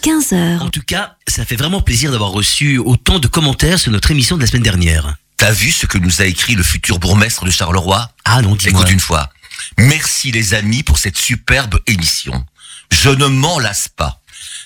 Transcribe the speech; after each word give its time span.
15h. 0.00 0.60
En 0.60 0.70
tout 0.70 0.82
cas, 0.82 1.16
ça 1.28 1.44
fait 1.44 1.56
vraiment 1.56 1.82
plaisir 1.82 2.10
d'avoir 2.10 2.30
reçu 2.30 2.78
autant 2.78 3.18
de 3.18 3.26
commentaires 3.26 3.78
sur 3.78 3.92
notre 3.92 4.10
émission 4.10 4.36
de 4.36 4.42
la 4.42 4.46
semaine 4.46 4.62
dernière. 4.62 5.14
T'as 5.36 5.52
vu 5.52 5.70
ce 5.70 5.86
que 5.86 5.98
nous 5.98 6.22
a 6.22 6.24
écrit 6.24 6.54
le 6.54 6.62
futur 6.62 6.98
bourgmestre 6.98 7.44
de 7.44 7.50
Charleroi? 7.50 8.10
Ah 8.24 8.42
non, 8.42 8.56
dis-moi. 8.56 8.80
Écoute 8.80 8.92
une 8.92 9.00
fois. 9.00 9.30
Merci 9.78 10.32
les 10.32 10.54
amis 10.54 10.82
pour 10.82 10.98
cette 10.98 11.18
superbe 11.18 11.78
émission. 11.86 12.44
Je 12.90 13.10
ne 13.10 13.26
m'en 13.26 13.58
lasse 13.58 13.88
pas. 13.88 14.20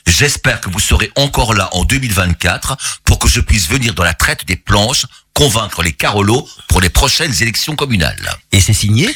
J'espère 0.06 0.60
que 0.60 0.70
vous 0.70 0.80
serez 0.80 1.10
encore 1.16 1.54
là 1.54 1.68
en 1.72 1.84
2024 1.84 2.76
pour 3.04 3.18
que 3.18 3.28
je 3.28 3.40
puisse 3.40 3.68
venir 3.68 3.94
dans 3.94 4.04
la 4.04 4.14
traite 4.14 4.46
des 4.46 4.56
planches 4.56 5.06
convaincre 5.32 5.82
les 5.82 5.92
Carolos 5.92 6.48
pour 6.68 6.80
les 6.80 6.90
prochaines 6.90 7.34
élections 7.42 7.74
communales. 7.74 8.36
Et 8.52 8.60
c'est 8.60 8.72
signé? 8.72 9.12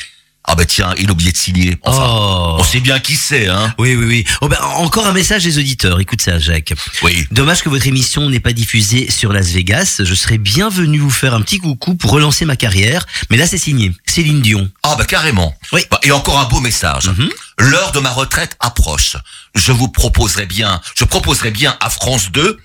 Ah 0.50 0.54
bah 0.54 0.64
tiens, 0.64 0.94
il 0.98 1.10
a 1.10 1.12
oublié 1.12 1.30
de 1.30 1.36
signer. 1.36 1.76
Enfin, 1.82 2.06
Oh. 2.08 2.56
on 2.58 2.64
sait 2.64 2.80
bien 2.80 2.98
qui 3.00 3.16
c'est, 3.16 3.48
hein 3.48 3.74
Oui, 3.78 3.94
oui, 3.94 4.06
oui. 4.06 4.24
Oh, 4.40 4.48
ben, 4.48 4.56
encore 4.76 5.06
un 5.06 5.12
message 5.12 5.44
des 5.44 5.58
auditeurs. 5.58 6.00
Écoute 6.00 6.22
ça, 6.22 6.38
Jacques. 6.38 6.72
Oui. 7.02 7.26
Dommage 7.30 7.62
que 7.62 7.68
votre 7.68 7.86
émission 7.86 8.30
n'ait 8.30 8.40
pas 8.40 8.54
diffusé 8.54 9.10
sur 9.10 9.30
Las 9.34 9.48
Vegas. 9.48 10.00
Je 10.02 10.14
serais 10.14 10.38
bien 10.38 10.70
venu 10.70 10.98
vous 11.00 11.10
faire 11.10 11.34
un 11.34 11.42
petit 11.42 11.58
coucou 11.58 11.94
pour 11.96 12.12
relancer 12.12 12.46
ma 12.46 12.56
carrière. 12.56 13.04
Mais 13.28 13.36
là, 13.36 13.46
c'est 13.46 13.58
signé. 13.58 13.92
Céline 14.06 14.40
Dion. 14.40 14.70
Ah 14.82 14.94
bah 14.96 15.04
carrément. 15.04 15.54
Oui. 15.72 15.82
Bah, 15.90 16.00
et 16.02 16.12
encore 16.12 16.38
un 16.38 16.46
beau 16.46 16.60
message. 16.60 17.08
Mhm. 17.08 17.28
L'heure 17.58 17.92
de 17.92 18.00
ma 18.00 18.10
retraite 18.10 18.56
approche. 18.60 19.16
Je 19.54 19.72
vous 19.72 19.88
proposerai 19.88 20.46
bien, 20.46 20.80
je 20.96 21.04
proposerai 21.04 21.50
bien 21.50 21.76
à 21.80 21.90
France 21.90 22.30
2 22.32 22.58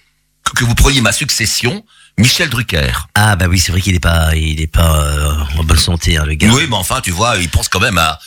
que, 0.46 0.52
que 0.54 0.64
vous 0.64 0.76
preniez 0.76 1.02
ma 1.02 1.12
succession, 1.12 1.84
Michel 2.18 2.50
Drucker. 2.50 2.92
Ah 3.16 3.36
bah 3.36 3.46
oui, 3.50 3.60
c'est 3.60 3.72
vrai 3.72 3.82
qu'il 3.82 3.96
est 3.96 4.00
pas, 4.00 4.36
il 4.36 4.62
est 4.62 4.68
pas 4.68 5.04
euh, 5.04 5.34
en 5.58 5.64
bonne 5.64 5.78
santé, 5.78 6.18
hein, 6.18 6.26
le 6.26 6.36
gars. 6.36 6.50
Oui, 6.52 6.64
mais 6.70 6.76
enfin, 6.76 7.02
tu 7.02 7.12
vois, 7.12 7.38
il 7.40 7.50
pense 7.50 7.70
quand 7.70 7.80
même 7.80 7.98
à, 7.98 8.20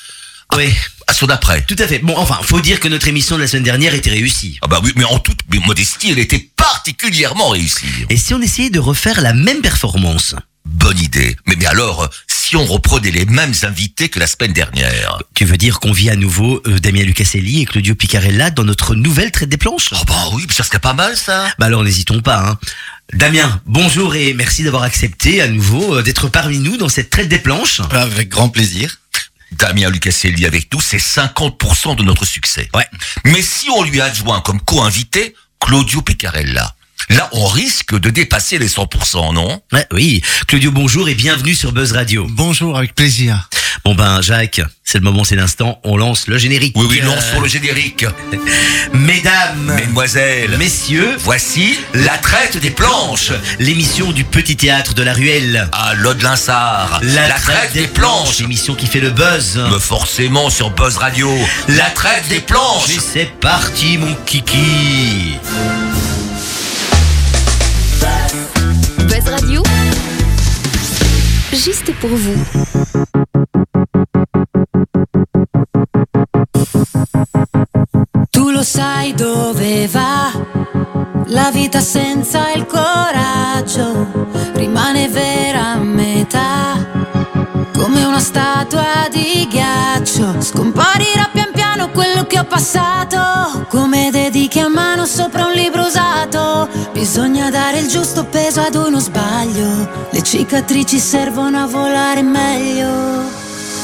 Oui, 0.56 0.72
à 1.06 1.14
son 1.14 1.28
après. 1.30 1.62
tout 1.62 1.76
à 1.78 1.86
fait. 1.86 2.00
Bon, 2.00 2.14
enfin, 2.16 2.38
faut 2.42 2.60
dire 2.60 2.80
que 2.80 2.88
notre 2.88 3.06
émission 3.08 3.36
de 3.36 3.42
la 3.42 3.46
semaine 3.46 3.62
dernière 3.62 3.94
était 3.94 4.10
réussie. 4.10 4.58
Ah 4.62 4.66
bah 4.66 4.80
oui, 4.82 4.92
mais 4.96 5.04
en 5.04 5.18
toute 5.18 5.40
modestie, 5.64 6.10
elle 6.10 6.18
était 6.18 6.50
particulièrement 6.56 7.50
réussie. 7.50 7.86
Et 8.10 8.16
si 8.16 8.34
on 8.34 8.40
essayait 8.42 8.70
de 8.70 8.78
refaire 8.80 9.20
la 9.20 9.32
même 9.34 9.60
performance? 9.62 10.34
Bonne 10.64 10.98
idée. 10.98 11.36
Mais, 11.46 11.54
mais 11.56 11.66
alors, 11.66 12.08
si 12.46 12.54
on 12.54 12.64
reprenait 12.64 13.10
les 13.10 13.24
mêmes 13.24 13.54
invités 13.64 14.08
que 14.08 14.20
la 14.20 14.28
semaine 14.28 14.52
dernière 14.52 15.20
Tu 15.34 15.44
veux 15.44 15.56
dire 15.56 15.80
qu'on 15.80 15.90
vit 15.90 16.10
à 16.10 16.14
nouveau 16.14 16.62
euh, 16.68 16.78
Damien 16.78 17.02
Lucaselli 17.02 17.62
et 17.62 17.64
Claudio 17.64 17.96
Picarella 17.96 18.50
dans 18.50 18.62
notre 18.62 18.94
nouvelle 18.94 19.32
traite 19.32 19.48
des 19.48 19.56
planches? 19.56 19.88
Oh 19.90 20.04
bah 20.06 20.28
oui, 20.32 20.46
ça 20.52 20.62
serait 20.62 20.78
pas 20.78 20.92
mal 20.92 21.16
ça. 21.16 21.48
Bah 21.58 21.66
alors 21.66 21.82
n'hésitons 21.82 22.20
pas. 22.20 22.50
Hein. 22.50 22.58
Damien, 23.12 23.60
bonjour 23.66 24.14
et 24.14 24.32
merci 24.32 24.62
d'avoir 24.62 24.84
accepté 24.84 25.42
à 25.42 25.48
nouveau 25.48 25.96
euh, 25.96 26.02
d'être 26.04 26.28
parmi 26.28 26.60
nous 26.60 26.76
dans 26.76 26.88
cette 26.88 27.10
traite 27.10 27.26
des 27.26 27.40
planches. 27.40 27.80
Avec 27.90 28.28
grand 28.28 28.48
plaisir. 28.48 28.96
Damien 29.50 29.90
Lucaselli 29.90 30.46
avec 30.46 30.72
nous, 30.72 30.80
c'est 30.80 30.98
50% 30.98 31.96
de 31.96 32.04
notre 32.04 32.24
succès. 32.24 32.68
Ouais. 32.74 32.86
Mais 33.24 33.42
si 33.42 33.68
on 33.70 33.82
lui 33.82 34.00
adjoint 34.00 34.40
comme 34.40 34.60
co-invité 34.60 35.34
Claudio 35.58 36.00
Piccarella, 36.00 36.75
là 37.10 37.28
on 37.32 37.46
risque 37.46 37.98
de 37.98 38.10
dépasser 38.10 38.58
les 38.58 38.68
100%, 38.68 39.32
non? 39.34 39.60
Ouais, 39.72 39.86
oui, 39.92 40.22
Claudio, 40.48 40.70
bonjour 40.70 41.08
et 41.08 41.14
bienvenue 41.14 41.54
sur 41.54 41.72
Buzz 41.72 41.92
Radio. 41.92 42.26
Bonjour, 42.30 42.76
avec 42.76 42.94
plaisir. 42.94 43.48
Bon 43.84 43.94
ben 43.94 44.20
Jacques, 44.22 44.60
c'est 44.82 44.98
le 44.98 45.04
moment, 45.04 45.22
c'est 45.22 45.36
l'instant, 45.36 45.78
on 45.84 45.96
lance 45.96 46.26
le 46.26 46.38
générique. 46.38 46.72
Oui, 46.76 46.86
oui, 46.90 47.00
Euh, 47.02 47.06
lançons 47.06 47.40
le 47.40 47.48
générique. 47.48 48.04
Mesdames, 48.92 49.74
Mesdemoiselles, 49.76 50.56
messieurs, 50.58 51.16
voici 51.20 51.78
la 51.94 52.16
traite 52.18 52.56
des 52.56 52.70
planches. 52.70 53.32
l'émission 53.58 54.10
du 54.12 54.24
petit 54.24 54.56
théâtre 54.56 54.94
de 54.94 55.02
la 55.02 55.12
ruelle. 55.12 55.68
À 55.72 55.94
l'Aude-Linsard, 55.94 57.00
la, 57.02 57.28
traite 57.30 57.72
des 57.74 57.86
planches. 57.86 58.38
l'émission 58.40 58.74
qui 58.74 58.86
fait 58.86 59.00
le 59.00 59.10
buzz. 59.10 59.60
Mais 59.70 59.78
forcément 59.78 60.50
sur 60.50 60.70
Buzz 60.70 60.96
Radio, 60.96 61.30
la 61.68 61.90
traite 61.90 62.26
des 62.28 62.40
planches. 62.40 62.88
Et 62.90 62.98
c'est 63.00 63.30
parti 63.40 63.98
mon 63.98 64.14
kiki. 64.24 65.36
Juste 71.66 71.92
pour 71.98 72.10
vous. 72.10 72.44
Tu 78.30 78.52
lo 78.52 78.62
sai 78.62 79.12
dove 79.14 79.88
va 79.88 80.30
la 81.26 81.50
vita 81.50 81.80
senza 81.80 82.52
il 82.52 82.66
coraggio, 82.66 84.06
rimane 84.54 85.08
vera 85.08 85.72
a 85.72 85.78
metà, 85.78 86.86
come 87.74 88.04
una 88.04 88.20
statua 88.20 89.08
di 89.10 89.48
ghiaccio. 89.50 90.40
Scomparirà 90.40 91.30
pian 91.32 91.50
piano 91.52 91.90
quello 91.90 92.26
che 92.26 92.38
ho 92.38 92.44
passato, 92.44 93.66
come 93.68 94.10
dedichi 94.12 94.60
a 94.60 94.68
mano 94.68 95.04
sopra 95.04 95.46
un 95.46 95.52
libro. 95.52 95.75
Bisogna 97.08 97.50
dare 97.50 97.78
il 97.78 97.86
giusto 97.86 98.24
peso 98.24 98.60
ad 98.60 98.74
uno 98.74 98.98
sbaglio, 98.98 100.08
le 100.10 100.22
cicatrici 100.24 100.98
servono 100.98 101.62
a 101.62 101.66
volare 101.66 102.20
meglio. 102.20 103.22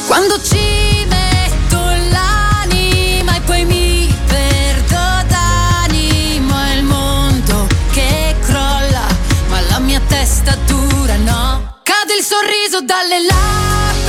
Quando 0.07 0.41
ci 0.41 1.05
metto 1.07 1.79
l'anima 2.11 3.37
e 3.37 3.41
poi 3.45 3.63
mi 3.63 4.13
perdo 4.27 4.97
d'animo 5.29 6.53
è 6.63 6.75
il 6.75 6.83
mondo 6.83 7.65
che 7.93 8.35
crolla, 8.41 9.07
ma 9.47 9.61
la 9.69 9.79
mia 9.79 10.01
testa 10.05 10.57
dura 10.67 11.15
no. 11.15 11.77
Cade 11.81 12.15
il 12.15 12.23
sorriso 12.25 12.81
dalle 12.81 13.19
labbra, 13.25 14.02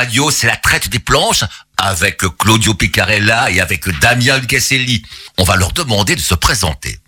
Radio, 0.00 0.30
c'est 0.30 0.46
la 0.46 0.56
traite 0.56 0.88
des 0.88 0.98
planches 0.98 1.44
avec 1.76 2.22
Claudio 2.38 2.72
Picarella 2.72 3.50
et 3.50 3.60
avec 3.60 3.86
Damien 4.00 4.38
Lucasselli. 4.38 5.02
On 5.36 5.44
va 5.44 5.56
leur 5.56 5.72
demander 5.72 6.16
de 6.16 6.22
se 6.22 6.32
présenter. 6.34 6.98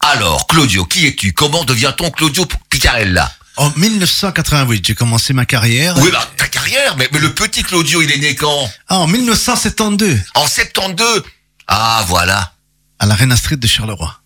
Alors, 0.00 0.46
Claudio, 0.46 0.84
qui 0.84 1.06
es-tu? 1.06 1.32
Comment 1.32 1.64
devient-on 1.64 2.10
Claudio 2.10 2.46
Picarella 2.68 3.32
En 3.56 3.72
1988, 3.74 4.86
j'ai 4.86 4.94
commencé 4.94 5.32
ma 5.32 5.46
carrière. 5.46 5.96
Oui, 5.96 6.10
bah, 6.12 6.30
ta 6.36 6.46
carrière, 6.46 6.94
mais, 6.98 7.08
mais 7.10 7.20
le 7.20 7.32
petit 7.32 7.62
Claudio, 7.62 8.02
il 8.02 8.12
est 8.12 8.18
né 8.18 8.34
quand? 8.34 8.70
Ah, 8.88 8.98
en 8.98 9.06
1972, 9.06 10.18
En 10.34 10.46
72 10.46 11.22
Ah, 11.68 12.04
voilà. 12.06 12.52
à 12.98 13.06
la 13.06 13.14
Reina 13.14 13.34
Street 13.34 13.56
de 13.56 13.66
Charleroi. 13.66 14.20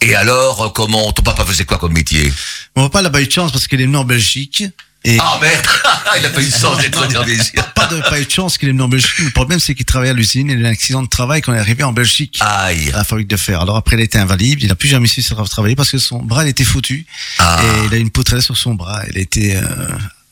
Et 0.00 0.14
alors, 0.14 0.62
euh, 0.64 0.68
comment 0.70 1.12
Ton 1.12 1.20
papa 1.22 1.44
faisait 1.44 1.66
quoi 1.66 1.76
comme 1.76 1.92
métier? 1.92 2.32
Mon 2.74 2.88
papa 2.88 3.02
n'a 3.02 3.10
pas 3.10 3.20
eu 3.20 3.26
de 3.26 3.30
chance 3.32 3.52
parce 3.52 3.68
qu'il 3.68 3.82
est 3.82 3.84
venu 3.84 3.98
en 3.98 4.04
Belgique. 4.04 4.64
Et 5.04 5.18
Ah 5.20 5.38
merde 5.40 5.66
Il 6.18 6.26
a 6.26 6.30
pas 6.30 6.42
eu 6.42 6.46
de 6.46 6.52
chance 6.52 6.78
d'être 6.78 7.00
venu 7.00 7.16
en 7.16 7.24
Belgique. 7.24 7.54
pas, 7.74 7.86
de, 7.86 8.00
pas 8.00 8.20
eu 8.20 8.24
de 8.24 8.30
chance 8.30 8.58
qu'il 8.58 8.68
est 8.68 8.72
venu 8.72 8.82
en 8.82 8.88
Belgique. 8.88 9.10
Le 9.20 9.30
problème, 9.30 9.60
c'est 9.60 9.74
qu'il 9.74 9.86
travaillait 9.86 10.10
à 10.10 10.14
l'usine. 10.14 10.50
Il 10.50 10.58
a 10.58 10.60
eu 10.60 10.66
un 10.66 10.70
accident 10.70 11.02
de 11.02 11.08
travail 11.08 11.40
quand 11.40 11.52
il 11.52 11.56
est 11.56 11.60
arrivé 11.60 11.84
en 11.84 11.92
Belgique. 11.92 12.38
Aïe 12.40 12.90
à 12.92 12.98
la 12.98 13.04
fabrique 13.04 13.28
de 13.28 13.36
fer. 13.36 13.60
Alors 13.60 13.76
après, 13.76 13.96
il 13.96 14.02
était 14.02 14.18
invalide. 14.18 14.62
Il 14.62 14.68
n'a 14.68 14.74
plus 14.74 14.88
jamais 14.88 15.06
su 15.06 15.22
se 15.22 15.34
travailler 15.34 15.76
parce 15.76 15.90
que 15.90 15.98
son 15.98 16.22
bras, 16.22 16.44
il 16.44 16.48
était 16.48 16.64
foutu. 16.64 17.06
Ah. 17.38 17.60
Et 17.62 17.86
il 17.86 17.94
a 17.94 17.96
une 17.96 18.10
poutrelle 18.10 18.42
sur 18.42 18.56
son 18.56 18.74
bras. 18.74 19.02
Il 19.08 19.18
était 19.18 19.56
euh, 19.56 19.88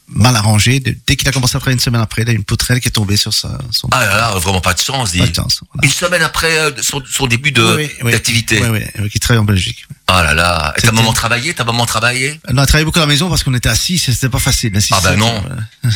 mal 0.08 0.34
arrangé. 0.36 0.80
Dès 0.80 1.16
qu'il 1.16 1.28
a 1.28 1.32
commencé 1.32 1.56
à 1.56 1.60
travailler 1.60 1.74
une 1.74 1.80
semaine 1.80 2.00
après, 2.00 2.22
il 2.22 2.28
a 2.28 2.32
une 2.32 2.44
poutrelle 2.44 2.80
qui 2.80 2.88
est 2.88 2.92
tombée 2.92 3.16
sur 3.16 3.32
sa, 3.32 3.58
son. 3.70 3.88
Ah 3.92 4.04
là 4.04 4.16
là, 4.16 4.30
vraiment 4.38 4.60
pas 4.60 4.74
de 4.74 4.80
chance. 4.80 5.12
Pas 5.12 5.26
de 5.26 5.34
chance, 5.34 5.60
voilà. 5.72 5.86
Une 5.86 5.92
semaine 5.92 6.22
après 6.22 6.58
euh, 6.58 6.70
son, 6.80 7.02
son 7.10 7.26
début 7.26 7.52
de 7.52 7.76
Oui, 7.76 7.90
oui, 8.02 8.12
d'activité. 8.12 8.60
Oui, 8.62 8.68
oui, 8.70 8.80
oui, 8.98 9.10
qui 9.10 9.20
travaille 9.20 9.40
en 9.40 9.44
Belgique. 9.44 9.86
Ah 10.06 10.22
là 10.22 10.34
là. 10.34 10.74
Et 10.76 10.82
ta 10.82 10.92
maman 10.92 11.12
travaillait 11.12 11.54
Ta 11.54 11.64
maman 11.64 11.86
travaillait 11.86 12.40
On 12.48 12.56
a 12.56 12.66
travaillé 12.66 12.84
beaucoup 12.84 12.98
à 12.98 13.02
la 13.02 13.06
maison 13.06 13.28
parce 13.28 13.42
qu'on 13.44 13.54
était 13.54 13.68
assis, 13.68 13.94
et 13.94 13.98
c'était 14.12 14.28
pas 14.28 14.38
facile. 14.38 14.76
assis, 14.76 14.92
Ah 14.92 15.00
ben 15.02 15.16
non. 15.16 15.44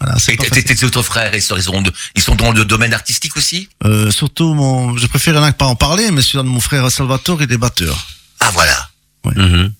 Voilà, 0.00 0.16
Et 0.28 0.62
tes 0.62 0.84
autres 0.84 1.02
frères, 1.02 1.34
ils 1.34 1.42
sont, 1.42 1.56
ils 1.56 1.62
sont 1.64 1.82
ils 2.14 2.22
sont 2.22 2.36
dans 2.36 2.52
le 2.52 2.64
domaine 2.64 2.94
artistique 2.94 3.36
aussi? 3.36 3.68
Euh, 3.84 4.12
surtout, 4.12 4.54
mon, 4.54 4.96
je 4.96 5.06
préfère 5.08 5.34
rien 5.40 5.50
que 5.50 5.56
pas 5.56 5.66
en 5.66 5.74
parler, 5.74 6.12
mais 6.12 6.22
celui 6.22 6.44
de 6.44 6.48
mon 6.48 6.60
frère 6.60 6.88
Salvatore, 6.88 7.42
il 7.42 7.52
est 7.52 7.56
batteur. 7.58 8.06
Ah 8.38 8.50
voilà. 8.52 8.90
Mhm. 9.24 9.72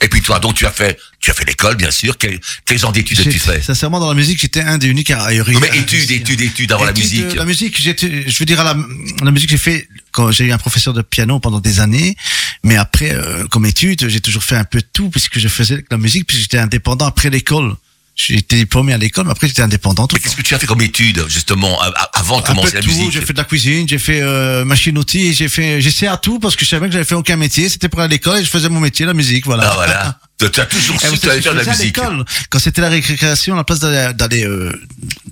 Et 0.00 0.08
puis 0.08 0.22
toi, 0.22 0.38
donc 0.38 0.54
tu 0.54 0.64
as 0.66 0.70
fait, 0.70 0.98
tu 1.20 1.30
as 1.30 1.34
fait 1.34 1.44
l'école, 1.44 1.76
bien 1.76 1.90
sûr. 1.90 2.16
Quel, 2.18 2.38
quel 2.64 2.78
genre 2.78 2.92
d'études 2.92 3.20
J'ai- 3.20 3.28
as-tu 3.28 3.38
fait? 3.38 3.60
Sincèrement, 3.62 3.98
dans 3.98 4.08
la 4.08 4.14
musique, 4.14 4.38
j'étais 4.40 4.60
un 4.60 4.78
des 4.78 4.86
uniques 4.88 5.10
à, 5.10 5.24
à 5.24 5.32
Non, 5.34 5.44
mais 5.60 5.76
études, 5.78 6.10
études, 6.10 6.40
études 6.40 6.70
avant 6.72 6.84
la 6.84 6.90
Études, 6.92 7.04
musique. 7.04 7.24
euh, 7.24 7.34
La 7.34 7.44
musique, 7.44 7.80
j'étais, 7.80 8.28
je 8.28 8.38
veux 8.38 8.44
dire, 8.44 8.60
à 8.60 8.64
la, 8.64 8.76
la 9.24 9.30
musique, 9.30 9.50
j'ai 9.50 9.58
fait, 9.58 9.88
quand 10.12 10.30
j'ai 10.30 10.44
eu 10.44 10.52
un 10.52 10.58
professeur 10.58 10.94
de 10.94 11.02
piano 11.02 11.40
pendant 11.40 11.60
des 11.60 11.80
années, 11.80 12.16
mais 12.62 12.76
après, 12.76 13.12
euh, 13.12 13.46
comme 13.48 13.66
étude, 13.66 14.08
j'ai 14.08 14.20
toujours 14.20 14.44
fait 14.44 14.56
un 14.56 14.64
peu 14.64 14.78
de 14.80 14.86
tout, 14.92 15.10
puisque 15.10 15.38
je 15.38 15.48
faisais 15.48 15.84
la 15.90 15.98
musique, 15.98 16.26
puisque 16.26 16.42
j'étais 16.42 16.58
indépendant 16.58 17.06
après 17.06 17.30
l'école. 17.30 17.74
J'étais 18.20 18.56
diplômé 18.56 18.92
à 18.92 18.98
l'école, 18.98 19.26
mais 19.26 19.30
après, 19.30 19.46
j'étais 19.46 19.62
indépendant 19.62 20.08
tout 20.08 20.16
Mais 20.16 20.20
qu'est-ce 20.20 20.34
que 20.34 20.42
tu 20.42 20.52
as 20.52 20.58
fait 20.58 20.66
comme 20.66 20.80
études, 20.82 21.24
justement, 21.28 21.78
avant 22.12 22.38
de 22.38 22.42
Un 22.42 22.46
peu 22.46 22.52
commencer 22.52 22.72
de 22.72 22.76
la 22.76 22.82
tout, 22.82 22.88
musique? 22.88 23.12
J'ai 23.12 23.20
fait 23.20 23.32
de 23.32 23.38
la 23.38 23.44
cuisine, 23.44 23.88
j'ai 23.88 23.98
fait 23.98 24.20
euh, 24.20 24.64
machine-outil, 24.64 25.32
j'ai 25.32 25.48
fait, 25.48 25.80
j'essayais 25.80 26.10
à 26.10 26.16
tout 26.16 26.40
parce 26.40 26.56
que 26.56 26.64
je 26.64 26.70
savais 26.70 26.86
que 26.88 26.92
j'avais 26.92 27.04
fait 27.04 27.14
aucun 27.14 27.36
métier. 27.36 27.68
C'était 27.68 27.88
pour 27.88 28.00
aller 28.00 28.06
à 28.06 28.16
l'école 28.16 28.40
et 28.40 28.44
je 28.44 28.50
faisais 28.50 28.68
mon 28.68 28.80
métier, 28.80 29.06
la 29.06 29.14
musique, 29.14 29.46
voilà. 29.46 29.70
Ah 29.70 29.74
voilà. 29.76 30.18
Tu 30.38 30.46
as 30.60 30.66
toujours 30.66 30.94
Et 31.02 31.08
su 31.08 31.14
que 31.14 31.20
tu 31.20 31.28
allais 31.30 31.40
savez, 31.40 31.42
faire 31.42 31.52
de 31.52 31.58
la 31.58 31.64
à 31.64 31.76
musique. 31.76 31.96
l'école? 31.96 32.24
Quand 32.48 32.58
c'était 32.60 32.80
la 32.80 32.88
récréation, 32.90 33.54
à 33.54 33.56
la 33.56 33.64
place 33.64 33.80
d'aller 33.80 34.12
d'aller, 34.14 34.44
euh, 34.44 34.70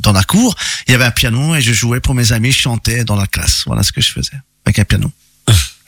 dans 0.00 0.10
la 0.12 0.24
cour, 0.24 0.56
il 0.88 0.92
y 0.92 0.94
avait 0.96 1.04
un 1.04 1.12
piano 1.12 1.54
et 1.54 1.60
je 1.60 1.72
jouais 1.72 2.00
pour 2.00 2.14
mes 2.16 2.32
amis, 2.32 2.50
je 2.50 2.58
chantais 2.58 3.04
dans 3.04 3.14
la 3.14 3.28
classe. 3.28 3.62
Voilà 3.66 3.84
ce 3.84 3.92
que 3.92 4.00
je 4.00 4.10
faisais 4.12 4.32
avec 4.64 4.80
un 4.80 4.84
piano. 4.84 5.12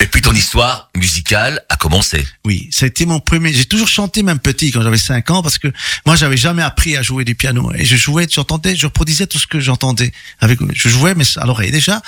Et 0.01 0.07
puis 0.07 0.23
ton 0.23 0.33
histoire 0.33 0.91
musicale 0.97 1.65
a 1.69 1.77
commencé. 1.77 2.25
Oui, 2.45 2.69
ça 2.71 2.85
a 2.85 2.89
été 2.89 3.05
mon 3.05 3.19
premier. 3.19 3.53
J'ai 3.53 3.65
toujours 3.65 3.89
chanté 3.89 4.23
même 4.23 4.39
petit 4.39 4.71
quand 4.71 4.81
j'avais 4.81 4.97
5 4.97 5.31
ans 5.31 5.43
parce 5.43 5.59
que 5.59 5.69
moi 6.07 6.15
j'avais 6.15 6.37
jamais 6.37 6.63
appris 6.63 6.97
à 6.97 7.03
jouer 7.03 7.25
du 7.25 7.35
piano 7.35 7.73
et 7.75 7.85
je 7.85 7.97
jouais, 7.97 8.29
j'entendais, 8.31 8.77
je 8.77 8.87
reproduisais 8.87 9.27
tout 9.27 9.39
ce 9.39 9.49
que 9.49 9.59
j'entendais 9.59 10.13
avec. 10.39 10.61
Je 10.73 10.89
jouais 10.89 11.15
mais 11.17 11.25
à 11.37 11.47
l'oreille 11.47 11.73
déjà. 11.73 12.01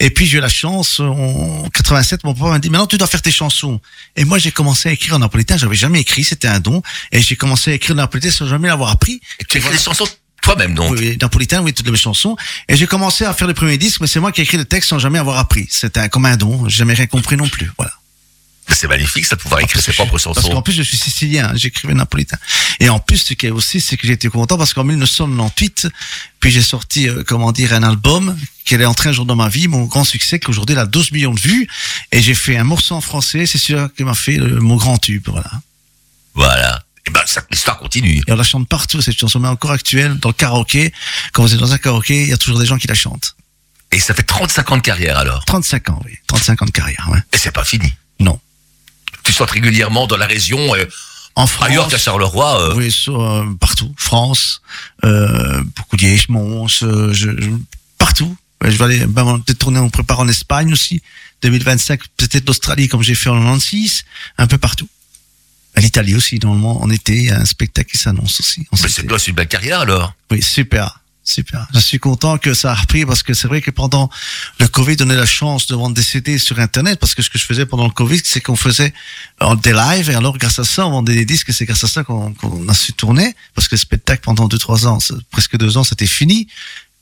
Et 0.00 0.10
puis 0.10 0.26
j'ai 0.26 0.38
eu 0.38 0.40
la 0.40 0.48
chance 0.48 0.98
en 0.98 1.68
87, 1.72 2.24
mon 2.24 2.34
papa 2.34 2.50
m'a 2.50 2.58
dit 2.58 2.68
maintenant 2.68 2.88
tu 2.88 2.98
dois 2.98 3.06
faire 3.06 3.22
tes 3.22 3.30
chansons. 3.30 3.80
Et 4.16 4.24
moi 4.24 4.38
j'ai 4.38 4.50
commencé 4.50 4.88
à 4.88 4.92
écrire 4.92 5.14
en 5.14 5.20
napolitain. 5.20 5.56
J'avais 5.56 5.76
jamais 5.76 6.00
écrit, 6.00 6.24
c'était 6.24 6.48
un 6.48 6.58
don 6.58 6.82
et 7.12 7.22
j'ai 7.22 7.36
commencé 7.36 7.70
à 7.70 7.74
écrire 7.74 7.94
en 7.94 7.98
napolitain 7.98 8.32
sans 8.32 8.48
jamais 8.48 8.66
l'avoir 8.68 8.90
appris. 8.90 9.20
Et 9.38 9.44
tu 9.44 9.56
as 9.56 9.60
écrit 9.60 9.72
des 9.72 9.82
chansons 9.82 10.06
toi-même, 10.46 10.74
donc. 10.74 10.92
Oui, 10.92 10.98
oui, 11.10 11.18
napolitain, 11.20 11.60
oui, 11.62 11.72
toutes 11.74 11.88
mes 11.90 11.96
chansons. 11.98 12.36
Et 12.68 12.76
j'ai 12.76 12.86
commencé 12.86 13.24
à 13.24 13.34
faire 13.34 13.46
les 13.48 13.54
premiers 13.54 13.78
disques, 13.78 14.00
mais 14.00 14.06
c'est 14.06 14.20
moi 14.20 14.32
qui 14.32 14.40
ai 14.40 14.44
écrit 14.44 14.56
le 14.56 14.64
texte 14.64 14.88
sans 14.90 14.98
jamais 14.98 15.18
avoir 15.18 15.38
appris. 15.38 15.66
C'était 15.70 16.08
comme 16.08 16.24
un 16.26 16.36
don. 16.36 16.68
J'ai 16.68 16.78
jamais 16.78 16.94
rien 16.94 17.06
compris 17.06 17.36
non 17.36 17.48
plus. 17.48 17.70
Voilà. 17.76 17.92
C'est 18.68 18.88
magnifique, 18.88 19.24
ça, 19.24 19.36
de 19.36 19.40
pouvoir 19.40 19.60
écrire 19.60 19.80
ses 19.80 19.92
propres 19.92 20.10
Parce 20.12 20.24
chansons. 20.24 20.48
qu'en 20.50 20.60
plus, 20.60 20.72
je 20.72 20.82
suis 20.82 20.96
sicilien, 20.96 21.50
hein, 21.50 21.52
j'écrivais 21.54 21.94
napolitain. 21.94 22.36
Et 22.80 22.88
en 22.88 22.98
plus, 22.98 23.18
ce 23.18 23.34
qui 23.34 23.46
est 23.46 23.50
aussi, 23.50 23.80
c'est 23.80 23.96
que 23.96 24.08
j'étais 24.08 24.26
content 24.28 24.58
parce 24.58 24.74
qu'en 24.74 24.82
1998, 24.82 25.86
puis 26.40 26.50
j'ai 26.50 26.62
sorti, 26.62 27.08
euh, 27.08 27.22
comment 27.24 27.52
dire, 27.52 27.72
un 27.74 27.84
album 27.84 28.36
qui 28.64 28.74
est 28.74 28.84
entré 28.84 29.10
un 29.10 29.12
jour 29.12 29.24
dans 29.24 29.36
ma 29.36 29.48
vie, 29.48 29.68
mon 29.68 29.84
grand 29.84 30.02
succès, 30.02 30.40
qu'aujourd'hui 30.40 30.74
il 30.74 30.78
a 30.80 30.86
12 30.86 31.12
millions 31.12 31.32
de 31.32 31.38
vues. 31.40 31.68
Et 32.10 32.20
j'ai 32.20 32.34
fait 32.34 32.56
un 32.56 32.64
morceau 32.64 32.96
en 32.96 33.00
français, 33.00 33.46
c'est 33.46 33.58
celui 33.58 33.80
qui 33.96 34.02
m'a 34.02 34.14
fait 34.14 34.36
le- 34.36 34.58
mon 34.60 34.74
grand 34.74 34.98
tube, 34.98 35.22
voilà. 35.28 35.50
Voilà. 36.34 36.82
Et 37.06 37.10
ben, 37.10 37.22
ça, 37.26 37.42
l'histoire 37.50 37.78
continue. 37.78 38.22
Et 38.26 38.32
on 38.32 38.36
la 38.36 38.42
chante 38.42 38.68
partout, 38.68 39.00
cette 39.00 39.16
chanson, 39.18 39.38
mais 39.38 39.48
encore 39.48 39.70
actuelle, 39.70 40.16
dans 40.18 40.28
le 40.30 40.34
karaoké. 40.34 40.92
Quand 41.32 41.42
vous 41.42 41.54
êtes 41.54 41.60
dans 41.60 41.72
un 41.72 41.78
karaoké, 41.78 42.22
il 42.22 42.28
y 42.28 42.32
a 42.32 42.36
toujours 42.36 42.58
des 42.58 42.66
gens 42.66 42.78
qui 42.78 42.88
la 42.88 42.94
chantent. 42.94 43.36
Et 43.92 44.00
ça 44.00 44.12
fait 44.14 44.24
35 44.24 44.72
ans 44.72 44.76
de 44.78 44.82
carrière, 44.82 45.16
alors. 45.18 45.44
35 45.44 45.90
ans, 45.90 46.02
oui. 46.04 46.12
35 46.26 46.62
ans 46.62 46.66
de 46.66 46.70
carrière, 46.72 47.08
ouais. 47.12 47.20
Et 47.32 47.38
c'est 47.38 47.52
pas 47.52 47.64
fini. 47.64 47.92
Non. 48.18 48.40
Tu 49.22 49.32
chantes 49.32 49.50
régulièrement 49.52 50.06
dans 50.08 50.16
la 50.16 50.26
région, 50.26 50.74
euh, 50.74 50.84
En 51.36 51.46
France. 51.46 51.68
ailleurs 51.68 51.88
qu'à 51.88 51.98
Charleroi. 51.98 52.60
euh, 52.60 52.74
Oui, 52.74 52.90
sur, 52.90 53.20
euh, 53.22 53.44
partout. 53.60 53.94
France, 53.96 54.60
euh, 55.04 55.62
beaucoup 55.76 55.96
Liège, 55.96 56.28
Mons, 56.28 56.82
euh, 56.82 57.12
je, 57.12 57.30
je- 57.40 57.50
partout. 57.98 58.36
Je 58.64 58.70
vais 58.76 58.84
aller 58.84 59.06
ben, 59.06 59.38
peut-être 59.46 59.58
tourner, 59.58 59.78
on 59.78 59.90
prépare 59.90 60.18
en 60.20 60.28
Espagne 60.28 60.72
aussi. 60.72 61.00
2025, 61.42 62.00
peut-être 62.16 62.46
l'Australie 62.48 62.88
comme 62.88 63.02
j'ai 63.02 63.14
fait 63.14 63.28
en 63.28 63.34
96, 63.38 64.02
un 64.38 64.46
peu 64.46 64.58
partout. 64.58 64.88
À 65.76 65.80
l'Italie 65.80 66.14
aussi, 66.14 66.38
normalement, 66.42 66.82
en 66.82 66.90
été, 66.90 67.14
il 67.14 67.24
y 67.26 67.30
a 67.30 67.38
un 67.38 67.44
spectacle 67.44 67.90
qui 67.90 67.98
s'annonce 67.98 68.40
aussi. 68.40 68.66
mais 68.72 68.88
c'est 68.88 69.06
toi, 69.06 69.18
c'est 69.18 69.28
une 69.28 69.36
belle 69.36 69.46
carrière, 69.46 69.80
alors. 69.80 70.14
Oui, 70.30 70.42
super. 70.42 71.00
Super. 71.26 71.66
Je 71.74 71.80
suis 71.80 71.98
content 71.98 72.38
que 72.38 72.54
ça 72.54 72.70
a 72.70 72.74
repris 72.74 73.04
parce 73.04 73.24
que 73.24 73.34
c'est 73.34 73.48
vrai 73.48 73.60
que 73.60 73.72
pendant 73.72 74.08
le 74.60 74.68
Covid, 74.68 74.96
on 75.00 75.10
a 75.10 75.14
la 75.16 75.26
chance 75.26 75.66
de 75.66 75.74
vendre 75.74 75.96
des 75.96 76.02
CD 76.02 76.38
sur 76.38 76.60
Internet 76.60 77.00
parce 77.00 77.16
que 77.16 77.22
ce 77.22 77.30
que 77.30 77.36
je 77.36 77.44
faisais 77.44 77.66
pendant 77.66 77.84
le 77.84 77.90
Covid, 77.90 78.20
c'est 78.22 78.40
qu'on 78.40 78.54
faisait 78.54 78.94
euh, 79.42 79.56
des 79.56 79.72
lives 79.72 80.08
et 80.08 80.14
alors 80.14 80.38
grâce 80.38 80.60
à 80.60 80.64
ça, 80.64 80.86
on 80.86 80.92
vendait 80.92 81.16
des 81.16 81.24
disques 81.24 81.48
et 81.48 81.52
c'est 81.52 81.64
grâce 81.64 81.82
à 81.82 81.88
ça 81.88 82.04
qu'on 82.04 82.32
a 82.68 82.74
su 82.74 82.92
tourner 82.92 83.34
parce 83.56 83.66
que 83.66 83.74
le 83.74 83.80
spectacle 83.80 84.22
pendant 84.22 84.46
deux, 84.46 84.58
trois 84.58 84.86
ans, 84.86 84.98
presque 85.32 85.56
deux 85.56 85.76
ans, 85.76 85.82
c'était 85.82 86.06
fini. 86.06 86.46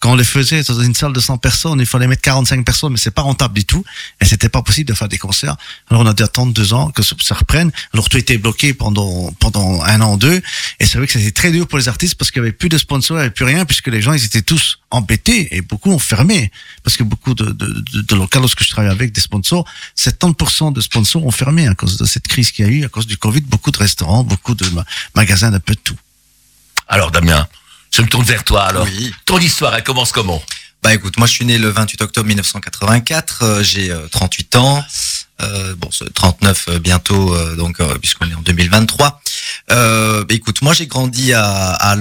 Quand 0.05 0.13
on 0.13 0.17
les 0.17 0.25
faisait 0.25 0.63
dans 0.65 0.81
une 0.83 0.95
salle 0.95 1.15
de 1.15 1.19
100 1.21 1.39
personnes, 1.39 1.81
il 1.81 1.87
fallait 1.87 2.07
mettre 2.07 2.21
45 2.21 2.63
personnes, 2.63 2.93
mais 2.93 2.99
c'est 2.99 3.11
pas 3.11 3.23
rentable 3.23 3.55
du 3.55 3.65
tout. 3.65 3.83
Et 4.21 4.27
c'était 4.27 4.51
pas 4.51 4.61
possible 4.61 4.87
de 4.91 4.93
faire 4.93 5.09
des 5.09 5.17
concerts. 5.17 5.57
Alors 5.89 6.03
on 6.03 6.07
a 6.07 6.13
dû 6.13 6.23
attendre 6.23 6.53
deux 6.53 6.75
ans 6.75 6.91
que 6.91 7.03
ça 7.03 7.35
reprenne. 7.35 7.73
Alors 7.95 8.11
tout 8.11 8.19
était 8.19 8.37
bloqué 8.37 8.75
pendant, 8.75 9.33
pendant 9.41 9.81
un 9.83 10.03
an, 10.03 10.19
deux. 10.19 10.43
Et 10.79 10.85
c'est 10.85 10.99
vrai 10.99 11.07
que 11.07 11.13
c'était 11.15 11.31
très 11.31 11.51
dur 11.53 11.67
pour 11.67 11.79
les 11.79 11.89
artistes 11.89 12.17
parce 12.17 12.31
qu'il 12.31 12.41
y 12.41 12.45
avait 12.45 12.53
plus 12.53 12.69
de 12.69 12.77
sponsors, 12.77 13.17
il 13.17 13.21
n'y 13.21 13.25
avait 13.25 13.31
plus 13.35 13.47
rien, 13.47 13.65
puisque 13.65 13.87
les 13.87 14.03
gens, 14.03 14.13
ils 14.13 14.23
étaient 14.23 14.43
tous 14.43 14.79
embêtés 14.91 15.57
et 15.57 15.63
beaucoup 15.63 15.91
ont 15.91 15.99
fermé. 15.99 16.53
Parce 16.83 16.99
que 16.99 17.03
beaucoup 17.03 17.33
de, 17.33 17.47
de, 17.47 17.67
de, 17.95 18.01
de 18.03 18.15
locales, 18.15 18.43
lorsque 18.43 18.63
je 18.63 18.69
travaille 18.69 18.91
avec 18.91 19.11
des 19.11 19.23
sponsors, 19.23 19.65
70% 19.97 20.75
de 20.75 20.83
sponsors 20.83 21.25
ont 21.25 21.31
fermé 21.31 21.67
à 21.67 21.75
cause 21.75 21.97
de 21.97 22.05
cette 22.05 22.29
crise 22.29 22.51
qu'il 22.53 22.67
y 22.67 22.69
a 22.69 22.71
eu, 22.71 22.85
à 22.85 22.91
cause 22.91 23.07
du 23.07 23.17
Covid. 23.17 23.41
Beaucoup 23.41 23.71
de 23.71 23.79
restaurants, 23.79 24.23
beaucoup 24.23 24.55
de 24.55 24.69
ma- 24.69 24.85
magasins, 25.15 25.51
un 25.55 25.61
peu 25.61 25.73
de 25.75 25.81
tout. 25.81 25.97
Alors, 26.89 27.11
Damien, 27.11 27.49
je 27.95 28.03
me 28.03 28.09
tourne 28.09 28.25
vers 28.25 28.43
toi, 28.45 28.65
alors. 28.65 28.85
Oui. 28.85 29.13
Ton 29.25 29.39
histoire, 29.39 29.75
elle 29.75 29.85
commence 29.85 30.11
comment? 30.11 30.43
Bah 30.83 30.93
écoute, 30.93 31.17
moi 31.17 31.27
je 31.27 31.33
suis 31.33 31.47
né 31.47 31.57
le 31.57 31.71
28 31.71 32.03
octobre 32.03 32.27
1984, 32.29 33.39
euh, 33.43 33.63
j'ai 33.63 33.91
euh, 33.91 34.07
38 34.11 34.57
ans, 34.57 34.85
euh, 35.41 35.75
bon 35.79 35.89
c'est 35.91 36.13
39 36.13 36.67
euh, 36.69 36.79
bientôt 36.79 37.35
euh, 37.35 37.57
donc 37.57 37.81
euh, 37.81 37.97
puisqu'on 37.99 38.29
est 38.29 38.35
en 38.35 38.43
2023. 38.43 39.23
Euh, 39.71 40.25
bah, 40.25 40.35
écoute, 40.35 40.61
moi 40.61 40.75
j'ai 40.75 40.87
grandi 40.87 41.33
à, 41.33 41.43
à 41.73 41.97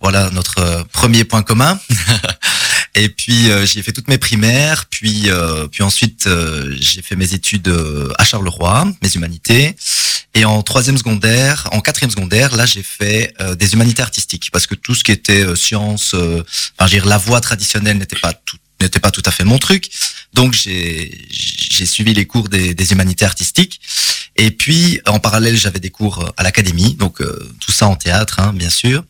voilà 0.00 0.30
notre 0.30 0.58
euh, 0.60 0.84
premier 0.90 1.24
point 1.24 1.42
commun. 1.42 1.78
Et 2.94 3.08
puis 3.08 3.50
euh, 3.50 3.64
j'y 3.64 3.78
ai 3.78 3.82
fait 3.82 3.92
toutes 3.92 4.08
mes 4.08 4.18
primaires, 4.18 4.84
puis 4.86 5.30
euh, 5.30 5.66
puis 5.66 5.82
ensuite 5.82 6.26
euh, 6.26 6.76
j'ai 6.78 7.00
fait 7.00 7.16
mes 7.16 7.32
études 7.32 7.68
euh, 7.68 8.12
à 8.18 8.24
Charleroi, 8.24 8.86
mes 9.02 9.10
humanités. 9.14 9.76
Et 10.34 10.44
en 10.44 10.62
troisième 10.62 10.98
secondaire, 10.98 11.68
en 11.72 11.80
quatrième 11.80 12.10
secondaire, 12.10 12.54
là 12.54 12.66
j'ai 12.66 12.82
fait 12.82 13.32
euh, 13.40 13.54
des 13.54 13.72
humanités 13.72 14.02
artistiques 14.02 14.50
parce 14.52 14.66
que 14.66 14.74
tout 14.74 14.94
ce 14.94 15.04
qui 15.04 15.12
était 15.12 15.44
euh, 15.44 15.56
sciences, 15.56 16.14
enfin, 16.14 16.88
dire, 16.88 17.06
la 17.06 17.18
voie 17.18 17.40
traditionnelle 17.40 17.96
n'était 17.98 18.18
pas 18.18 18.34
tout 18.34 18.58
n'était 18.80 19.00
pas 19.00 19.12
tout 19.12 19.22
à 19.24 19.30
fait 19.30 19.44
mon 19.44 19.58
truc. 19.58 19.88
Donc 20.34 20.52
j'ai 20.54 21.18
j'ai 21.30 21.86
suivi 21.86 22.12
les 22.12 22.26
cours 22.26 22.48
des, 22.50 22.74
des 22.74 22.92
humanités 22.92 23.24
artistiques. 23.24 23.80
Et 24.36 24.50
puis 24.50 25.00
en 25.06 25.18
parallèle, 25.18 25.56
j'avais 25.56 25.80
des 25.80 25.90
cours 25.90 26.30
à 26.36 26.42
l'académie, 26.42 26.94
donc 26.94 27.22
tout 27.60 27.72
ça 27.72 27.86
en 27.86 27.96
théâtre, 27.96 28.40
hein, 28.40 28.52
bien 28.54 28.70
sûr. 28.70 29.04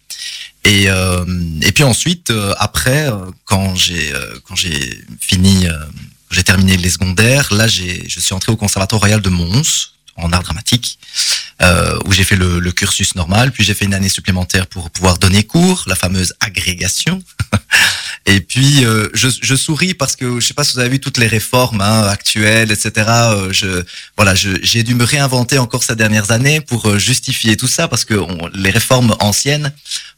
Et 0.65 0.89
euh, 0.89 1.25
et 1.63 1.73
puis 1.73 1.83
ensuite, 1.83 2.31
euh, 2.31 2.55
après, 2.59 3.11
euh, 3.11 3.31
quand 3.45 3.75
j'ai 3.75 4.13
quand 4.45 4.55
j'ai 4.55 5.03
fini, 5.21 5.67
j'ai 6.31 6.43
terminé 6.45 6.77
les 6.77 6.91
secondaires, 6.91 7.53
là 7.53 7.67
j'ai 7.67 8.09
je 8.09 8.21
suis 8.21 8.35
entré 8.35 8.53
au 8.53 8.57
Conservatoire 8.57 9.01
royal 9.01 9.21
de 9.21 9.29
Mons 9.29 9.93
en 10.17 10.33
art 10.33 10.43
dramatique, 10.43 10.99
euh, 11.63 11.99
où 12.07 12.13
j'ai 12.13 12.25
fait 12.25 12.37
le, 12.37 12.59
le 12.61 12.73
cursus 12.73 13.15
normal, 13.15 13.53
puis 13.53 13.65
j'ai 13.65 13.75
fait 13.75 13.85
une 13.85 13.95
année 13.95 14.09
supplémentaire 14.09 14.67
pour 14.67 14.91
pouvoir 14.91 15.19
donner 15.19 15.45
cours, 15.45 15.85
la 15.87 15.95
fameuse 15.95 16.35
agrégation. 16.41 17.23
Et 18.27 18.41
puis 18.41 18.85
euh, 18.85 19.09
je, 19.15 19.29
je 19.43 19.55
souris 19.57 19.95
parce 19.95 20.15
que 20.15 20.39
je 20.39 20.47
sais 20.47 20.55
pas 20.55 20.63
si 20.63 20.75
vous 20.75 20.79
avez 20.79 20.91
vu 20.91 21.01
toutes 21.01 21.19
les 21.19 21.27
réformes 21.27 21.81
hein, 21.81 22.03
actuelles, 22.07 22.71
etc. 22.71 22.93
Euh, 23.09 23.53
je 23.53 23.83
voilà, 24.17 24.35
j'ai 24.37 24.83
dû 24.85 24.95
me 24.95 25.03
réinventer 25.05 25.59
encore 25.59 25.83
ces 25.83 25.97
dernières 25.97 26.31
années 26.31 26.61
pour 26.61 26.99
justifier 27.01 27.57
tout 27.57 27.67
ça 27.67 27.89
parce 27.89 28.05
que 28.05 28.15
on- 28.15 28.49
les 28.55 28.71
réformes 28.71 29.17
anciennes, 29.19 29.73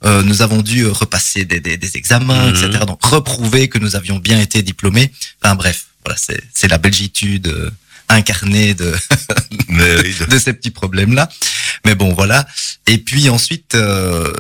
euh, 0.05 0.23
nous 0.23 0.43
avons 0.43 0.61
dû 0.61 0.87
repasser 0.87 1.47
des, 1.47 1.61
des, 1.61 1.79
des 1.79 1.97
examens, 1.97 2.51
etc. 2.51 2.85
Donc 2.87 3.03
reprouver 3.05 3.69
que 3.69 3.79
nous 3.79 3.97
avions 3.97 4.19
bien 4.19 4.39
été 4.39 4.63
diplômés. 4.63 5.11
Enfin 5.43 5.55
bref, 5.55 5.87
voilà, 6.05 6.19
c'est 6.53 6.69
la 6.69 6.77
belgitude 6.79 7.73
euh, 8.11 8.15
incarnée 8.15 8.75
de 8.75 8.95
Mais 9.69 9.97
oui, 10.03 10.15
de 10.29 10.39
ces 10.39 10.53
petits 10.53 10.71
problèmes-là. 10.71 11.29
Mais 11.85 11.95
bon, 11.95 12.13
voilà. 12.13 12.47
Et 12.87 12.99
puis 12.99 13.29
ensuite, 13.29 13.75
euh, 13.75 14.33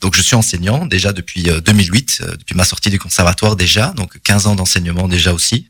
donc 0.00 0.16
je 0.16 0.22
suis 0.22 0.36
enseignant 0.36 0.86
déjà 0.86 1.12
depuis 1.12 1.48
euh, 1.48 1.60
2008, 1.60 2.20
euh, 2.20 2.36
depuis 2.36 2.54
ma 2.54 2.64
sortie 2.64 2.90
du 2.90 2.98
conservatoire 2.98 3.56
déjà, 3.56 3.88
donc 3.96 4.18
15 4.22 4.46
ans 4.46 4.54
d'enseignement 4.54 5.08
déjà 5.08 5.32
aussi. 5.32 5.68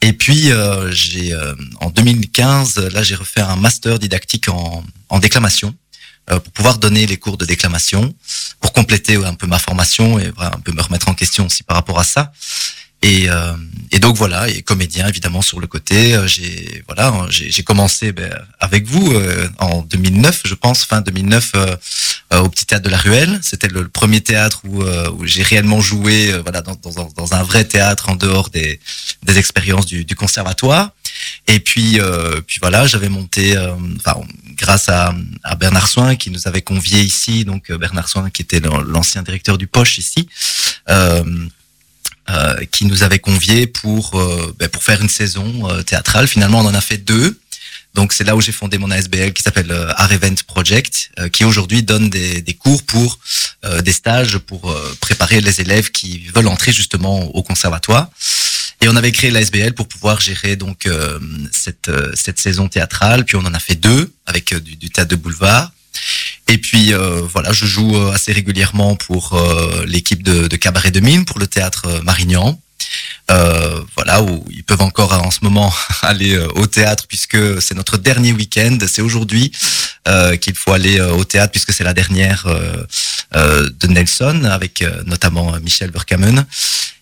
Et 0.00 0.12
puis 0.12 0.52
euh, 0.52 0.90
j'ai 0.90 1.32
euh, 1.32 1.54
en 1.80 1.90
2015, 1.90 2.78
là 2.92 3.02
j'ai 3.02 3.14
refait 3.14 3.40
un 3.40 3.56
master 3.56 3.98
didactique 3.98 4.48
en, 4.48 4.84
en 5.08 5.18
déclamation 5.18 5.74
euh, 6.30 6.40
pour 6.40 6.52
pouvoir 6.52 6.78
donner 6.78 7.06
les 7.06 7.16
cours 7.16 7.36
de 7.36 7.44
déclamation, 7.44 8.14
pour 8.60 8.72
compléter 8.72 9.16
un 9.16 9.34
peu 9.34 9.46
ma 9.46 9.58
formation 9.58 10.18
et 10.18 10.30
un 10.38 10.60
peu 10.60 10.72
me 10.72 10.82
remettre 10.82 11.08
en 11.08 11.14
question 11.14 11.46
aussi 11.46 11.62
par 11.62 11.76
rapport 11.76 11.98
à 11.98 12.04
ça. 12.04 12.32
Et, 13.04 13.28
euh, 13.28 13.52
et 13.92 13.98
donc 13.98 14.16
voilà, 14.16 14.48
et 14.48 14.62
comédien 14.62 15.06
évidemment 15.06 15.42
sur 15.42 15.60
le 15.60 15.66
côté. 15.66 16.14
euh, 16.16 16.26
J'ai 16.26 16.82
voilà, 16.88 17.08
hein, 17.08 17.26
j'ai 17.28 17.62
commencé 17.62 18.12
ben, 18.12 18.32
avec 18.60 18.86
vous 18.86 19.12
euh, 19.12 19.46
en 19.58 19.82
2009, 19.82 20.40
je 20.46 20.54
pense, 20.54 20.84
fin 20.84 21.02
2009, 21.02 21.52
euh, 21.54 21.76
euh, 22.32 22.38
au 22.40 22.48
petit 22.48 22.64
théâtre 22.64 22.84
de 22.84 22.88
la 22.90 22.96
Ruelle. 22.96 23.38
C'était 23.42 23.68
le, 23.68 23.88
premier 23.88 24.22
théâtre 24.22 24.62
où, 24.64 24.82
euh, 24.82 25.10
où 25.10 25.26
j'ai 25.26 25.42
réellement 25.42 25.80
joué, 25.82 26.32
voilà, 26.42 26.62
dans, 26.62 26.76
dans, 26.76 27.08
dans 27.14 27.34
un 27.34 27.42
vrai 27.42 27.64
théâtre 27.64 28.08
en 28.08 28.16
dehors 28.16 28.48
des, 28.48 28.80
des 29.22 29.38
expériences 29.38 29.86
du, 29.86 30.04
du 30.06 30.14
conservatoire. 30.16 30.90
Et 31.46 31.60
puis, 31.60 32.00
euh, 32.00 32.40
puis 32.46 32.58
voilà, 32.62 32.86
j'avais 32.86 33.10
monté, 33.10 33.54
euh, 33.56 33.74
enfin, 33.98 34.18
grâce 34.56 34.88
à, 34.88 35.14
à 35.42 35.54
Bernard 35.56 35.88
Soin 35.88 36.16
qui 36.16 36.30
nous 36.30 36.48
avait 36.48 36.62
conviés 36.62 37.02
ici, 37.02 37.44
donc 37.44 37.70
Bernard 37.70 38.08
Soin 38.08 38.30
qui 38.30 38.40
était 38.42 38.60
l'an- 38.60 38.80
l'ancien 38.80 39.22
directeur 39.22 39.58
du 39.58 39.66
Poche 39.66 39.98
ici. 39.98 40.26
Euh, 40.88 41.22
euh, 42.30 42.64
qui 42.70 42.86
nous 42.86 43.02
avait 43.02 43.18
conviés 43.18 43.66
pour 43.66 44.18
euh, 44.18 44.54
ben, 44.58 44.68
pour 44.68 44.82
faire 44.82 45.00
une 45.02 45.10
saison 45.10 45.68
euh, 45.68 45.82
théâtrale. 45.82 46.26
Finalement, 46.26 46.60
on 46.60 46.66
en 46.66 46.74
a 46.74 46.80
fait 46.80 46.96
deux. 46.96 47.38
Donc 47.94 48.12
c'est 48.12 48.24
là 48.24 48.34
où 48.34 48.40
j'ai 48.40 48.50
fondé 48.50 48.78
mon 48.78 48.90
ASBL 48.90 49.34
qui 49.34 49.42
s'appelle 49.42 49.70
euh, 49.70 49.92
Art 49.96 50.10
Event 50.10 50.34
Project, 50.46 51.10
euh, 51.18 51.28
qui 51.28 51.44
aujourd'hui 51.44 51.82
donne 51.82 52.08
des, 52.08 52.40
des 52.40 52.54
cours 52.54 52.82
pour 52.82 53.18
des 53.82 53.92
stages 53.92 54.36
pour 54.36 54.76
préparer 55.00 55.40
les 55.40 55.62
élèves 55.62 55.90
qui 55.90 56.26
veulent 56.34 56.48
entrer 56.48 56.70
justement 56.70 57.22
au 57.34 57.42
conservatoire. 57.42 58.10
Et 58.82 58.88
on 58.88 58.96
avait 58.96 59.10
créé 59.10 59.30
l'ASBL 59.30 59.72
pour 59.72 59.88
pouvoir 59.88 60.20
gérer 60.20 60.56
donc 60.56 60.86
cette 61.50 61.90
cette 62.14 62.38
saison 62.38 62.68
théâtrale. 62.68 63.24
Puis 63.24 63.36
on 63.36 63.46
en 63.46 63.54
a 63.54 63.58
fait 63.58 63.74
deux 63.74 64.12
avec 64.26 64.54
du, 64.54 64.76
du 64.76 64.90
théâtre 64.90 65.10
de 65.10 65.16
boulevard. 65.16 65.72
Et 66.48 66.58
puis 66.58 66.92
euh, 66.92 67.22
voilà, 67.32 67.52
je 67.52 67.66
joue 67.66 67.96
euh, 67.96 68.12
assez 68.12 68.32
régulièrement 68.32 68.96
pour 68.96 69.34
euh, 69.34 69.84
l'équipe 69.86 70.22
de, 70.22 70.46
de 70.46 70.56
Cabaret 70.56 70.90
de 70.90 71.00
Mine, 71.00 71.24
pour 71.24 71.38
le 71.38 71.46
théâtre 71.46 71.84
euh, 71.86 72.02
Marignan. 72.02 72.60
Euh, 73.30 73.80
voilà, 73.96 74.22
où 74.22 74.44
ils 74.50 74.62
peuvent 74.62 74.82
encore 74.82 75.12
en 75.14 75.30
ce 75.30 75.38
moment 75.42 75.72
aller 76.02 76.34
euh, 76.34 76.46
au 76.56 76.66
théâtre 76.66 77.06
puisque 77.08 77.62
c'est 77.62 77.74
notre 77.74 77.96
dernier 77.96 78.32
week-end. 78.32 78.76
C'est 78.86 79.00
aujourd'hui 79.00 79.50
euh, 80.06 80.36
qu'il 80.36 80.54
faut 80.54 80.72
aller 80.72 81.00
euh, 81.00 81.12
au 81.12 81.24
théâtre 81.24 81.50
puisque 81.52 81.72
c'est 81.72 81.84
la 81.84 81.94
dernière 81.94 82.44
euh, 82.46 82.84
euh, 83.34 83.70
de 83.80 83.86
Nelson 83.86 84.44
avec 84.44 84.82
euh, 84.82 85.02
notamment 85.06 85.54
euh, 85.54 85.60
Michel 85.60 85.90
Verkamen. 85.90 86.44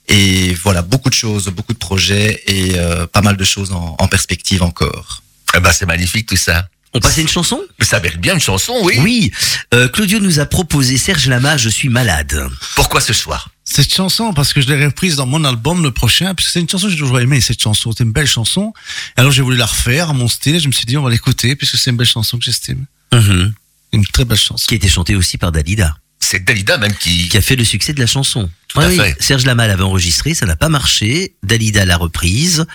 Et 0.09 0.55
voilà, 0.55 0.83
beaucoup 0.83 1.09
de 1.09 1.15
choses, 1.15 1.47
beaucoup 1.47 1.73
de 1.73 1.79
projets 1.79 2.43
et 2.47 2.79
euh, 2.79 3.07
pas 3.07 3.23
mal 3.23 3.37
de 3.37 3.45
choses 3.45 3.73
en, 3.73 3.97
en 3.99 4.09
perspective 4.09 4.63
encore. 4.63 5.23
Eh 5.57 5.61
ben, 5.61 5.73
c'est 5.73 5.87
magnifique 5.87 6.27
tout 6.29 6.37
ça. 6.37 6.69
On 6.95 7.01
passait 7.01 7.23
une 7.23 7.29
chanson? 7.29 7.61
Ça 7.81 8.01
mérite 8.01 8.21
bien 8.21 8.35
une 8.35 8.41
chanson, 8.41 8.75
oui. 8.83 8.95
Oui. 8.99 9.33
Euh, 9.73 9.89
Claudio 9.89 10.21
nous 10.21 10.41
a 10.41 10.47
proposé 10.47 10.99
Serge 10.99 11.27
Lama, 11.27 11.57
Je 11.57 11.71
suis 11.71 11.89
malade. 11.89 12.47
Pourquoi 12.77 13.01
ce 13.01 13.13
soir? 13.15 13.49
Cette 13.65 13.93
chanson, 13.95 14.35
parce 14.35 14.53
que 14.53 14.61
je 14.61 14.69
l'ai 14.69 14.85
reprise 14.85 15.17
dans 15.17 15.25
mon 15.25 15.43
album 15.45 15.83
le 15.83 15.91
prochain, 15.91 16.35
parce 16.35 16.49
que 16.49 16.53
c'est 16.53 16.61
une 16.61 16.69
chanson 16.69 16.87
que 16.89 16.93
j'ai 16.93 16.99
toujours 16.99 17.21
aimé, 17.21 17.41
cette 17.41 17.63
chanson. 17.63 17.93
C'est 17.97 18.05
une 18.05 18.13
belle 18.13 18.27
chanson. 18.27 18.75
Alors 19.17 19.31
j'ai 19.31 19.41
voulu 19.41 19.57
la 19.57 19.67
refaire 19.67 20.11
à 20.11 20.13
mon 20.13 20.29
style 20.29 20.57
et 20.57 20.61
je 20.61 20.67
me 20.69 20.73
suis 20.73 20.85
dit, 20.85 20.97
on 20.99 21.03
va 21.03 21.11
l'écouter, 21.11 21.57
puisque 21.57 21.79
c'est 21.79 21.91
une 21.91 21.97
belle 21.97 22.07
chanson 22.07 22.39
que 22.39 22.45
j'estime. 22.45 22.85
Mhm. 23.15 23.55
Une 23.95 24.07
très 24.07 24.25
belle 24.27 24.39
chanson. 24.39 24.65
Qui 24.69 24.75
a 24.75 24.77
été 24.77 24.89
chantée 24.89 25.15
aussi 25.17 25.39
par 25.39 25.53
Dalida, 25.53 25.97
C'est 26.21 26.45
Dalida 26.45 26.77
même 26.77 26.95
qui... 26.95 27.29
qui 27.29 27.37
a 27.39 27.41
fait 27.43 27.57
le 27.57 27.65
succès 27.65 27.95
de 27.95 28.01
la 28.01 28.07
chanson. 28.07 28.51
Tout 28.69 28.81
à 28.81 28.89
oui. 28.89 28.97
fait. 28.97 29.17
Serge 29.23 29.47
Lama 29.47 29.67
l'avait 29.67 29.83
enregistré, 29.83 30.35
ça 30.35 30.45
n'a 30.45 30.57
pas 30.57 30.69
marché. 30.69 31.35
Dalida 31.43 31.87
l'a 31.87 31.97
reprise. 31.97 32.67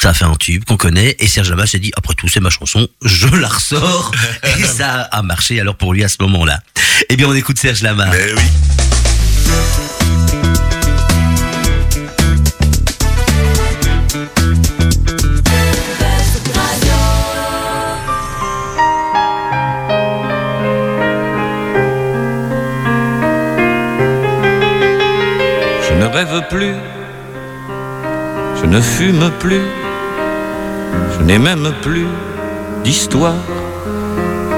Ça 0.00 0.08
a 0.08 0.14
fait 0.14 0.24
un 0.24 0.34
tube 0.34 0.64
qu'on 0.64 0.78
connaît 0.78 1.14
et 1.18 1.26
Serge 1.26 1.50
Lama 1.50 1.66
s'est 1.66 1.78
dit 1.78 1.92
après 1.94 2.14
tout 2.14 2.26
c'est 2.26 2.40
ma 2.40 2.48
chanson, 2.48 2.88
je 3.04 3.26
la 3.36 3.48
ressors 3.48 4.12
et 4.58 4.64
ça 4.64 5.02
a 5.02 5.20
marché 5.20 5.60
alors 5.60 5.74
pour 5.74 5.92
lui 5.92 6.02
à 6.02 6.08
ce 6.08 6.16
moment-là. 6.20 6.60
Eh 7.10 7.16
bien 7.16 7.28
on 7.28 7.34
écoute 7.34 7.58
Serge 7.58 7.82
Lama. 7.82 8.06
Mais 8.06 8.32
oui. 8.32 8.42
Je 25.86 25.94
ne 25.94 26.06
rêve 26.06 26.42
plus, 26.48 26.74
je 28.62 28.64
ne 28.64 28.80
fume 28.80 29.30
plus, 29.40 29.60
je 31.20 31.24
n'ai 31.26 31.38
même 31.38 31.70
plus 31.82 32.06
d'histoire. 32.82 33.42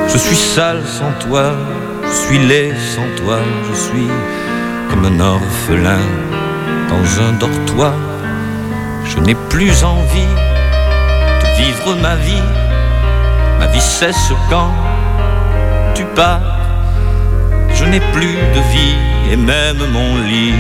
Je 0.09 0.17
suis 0.17 0.37
sale 0.37 0.83
sans 0.87 1.13
toi, 1.27 1.53
je 2.05 2.15
suis 2.27 2.39
laid 2.39 2.75
sans 2.95 3.23
toi, 3.23 3.39
je 3.69 3.75
suis 3.75 4.09
comme 4.89 5.05
un 5.07 5.19
orphelin 5.21 6.05
dans 6.89 7.23
un 7.25 7.33
dortoir. 7.33 7.95
Je 9.05 9.19
n'ai 9.19 9.35
plus 9.51 9.83
envie 9.83 10.35
de 11.43 11.63
vivre 11.63 11.97
ma 12.01 12.15
vie, 12.15 12.49
ma 13.59 13.67
vie 13.67 13.81
cesse 13.81 14.33
quand 14.49 14.73
tu 15.95 16.05
pars. 16.15 16.59
Je 17.75 17.85
n'ai 17.87 18.01
plus 18.13 18.37
de 18.57 18.63
vie 18.75 18.97
et 19.33 19.37
même 19.37 19.83
mon 19.93 20.19
lit 20.19 20.55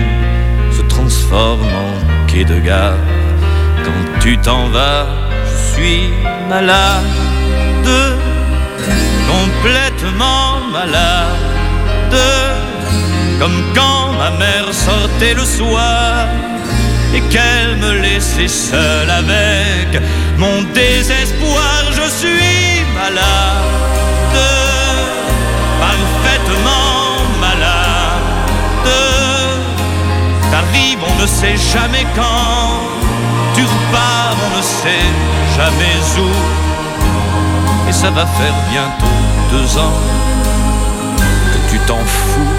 se 0.76 0.82
transforme 0.82 1.62
en 1.62 2.26
quai 2.26 2.44
de 2.44 2.58
gare. 2.58 2.98
Quand 3.84 4.20
tu 4.20 4.38
t'en 4.38 4.68
vas, 4.68 5.06
suis 5.72 6.10
malade, 6.48 7.04
complètement 9.34 10.60
malade, 10.70 12.18
comme 13.40 13.62
quand 13.74 14.12
ma 14.18 14.30
mère 14.42 14.68
sortait 14.72 15.34
le 15.34 15.44
soir 15.44 16.26
et 17.14 17.20
qu'elle 17.32 17.76
me 17.76 17.92
laissait 18.00 18.48
seule 18.48 19.10
avec 19.10 20.02
mon 20.38 20.62
désespoir. 20.74 21.78
Je 21.98 22.06
suis 22.20 22.84
malade, 23.00 24.38
parfaitement 25.84 27.00
malade. 27.40 28.22
T'arrives, 30.50 31.02
on 31.10 31.22
ne 31.22 31.26
sait 31.26 31.56
jamais 31.72 32.06
quand. 32.14 32.81
On 33.64 34.56
ne 34.56 34.62
sait 34.62 35.10
jamais 35.56 36.20
où. 36.20 37.88
Et 37.88 37.92
ça 37.92 38.10
va 38.10 38.26
faire 38.26 38.54
bientôt 38.70 39.06
deux 39.50 39.78
ans 39.78 39.98
que 41.52 41.70
tu 41.70 41.78
t'en 41.86 41.98
fous. 41.98 42.56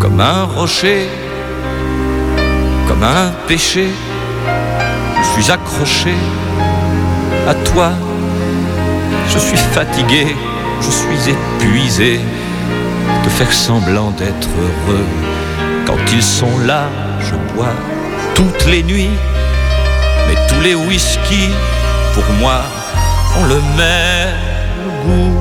Comme 0.00 0.20
un 0.20 0.44
rocher, 0.44 1.08
comme 2.88 3.02
un 3.02 3.30
péché, 3.46 3.88
je 5.18 5.40
suis 5.40 5.50
accroché 5.50 6.14
à 7.48 7.54
toi. 7.54 7.90
Je 9.28 9.38
suis 9.38 9.58
fatigué, 9.58 10.34
je 10.80 10.90
suis 10.90 11.30
épuisé 11.30 12.20
de 13.24 13.28
faire 13.28 13.52
semblant 13.52 14.10
d'être 14.10 14.48
heureux. 14.58 15.06
Quand 15.86 16.12
ils 16.12 16.22
sont 16.22 16.58
là, 16.66 16.88
je 17.20 17.34
bois 17.54 17.74
toutes 18.40 18.66
les 18.66 18.82
nuits, 18.82 19.18
mais 20.26 20.36
tous 20.48 20.60
les 20.62 20.74
whisky, 20.74 21.50
pour 22.14 22.24
moi, 22.40 22.62
ont 23.38 23.44
le 23.44 23.60
même 23.76 24.88
goût. 25.04 25.38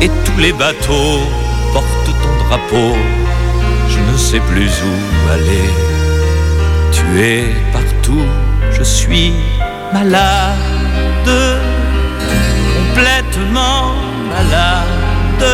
Et 0.00 0.08
tous 0.24 0.38
les 0.38 0.52
bateaux 0.52 1.20
portent 1.72 2.12
ton 2.22 2.34
drapeau, 2.44 2.94
je 3.88 3.98
ne 3.98 4.16
sais 4.16 4.40
plus 4.50 4.70
où 4.90 5.32
aller. 5.32 5.70
Tu 6.92 7.20
es 7.20 7.44
partout, 7.72 8.26
je 8.70 8.84
suis 8.84 9.32
malade 9.92 10.68
complètement 12.98 13.94
malade. 14.34 15.46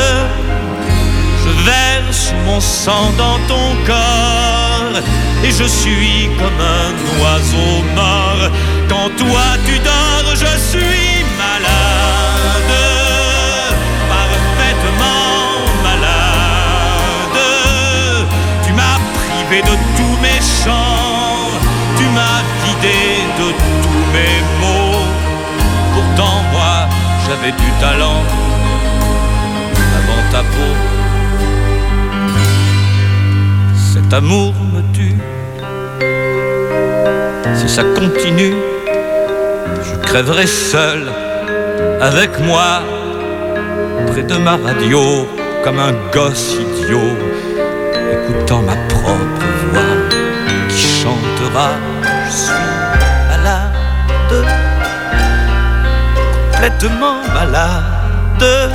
Je 1.42 1.50
verse 1.70 2.32
mon 2.46 2.60
sang 2.60 3.12
dans 3.18 3.38
ton 3.48 3.66
corps 3.86 4.73
et 5.44 5.50
je 5.50 5.64
suis 5.64 6.28
comme 6.38 6.60
un 6.60 6.92
oiseau 7.20 7.82
mort. 7.94 8.50
Quand 8.88 9.10
toi 9.16 9.46
tu 9.66 9.78
dors, 9.78 10.30
je 10.34 10.52
suis 10.70 11.24
malade, 11.38 12.74
parfaitement 14.14 15.32
malade. 15.82 17.40
Tu 18.64 18.72
m'as 18.72 18.98
privé 19.18 19.62
de 19.62 19.74
tous 19.96 20.16
mes 20.24 20.40
chants, 20.62 21.50
tu 21.98 22.04
m'as 22.16 22.42
vidé 22.64 23.00
de 23.40 23.48
tous 23.82 24.04
mes 24.14 24.36
mots. 24.60 25.08
Pourtant 25.94 26.38
moi, 26.52 26.88
j'avais 27.26 27.52
du 27.52 27.70
talent 27.80 28.22
avant 29.98 30.22
ta 30.32 30.42
peau. 30.42 30.74
Cet 33.92 34.12
amour 34.12 34.54
Si 37.54 37.68
ça 37.68 37.82
continue, 37.96 38.54
je 39.82 39.94
crèverai 40.06 40.46
seul 40.46 41.10
avec 42.00 42.38
moi 42.40 42.82
près 44.08 44.22
de 44.22 44.36
ma 44.36 44.56
radio 44.56 45.26
comme 45.62 45.78
un 45.78 45.92
gosse 46.12 46.56
idiot, 46.60 47.16
écoutant 48.12 48.62
ma 48.62 48.76
propre 48.88 49.46
voix 49.70 49.94
qui 50.68 50.86
chantera 51.00 51.70
Je 52.26 52.30
suis 52.30 52.52
malade, 53.30 54.46
complètement 56.52 57.18
malade. 57.32 58.70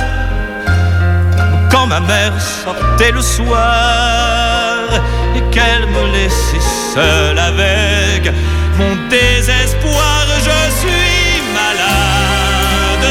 Quand 1.70 1.86
ma 1.86 2.00
mère 2.00 2.34
sortait 2.40 3.12
le 3.12 3.20
soir 3.20 4.39
qu'elle 5.50 5.86
me 5.86 6.12
laissait 6.12 6.66
seul 6.94 7.38
avec 7.38 8.32
mon 8.78 8.94
désespoir, 9.08 10.26
je 10.38 10.60
suis 10.80 11.42
malade. 11.54 13.08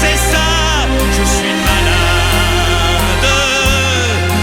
C'est 0.00 0.20
ça, 0.32 0.50
je 1.16 1.24
suis 1.36 1.54
malade. 1.68 3.28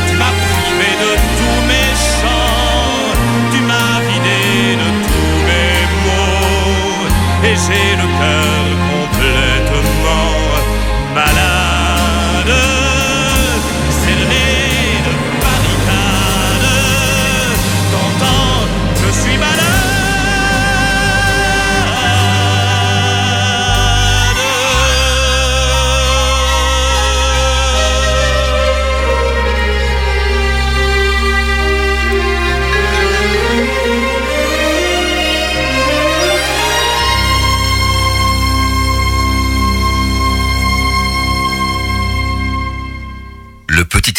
Tu 0.08 0.14
m'as 0.22 0.36
privé 0.50 0.92
de 1.04 1.12
tous 1.40 1.62
mes 1.72 1.92
chants, 2.16 3.14
tu 3.52 3.60
m'as 3.70 4.00
vidé 4.10 4.42
de 4.82 4.90
tous 5.10 5.36
mes 5.50 5.80
mots, 6.06 7.08
et 7.48 7.56
j'ai 7.66 7.89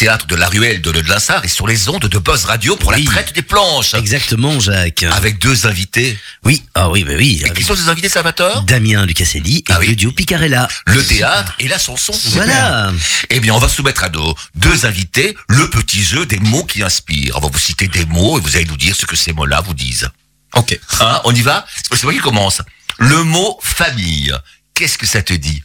théâtre 0.01 0.25
de 0.25 0.35
la 0.35 0.47
ruelle 0.49 0.81
de 0.81 0.89
Le 0.89 1.01
Linsard 1.01 1.45
est 1.45 1.47
sur 1.47 1.67
les 1.67 1.87
ondes 1.87 2.07
de 2.07 2.17
Buzz 2.17 2.45
Radio 2.45 2.75
pour 2.75 2.89
Oui. 2.89 3.03
la 3.03 3.11
traite 3.11 3.35
des 3.35 3.43
planches. 3.43 3.93
Exactement, 3.93 4.59
Jacques. 4.59 5.03
Avec 5.03 5.37
deux 5.37 5.67
invités. 5.67 6.17
Oui, 6.43 6.63
ah 6.73 6.89
oui, 6.89 7.03
bah 7.03 7.11
oui. 7.15 7.43
Et 7.45 7.51
qui 7.51 7.61
sont 7.63 7.75
ces 7.75 7.87
invités, 7.87 8.09
Salvatore? 8.09 8.63
Damien 8.63 9.05
Lucasselli 9.05 9.57
et 9.57 9.63
Ah 9.69 9.77
oui. 9.79 9.85
Claudio 9.85 10.11
Picarella. 10.11 10.67
Le 10.87 11.05
théâtre 11.05 11.53
et 11.59 11.67
la 11.67 11.77
chanson. 11.77 12.13
Voilà. 12.29 12.91
Eh 13.29 13.39
bien, 13.41 13.53
on 13.53 13.59
va 13.59 13.69
soumettre 13.69 14.03
à 14.03 14.09
nos 14.09 14.35
deux 14.55 14.87
invités 14.87 15.37
le 15.49 15.69
petit 15.69 16.03
jeu 16.03 16.25
des 16.25 16.39
mots 16.39 16.63
qui 16.65 16.81
inspirent. 16.81 17.37
On 17.37 17.41
va 17.41 17.49
vous 17.49 17.59
citer 17.59 17.87
des 17.87 18.05
mots 18.07 18.39
et 18.39 18.41
vous 18.41 18.55
allez 18.55 18.65
nous 18.65 18.77
dire 18.77 18.95
ce 18.95 19.05
que 19.05 19.15
ces 19.15 19.33
mots-là 19.33 19.61
vous 19.61 19.75
disent. 19.75 20.09
Ok. 20.55 20.79
Hein, 20.99 21.21
on 21.25 21.35
y 21.35 21.41
va? 21.41 21.63
C'est 21.91 22.05
moi 22.05 22.13
qui 22.13 22.19
commence. 22.19 22.63
Le 22.97 23.21
mot 23.23 23.59
famille. 23.61 24.33
Qu'est-ce 24.73 24.97
que 24.97 25.05
ça 25.05 25.21
te 25.21 25.33
dit? 25.33 25.61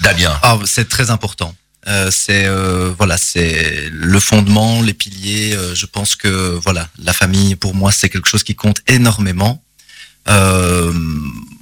Damien 0.00 0.38
Ah, 0.42 0.58
c'est 0.66 0.86
très 0.90 1.08
important. 1.10 1.54
Euh, 1.86 2.10
c'est 2.10 2.44
euh, 2.44 2.92
voilà, 2.98 3.16
c'est 3.16 3.88
le 3.90 4.20
fondement, 4.20 4.82
les 4.82 4.92
piliers. 4.92 5.54
euh, 5.54 5.74
je 5.74 5.86
pense 5.86 6.14
que 6.14 6.28
voilà, 6.62 6.88
la 7.02 7.14
famille 7.14 7.56
pour 7.56 7.74
moi 7.74 7.90
c'est 7.90 8.10
quelque 8.10 8.28
chose 8.28 8.44
qui 8.44 8.54
compte 8.54 8.80
énormément. 8.86 9.62
Euh, 10.28 10.92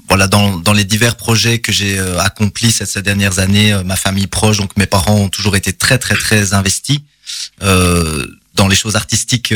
voilà, 0.09 0.27
dans, 0.27 0.57
dans 0.59 0.73
les 0.73 0.85
divers 0.85 1.17
projets 1.17 1.61
que 1.61 1.71
j'ai 1.71 1.99
euh, 1.99 2.19
accomplis 2.19 2.73
ces, 2.73 2.87
ces 2.87 3.03
dernières 3.03 3.39
années, 3.39 3.81
ma 3.85 3.95
famille 3.97 4.27
proche, 4.27 4.57
donc 4.57 4.77
mes 4.77 4.87
parents 4.87 5.15
ont 5.15 5.29
toujours 5.29 5.55
été 5.55 5.73
très 5.73 5.99
très 5.99 6.17
très 6.17 6.53
investis 6.55 7.01
dans 7.61 8.67
les 8.67 8.75
choses 8.75 8.97
artistiques 8.97 9.55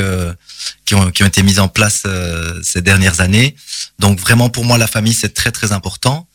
qui, 0.84 0.94
ont, 0.94 1.10
qui 1.10 1.22
ont 1.24 1.26
été 1.26 1.42
mises 1.42 1.58
en 1.58 1.66
place 1.66 2.04
ces 2.62 2.82
dernières 2.82 3.20
années. 3.20 3.56
Donc 3.98 4.20
vraiment 4.20 4.48
pour 4.48 4.64
moi 4.64 4.78
la 4.78 4.86
famille 4.86 5.14
c'est 5.14 5.34
très 5.34 5.50
très 5.50 5.72
important. 5.72 6.28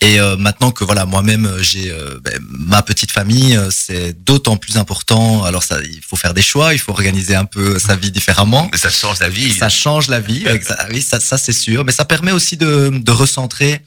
Et 0.00 0.20
euh, 0.20 0.36
maintenant 0.36 0.70
que 0.70 0.84
voilà 0.84 1.06
moi-même 1.06 1.46
euh, 1.46 1.60
j'ai 1.62 1.90
euh, 1.90 2.20
ben, 2.22 2.38
ma 2.48 2.82
petite 2.82 3.10
famille, 3.10 3.56
euh, 3.56 3.70
c'est 3.70 4.12
d'autant 4.24 4.56
plus 4.56 4.76
important. 4.76 5.42
Alors 5.44 5.62
ça, 5.64 5.78
il 5.82 6.00
faut 6.06 6.16
faire 6.16 6.34
des 6.34 6.42
choix, 6.42 6.72
il 6.72 6.78
faut 6.78 6.92
organiser 6.92 7.34
un 7.34 7.44
peu 7.44 7.78
sa 7.78 7.96
vie 7.96 8.12
différemment. 8.12 8.70
Ça 8.74 8.90
change 8.90 9.18
la 9.20 9.28
vie. 9.28 9.52
Ça 9.52 9.68
change 9.68 10.08
la 10.08 10.20
vie, 10.20 10.44
exa- 10.44 10.86
oui, 10.92 11.02
ça, 11.02 11.18
ça 11.20 11.36
c'est 11.38 11.52
sûr. 11.52 11.84
Mais 11.84 11.92
ça 11.92 12.04
permet 12.04 12.30
aussi 12.32 12.56
de, 12.56 12.90
de 12.92 13.10
recentrer 13.12 13.80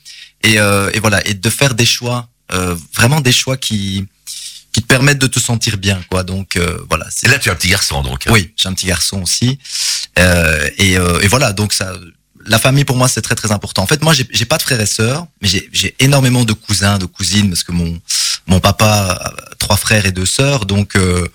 et, 0.44 0.60
euh, 0.60 0.92
et 0.94 1.00
voilà 1.00 1.26
et 1.28 1.34
de 1.34 1.50
faire 1.50 1.76
des 1.76 1.86
choix, 1.86 2.28
euh, 2.52 2.76
vraiment 2.94 3.22
des 3.22 3.32
choix 3.32 3.56
qui 3.58 4.06
qui 4.74 4.82
te 4.82 4.88
permettent 4.88 5.20
de 5.20 5.28
te 5.28 5.38
sentir 5.40 5.78
bien, 5.78 6.02
quoi. 6.10 6.24
Donc 6.24 6.56
euh, 6.56 6.78
voilà. 6.90 7.06
Et 7.24 7.28
là, 7.28 7.38
tu 7.40 7.50
as 7.50 7.52
un 7.52 7.56
petit 7.56 7.68
garçon, 7.68 8.02
donc. 8.04 8.24
oui, 8.32 8.54
j'ai 8.56 8.70
un 8.70 8.74
petit 8.74 8.86
garçon 8.88 9.22
aussi. 9.22 9.60
Euh, 10.18 10.70
et, 10.78 10.98
euh, 10.98 11.20
et 11.22 11.28
voilà, 11.28 11.52
donc 11.52 11.74
ça, 11.74 11.94
la 12.45 12.60
famille 12.60 12.86
pour 12.86 12.97
moi 12.97 13.08
c'est 13.08 13.21
très 13.21 13.36
très 13.36 13.51
important. 13.51 13.84
En 13.84 13.88
fait, 13.88 14.01
moi 14.01 14.13
j'ai 14.13 14.45
pas 14.45 14.58
de 14.58 14.63
frères 14.63 14.82
et 14.82 14.86
sœurs, 14.86 15.25
mais 15.41 15.47
j'ai 15.49 15.95
énormément 15.99 16.43
de 16.43 16.54
cousins, 16.54 16.97
de 16.97 17.06
cousines, 17.06 17.49
parce 17.49 17.63
que 17.63 17.71
mon 17.71 17.99
mon 18.47 18.60
papa 18.60 19.17
a 19.19 19.56
trois 19.58 19.77
frères 19.77 20.06
et 20.06 20.12
deux 20.12 20.25
sœurs, 20.25 20.65
donc 20.65 20.95
euh, 20.95 21.27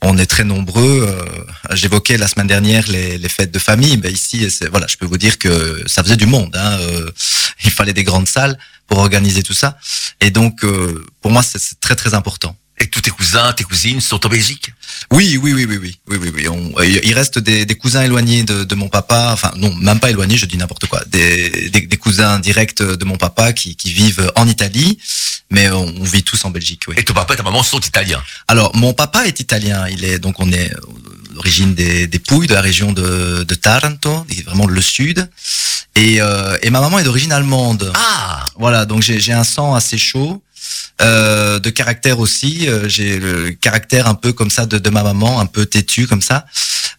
on 0.00 0.18
est 0.18 0.26
très 0.26 0.44
nombreux. 0.44 1.06
Euh, 1.08 1.74
J'évoquais 1.74 2.16
la 2.16 2.28
semaine 2.28 2.46
dernière 2.46 2.88
les, 2.88 3.18
les 3.18 3.28
fêtes 3.28 3.50
de 3.52 3.58
famille, 3.58 3.96
mais 4.02 4.12
ici, 4.12 4.46
voilà, 4.70 4.86
je 4.86 4.96
peux 4.96 5.06
vous 5.06 5.18
dire 5.18 5.38
que 5.38 5.82
ça 5.86 6.02
faisait 6.02 6.16
du 6.16 6.26
monde. 6.26 6.54
Hein, 6.56 6.78
euh, 6.80 7.10
il 7.64 7.70
fallait 7.70 7.92
des 7.92 8.04
grandes 8.04 8.28
salles 8.28 8.58
pour 8.86 8.98
organiser 8.98 9.42
tout 9.42 9.54
ça, 9.54 9.78
et 10.20 10.30
donc 10.30 10.64
euh, 10.64 11.04
pour 11.22 11.30
moi 11.30 11.42
c'est 11.42 11.80
très 11.80 11.96
très 11.96 12.14
important. 12.14 12.56
Et 12.80 12.88
tous 12.88 13.00
tes 13.00 13.10
cousins, 13.10 13.52
tes 13.52 13.62
cousines 13.64 14.00
sont 14.00 14.24
en 14.26 14.28
Belgique? 14.28 14.72
Oui, 15.12 15.38
oui, 15.40 15.52
oui, 15.52 15.64
oui, 15.64 15.76
oui, 15.80 15.96
oui, 16.08 16.18
oui, 16.20 16.32
oui. 16.34 16.48
On- 16.48 16.72
euh, 16.80 16.84
il 16.86 17.14
reste 17.14 17.38
des, 17.38 17.64
des 17.64 17.74
cousins 17.76 18.02
éloignés 18.02 18.42
de, 18.42 18.64
de 18.64 18.74
mon 18.74 18.88
papa, 18.88 19.30
enfin 19.32 19.52
non, 19.56 19.72
même 19.76 20.00
pas 20.00 20.10
éloignés, 20.10 20.36
je 20.36 20.46
dis 20.46 20.56
n'importe 20.56 20.86
quoi. 20.86 21.02
Des, 21.06 21.70
des, 21.70 21.82
des 21.82 21.96
cousins 21.96 22.40
directs 22.40 22.82
de 22.82 23.04
mon 23.04 23.16
papa 23.16 23.52
qui, 23.52 23.76
qui 23.76 23.92
vivent 23.92 24.30
en 24.34 24.48
Italie, 24.48 24.98
mais 25.50 25.70
on, 25.70 25.84
on 26.00 26.04
vit 26.04 26.24
tous 26.24 26.44
en 26.44 26.50
Belgique. 26.50 26.82
Oui. 26.88 26.94
Et 26.98 27.04
ton 27.04 27.14
papa 27.14 27.34
et 27.34 27.36
ta 27.36 27.44
maman 27.44 27.62
sont 27.62 27.80
italiens? 27.80 28.22
Alors, 28.48 28.74
mon 28.74 28.92
papa 28.92 29.26
est 29.26 29.38
italien. 29.38 29.86
Il 29.88 30.04
est 30.04 30.18
donc 30.18 30.40
on 30.40 30.50
est 30.52 30.72
d'origine 31.32 31.74
des, 31.74 32.06
des 32.08 32.18
Pouilles, 32.18 32.46
de 32.48 32.54
la 32.54 32.60
région 32.60 32.92
de, 32.92 33.44
de 33.44 33.54
Taranto, 33.54 34.26
vraiment 34.46 34.66
le 34.66 34.80
sud. 34.80 35.28
Et, 35.96 36.20
euh, 36.20 36.56
et 36.62 36.70
ma 36.70 36.80
maman 36.80 36.98
est 36.98 37.04
d'origine 37.04 37.30
allemande. 37.32 37.92
Ah 37.94 38.44
Voilà, 38.58 38.84
donc 38.84 39.02
j'ai 39.02 39.32
un 39.32 39.44
sang 39.44 39.74
assez 39.74 39.98
chaud, 39.98 40.42
euh, 41.00 41.58
de 41.58 41.70
caractère 41.70 42.18
aussi. 42.18 42.68
euh, 42.68 42.88
j'ai 42.88 43.18
le 43.18 43.50
caractère 43.52 44.06
un 44.06 44.14
peu 44.14 44.32
comme 44.32 44.50
ça 44.50 44.66
de, 44.66 44.78
de 44.78 44.90
ma 44.90 45.02
maman, 45.02 45.40
un 45.40 45.46
peu 45.46 45.66
têtu 45.66 46.06
comme 46.06 46.22
ça. 46.22 46.46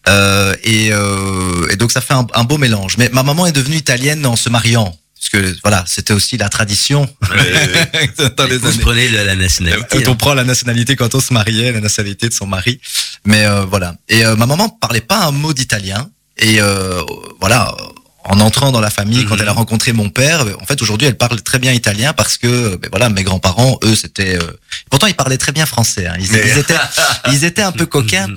Euh, 0.08 0.54
et, 0.62 0.90
euh, 0.92 1.68
et 1.70 1.76
donc 1.76 1.90
ça 1.92 2.00
fait 2.00 2.14
un, 2.14 2.26
un 2.34 2.44
beau 2.44 2.58
mélange. 2.58 2.96
Mais 2.98 3.08
ma 3.12 3.22
maman 3.22 3.46
est 3.46 3.52
devenue 3.52 3.76
italienne 3.76 4.24
en 4.26 4.36
se 4.36 4.48
mariant. 4.50 4.96
Parce 5.18 5.30
que 5.44 5.56
voilà, 5.62 5.82
c'était 5.88 6.12
aussi 6.12 6.36
la 6.36 6.48
tradition 6.48 7.08
dans 8.36 8.44
les 8.46 8.58
Vous 8.58 8.68
années. 8.68 8.78
prenez 8.80 9.08
la, 9.08 9.24
la 9.24 9.34
nationalité. 9.34 9.84
Quand 10.04 10.10
on 10.10 10.14
prend 10.16 10.34
la 10.34 10.44
nationalité 10.44 10.94
quand 10.94 11.14
on 11.14 11.20
se 11.20 11.32
mariait, 11.32 11.72
la 11.72 11.80
nationalité 11.80 12.28
de 12.28 12.34
son 12.34 12.46
mari. 12.46 12.80
Mais 13.24 13.44
euh, 13.44 13.62
voilà. 13.64 13.96
Et 14.08 14.24
euh, 14.24 14.36
ma 14.36 14.46
maman 14.46 14.68
parlait 14.68 15.00
pas 15.00 15.24
un 15.24 15.32
mot 15.32 15.52
d'italien. 15.52 16.08
Et 16.38 16.60
euh, 16.60 17.00
voilà, 17.40 17.74
en 18.28 18.40
entrant 18.40 18.72
dans 18.72 18.80
la 18.80 18.90
famille, 18.90 19.24
quand 19.24 19.34
Mhm. 19.36 19.42
elle 19.42 19.48
a 19.48 19.52
rencontré 19.52 19.92
mon 19.92 20.08
père, 20.10 20.42
euh, 20.42 20.52
en 20.60 20.66
fait 20.66 20.80
aujourd'hui 20.82 21.06
elle 21.06 21.16
parle 21.16 21.40
très 21.42 21.58
bien 21.58 21.72
italien 21.72 22.12
parce 22.12 22.38
que 22.38 22.76
ben, 22.76 22.88
voilà, 22.90 23.08
mes 23.08 23.22
grands-parents, 23.22 23.78
eux, 23.84 23.94
c'était. 23.94 24.36
euh, 24.36 24.52
Pourtant 24.90 25.06
ils 25.06 25.14
parlaient 25.14 25.38
très 25.38 25.52
bien 25.52 25.66
français. 25.66 26.06
hein. 26.06 26.14
Ils, 26.20 26.30
Mais- 26.32 26.42
ils 26.52 26.58
étaient, 26.58 26.74
ils 27.32 27.44
étaient 27.44 27.62
un 27.62 27.72
peu 27.72 27.86
coquins 27.86 28.28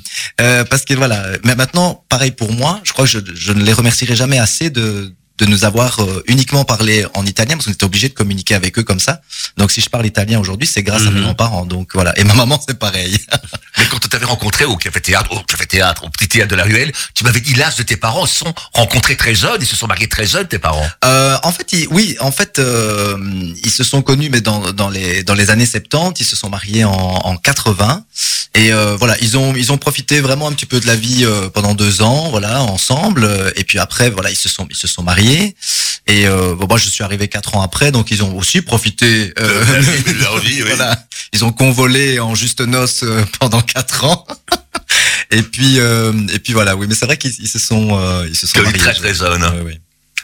euh, 0.42 0.64
parce 0.66 0.86
que 0.86 0.94
voilà. 0.94 1.24
Mais 1.44 1.56
maintenant, 1.56 2.04
pareil 2.10 2.32
pour 2.32 2.52
moi, 2.52 2.80
je 2.84 2.92
crois 2.94 3.06
que 3.06 3.12
je, 3.12 3.20
je 3.36 3.52
ne 3.54 3.64
les 3.64 3.74
remercierai 3.74 4.16
jamais 4.16 4.40
assez 4.40 4.70
de 4.70 5.14
de 5.40 5.46
nous 5.46 5.64
avoir 5.66 6.00
euh, 6.02 6.24
uniquement 6.28 6.66
parlé 6.66 7.06
en 7.16 7.26
italien 7.26 7.56
parce 7.56 7.66
qu'on 7.66 7.72
était 7.72 7.86
obligé 7.86 8.10
de 8.10 8.14
communiquer 8.14 8.56
avec 8.56 8.78
eux 8.78 8.84
comme 8.84 9.00
ça. 9.00 9.22
Donc 9.58 9.72
si 9.72 9.82
je 9.82 9.90
parle 9.90 10.06
italien 10.06 10.40
aujourd'hui, 10.40 10.68
c'est 10.68 10.84
grâce 10.84 11.04
à 11.04 11.12
mes 11.12 11.20
Mhm. 11.20 11.24
grands-parents. 11.24 11.66
Donc 11.66 11.92
voilà. 11.94 12.18
Et 12.20 12.24
ma 12.26 12.34
maman, 12.34 12.62
c'est 12.68 12.78
pareil. 12.78 13.18
Mais 13.78 13.86
quand 13.90 14.00
on 14.04 14.08
t'avait 14.10 14.26
rencontré 14.26 14.66
au 14.66 14.76
café 14.76 15.00
théâtre, 15.00 15.32
au 15.32 15.42
café 15.44 15.66
théâtre, 15.66 16.04
au 16.04 16.10
petit 16.10 16.28
théâtre 16.28 16.50
de 16.52 16.56
la 16.56 16.64
ruelle, 16.64 16.92
tu 17.16 17.24
m'avais 17.24 17.40
dit 17.40 17.54
l'âge 17.54 17.78
de 17.78 17.84
tes 17.84 17.96
parents 17.98 18.26
se 18.26 18.36
sont 18.40 18.54
rencontrés 18.74 19.16
très 19.16 19.34
jeunes, 19.36 19.58
ils 19.62 19.66
se 19.68 19.76
sont 19.78 19.88
mariés 19.88 20.10
très 20.10 20.28
jeunes, 20.28 20.48
tes 20.48 20.60
parents. 20.60 20.88
Euh, 21.06 21.38
en 21.44 21.52
fait, 21.52 21.72
ils- 21.74 21.88
oui, 21.90 22.18
en 22.20 22.32
fait, 22.32 22.60
euh, 22.60 23.18
ils 23.64 23.72
se 23.72 23.84
sont 23.84 24.02
connus, 24.02 24.30
mais 24.30 24.42
dans, 24.42 24.72
dans 24.74 24.90
les 24.90 25.24
dans 25.24 25.36
les 25.36 25.50
années 25.50 25.66
70, 25.66 26.22
ils 26.22 26.26
se 26.26 26.36
sont 26.36 26.50
mariés 26.50 26.84
en, 26.84 26.92
en 26.92 27.38
80, 27.38 28.04
et 28.56 28.74
euh, 28.74 28.96
voilà, 28.98 29.16
ils 29.22 29.38
ont 29.38 29.56
ils 29.56 29.72
ont 29.72 29.78
profité 29.78 30.20
vraiment 30.20 30.48
un 30.48 30.54
petit 30.54 30.66
peu 30.66 30.80
de 30.80 30.88
la 30.88 30.96
vie 30.96 31.24
euh, 31.24 31.50
pendant 31.50 31.74
deux 31.76 32.02
ans, 32.02 32.30
voilà, 32.30 32.62
ensemble, 32.64 33.30
et 33.56 33.64
puis 33.64 33.80
après, 33.80 34.10
voilà, 34.10 34.30
ils 34.32 34.36
se 34.46 34.50
sont 34.50 34.68
ils 34.70 34.76
se 34.76 34.88
sont 34.88 35.04
mariés, 35.04 35.29
et 36.08 36.28
euh, 36.28 36.56
bon, 36.56 36.66
moi 36.68 36.78
je 36.78 36.90
suis 36.90 37.04
arrivé 37.04 37.28
quatre 37.28 37.56
ans 37.56 37.62
après, 37.62 37.92
donc 37.92 38.12
ils 38.12 38.24
ont 38.24 38.36
aussi 38.36 38.62
profité. 38.62 39.34
euh, 39.40 39.64
de 39.64 40.20
leur 40.22 40.40
vie, 40.40 40.64
oui. 40.64 40.70
voilà, 40.76 41.06
ils 41.34 41.46
ont 41.46 41.52
convolé 41.52 42.20
en 42.20 42.36
juste 42.36 42.62
noces 42.62 43.04
euh, 43.04 43.24
pendant 43.40 43.62
quatre 43.62 44.06
ans. 44.06 44.26
Et 45.32 45.44
puis, 45.44 45.80
euh, 45.80 46.12
et 46.34 46.40
puis 46.40 46.54
voilà, 46.54 46.76
oui, 46.76 46.88
mais 46.90 46.96
c'est 46.96 47.06
vrai 47.06 47.16
qu'ils 47.16 47.36
ils 47.40 47.48
se 47.48 47.60
sont, 47.60 48.24
ils 48.28 48.36
se 48.36 48.48
sont 48.48 48.58
Que 48.58 48.64
mariés 48.64 48.80
très. 48.80 48.94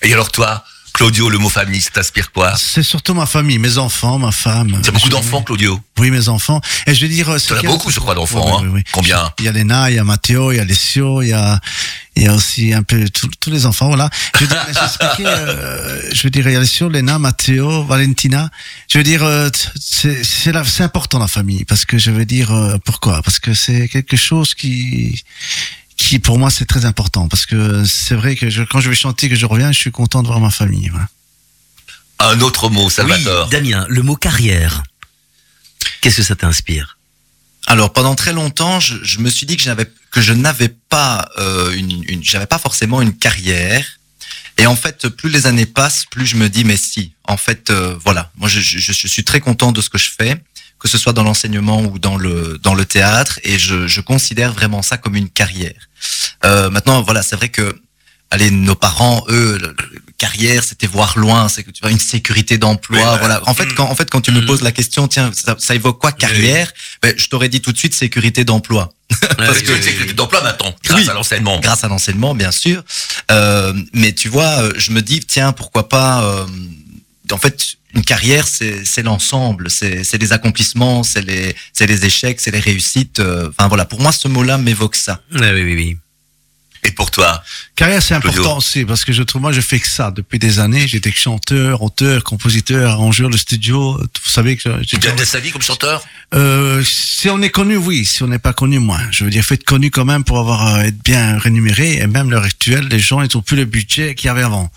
Et 0.01 0.11
alors 0.11 0.31
toi, 0.31 0.63
Claudio, 0.95 1.29
le 1.29 1.37
mot 1.37 1.49
famille, 1.49 1.81
ça 1.81 1.89
t'inspire 1.91 2.31
quoi 2.31 2.55
C'est 2.55 2.81
surtout 2.81 3.13
ma 3.13 3.25
famille, 3.25 3.59
mes 3.59 3.77
enfants, 3.77 4.17
ma 4.17 4.31
femme. 4.31 4.79
Tu 4.81 4.89
as 4.89 4.93
beaucoup 4.93 5.09
d'enfants, 5.09 5.41
Claudio 5.43 5.77
Oui, 5.99 6.09
mes 6.09 6.29
enfants. 6.29 6.61
Et 6.87 6.95
je 6.95 7.01
vais 7.01 7.09
dire. 7.09 7.29
euh, 7.29 7.37
ce 7.37 7.47
Tu 7.47 7.53
en 7.53 7.57
as 7.57 7.61
beaucoup, 7.63 7.91
je 7.91 7.99
crois, 7.99 8.15
d'enfants. 8.15 8.59
Hein. 8.59 8.61
oui, 8.63 8.69
oui. 8.75 8.83
Combien 8.93 9.33
Il 9.39 9.45
y 9.45 9.49
a 9.49 9.51
Léna, 9.51 9.91
il 9.91 9.97
y 9.97 9.99
a 9.99 10.05
Matteo, 10.05 10.53
il 10.53 10.55
y 10.55 10.59
a 10.59 10.61
Alessio, 10.61 11.21
il 11.21 11.29
y 11.29 11.33
a, 11.33 11.59
il 12.15 12.23
y 12.23 12.27
a 12.27 12.33
aussi 12.33 12.73
un 12.73 12.83
peu 12.83 13.03
tous 13.09 13.49
les 13.49 13.65
enfants, 13.65 13.87
voilà. 13.87 14.09
Je 14.35 14.45
veux 14.45 14.47
dire, 14.47 14.65
euh, 15.19 16.01
je 16.13 16.23
veux 16.23 16.29
dire, 16.29 16.47
il 16.47 16.53
y 16.53 16.55
a 16.55 16.59
Alessio, 16.59 16.87
Léna, 16.87 17.19
Matteo, 17.19 17.83
Valentina. 17.83 18.49
Je 18.87 18.97
veux 18.97 19.03
dire, 19.03 19.21
euh, 19.25 19.49
c'est 19.77 20.81
important 20.81 21.19
la 21.19 21.27
famille, 21.27 21.65
parce 21.65 21.83
que 21.83 21.97
je 21.97 22.09
veux 22.11 22.25
dire, 22.25 22.53
euh, 22.53 22.77
pourquoi? 22.85 23.21
Parce 23.21 23.39
que 23.39 23.53
c'est 23.53 23.89
quelque 23.89 24.15
chose 24.15 24.53
qui, 24.55 25.21
qui 25.97 26.19
pour 26.19 26.37
moi 26.37 26.49
c'est 26.49 26.65
très 26.65 26.85
important, 26.85 27.27
parce 27.27 27.45
que 27.45 27.83
c'est 27.85 28.15
vrai 28.15 28.35
que 28.35 28.49
je, 28.49 28.63
quand 28.63 28.79
je 28.79 28.89
vais 28.89 28.95
chanter, 28.95 29.29
que 29.29 29.35
je 29.35 29.45
reviens, 29.45 29.71
je 29.71 29.79
suis 29.79 29.91
content 29.91 30.21
de 30.21 30.27
voir 30.27 30.39
ma 30.39 30.51
famille, 30.51 30.89
voilà. 30.89 31.07
Un 32.19 32.39
autre 32.41 32.69
mot, 32.69 32.85
Oui, 32.85 32.91
Salvatore. 32.91 33.49
Damien, 33.49 33.85
le 33.89 34.01
mot 34.01 34.15
carrière. 34.15 34.83
Qu'est-ce 36.01 36.17
que 36.17 36.23
ça 36.23 36.35
t'inspire? 36.35 36.97
Alors 37.67 37.93
pendant 37.93 38.15
très 38.15 38.31
longtemps, 38.31 38.79
je, 38.79 38.95
je 39.03 39.19
me 39.19 39.29
suis 39.29 39.45
dit 39.45 39.57
que 39.57 39.63
je 39.63 39.69
n'avais 39.69 39.89
que 40.11 40.21
je 40.21 40.33
n'avais 40.33 40.69
pas 40.69 41.27
euh, 41.39 41.73
une, 41.73 42.03
une 42.07 42.23
j'avais 42.23 42.45
pas 42.45 42.59
forcément 42.59 43.01
une 43.01 43.15
carrière. 43.17 43.85
Et 44.57 44.67
en 44.67 44.75
fait, 44.77 45.09
plus 45.09 45.29
les 45.29 45.47
années 45.47 45.65
passent, 45.65 46.05
plus 46.05 46.25
je 46.25 46.37
me 46.37 46.47
dis 46.47 46.63
mais 46.63 46.77
si. 46.77 47.11
En 47.25 47.35
fait, 47.37 47.71
euh, 47.71 47.97
voilà, 48.05 48.31
moi 48.37 48.47
je, 48.47 48.61
je, 48.61 48.79
je 48.79 49.07
suis 49.07 49.23
très 49.25 49.41
content 49.41 49.71
de 49.73 49.81
ce 49.81 49.89
que 49.89 49.97
je 49.97 50.09
fais, 50.17 50.35
que 50.79 50.87
ce 50.87 50.97
soit 50.97 51.13
dans 51.13 51.23
l'enseignement 51.23 51.81
ou 51.81 51.99
dans 51.99 52.17
le 52.17 52.59
dans 52.61 52.75
le 52.75 52.85
théâtre, 52.85 53.39
et 53.43 53.57
je, 53.57 53.87
je 53.87 54.01
considère 54.01 54.53
vraiment 54.53 54.81
ça 54.81 54.97
comme 54.97 55.15
une 55.15 55.29
carrière. 55.29 55.89
Euh, 56.45 56.69
maintenant, 56.69 57.01
voilà, 57.01 57.23
c'est 57.23 57.35
vrai 57.35 57.49
que 57.49 57.75
allez, 58.31 58.51
nos 58.51 58.75
parents, 58.75 59.23
eux, 59.29 59.57
le- 59.61 59.67
le- 59.67 60.01
carrière, 60.17 60.63
c'était 60.63 60.87
voir 60.87 61.17
loin, 61.19 61.49
c'est 61.49 61.63
que 61.63 61.71
tu 61.71 61.81
vois 61.81 61.91
une 61.91 61.99
sécurité 61.99 62.57
d'emploi, 62.57 63.13
Oui, 63.13 63.19
voilà. 63.19 63.41
En 63.49 63.53
fait, 63.53 63.67
quand 63.73 63.83
en 63.89 63.95
fait 63.95 64.09
quand 64.09 64.21
tu 64.21 64.31
me 64.31 64.39
Mm. 64.41 64.45
poses 64.45 64.61
la 64.61 64.71
question, 64.71 65.07
tiens, 65.09 65.29
ça, 65.33 65.55
ça 65.59 65.75
évoque 65.75 65.99
quoi 65.99 66.13
carrière? 66.13 66.71
Ben, 67.01 67.13
je 67.17 67.27
t'aurais 67.27 67.49
dit 67.49 67.59
tout 67.61 67.73
de 67.73 67.77
suite 67.77 67.93
sécurité 67.93 68.45
d'emploi, 68.45 68.93
Parce 69.37 69.59
que- 69.59 69.71
que 69.73 70.03
que 70.05 70.13
d'emploi 70.13 70.41
maintenant, 70.41 70.73
grâce 70.85 71.01
Oui. 71.01 71.09
à 71.09 71.13
l'enseignement. 71.13 71.59
grâce 71.59 71.83
à 71.83 71.89
l'enseignement, 71.89 72.33
bien 72.33 72.51
sûr. 72.51 72.81
Euh, 73.31 73.73
mais 73.93 74.13
tu 74.13 74.29
vois, 74.29 74.61
euh, 74.61 74.73
je 74.77 74.91
me 74.91 75.01
dis, 75.01 75.19
tiens, 75.19 75.51
pourquoi 75.51 75.89
pas. 75.89 76.23
euh, 76.23 76.45
en 77.31 77.37
fait, 77.37 77.75
une 77.93 78.03
carrière, 78.03 78.47
c'est 78.47 78.85
c'est 78.85 79.03
l'ensemble, 79.03 79.69
c'est 79.69 80.03
c'est 80.03 80.17
les 80.17 80.33
accomplissements, 80.33 81.03
c'est 81.03 81.21
les 81.21 81.55
c'est 81.73 81.87
les 81.87 82.05
échecs, 82.05 82.39
c'est 82.41 82.51
les 82.51 82.59
réussites. 82.59 83.19
euh, 83.19 83.49
Enfin 83.49 83.67
voilà, 83.67 83.85
pour 83.85 84.01
moi, 84.01 84.11
ce 84.11 84.27
mot-là 84.27 84.57
m'évoque 84.57 84.95
ça. 84.95 85.21
Oui, 85.33 85.39
oui, 85.53 85.63
oui. 85.63 85.75
oui. 85.75 85.97
Et 86.87 86.91
pour 86.91 87.09
toi 87.09 87.41
Carrière, 87.75 88.03
c'est 88.03 88.13
important 88.13 88.57
aussi 88.57 88.85
parce 88.85 89.03
que 89.05 89.11
je 89.11 89.23
trouve, 89.23 89.41
moi, 89.41 89.51
je 89.51 89.59
fais 89.59 89.79
que 89.79 89.87
ça 89.87 90.11
depuis 90.11 90.37
des 90.37 90.59
années. 90.59 90.87
J'étais 90.87 91.11
chanteur, 91.11 91.81
auteur, 91.81 92.23
compositeur, 92.23 92.91
arrangeur 92.91 93.31
de 93.31 93.37
studio. 93.37 93.97
Vous 93.97 94.31
savez 94.31 94.55
que 94.55 94.69
Tu 94.83 94.89
j'ai 94.91 94.97
gagnes 94.99 95.25
sa 95.25 95.39
vie 95.39 95.49
comme 95.49 95.63
chanteur? 95.63 96.05
Euh, 96.35 96.83
si 96.85 97.27
on 97.27 97.41
est 97.41 97.49
connu, 97.49 97.75
oui. 97.75 98.05
Si 98.05 98.21
on 98.21 98.27
n'est 98.27 98.37
pas 98.37 98.53
connu, 98.53 98.77
moins. 98.77 99.01
Je 99.09 99.23
veux 99.23 99.31
dire, 99.31 99.43
faut 99.43 99.55
être 99.55 99.63
connu 99.63 99.89
quand 99.89 100.05
même 100.05 100.23
pour 100.23 100.37
avoir 100.37 100.75
euh, 100.75 100.81
être 100.83 101.01
bien 101.03 101.39
rémunéré. 101.39 101.97
Et 101.97 102.05
même 102.05 102.29
l'heure 102.29 102.43
actuelle, 102.43 102.87
les 102.87 102.99
gens, 102.99 103.23
ils 103.23 103.35
ont 103.35 103.41
plus 103.41 103.57
le 103.57 103.65
budget 103.65 104.13
qu'il 104.13 104.27
y 104.27 104.29
avait 104.29 104.43
avant. 104.43 104.71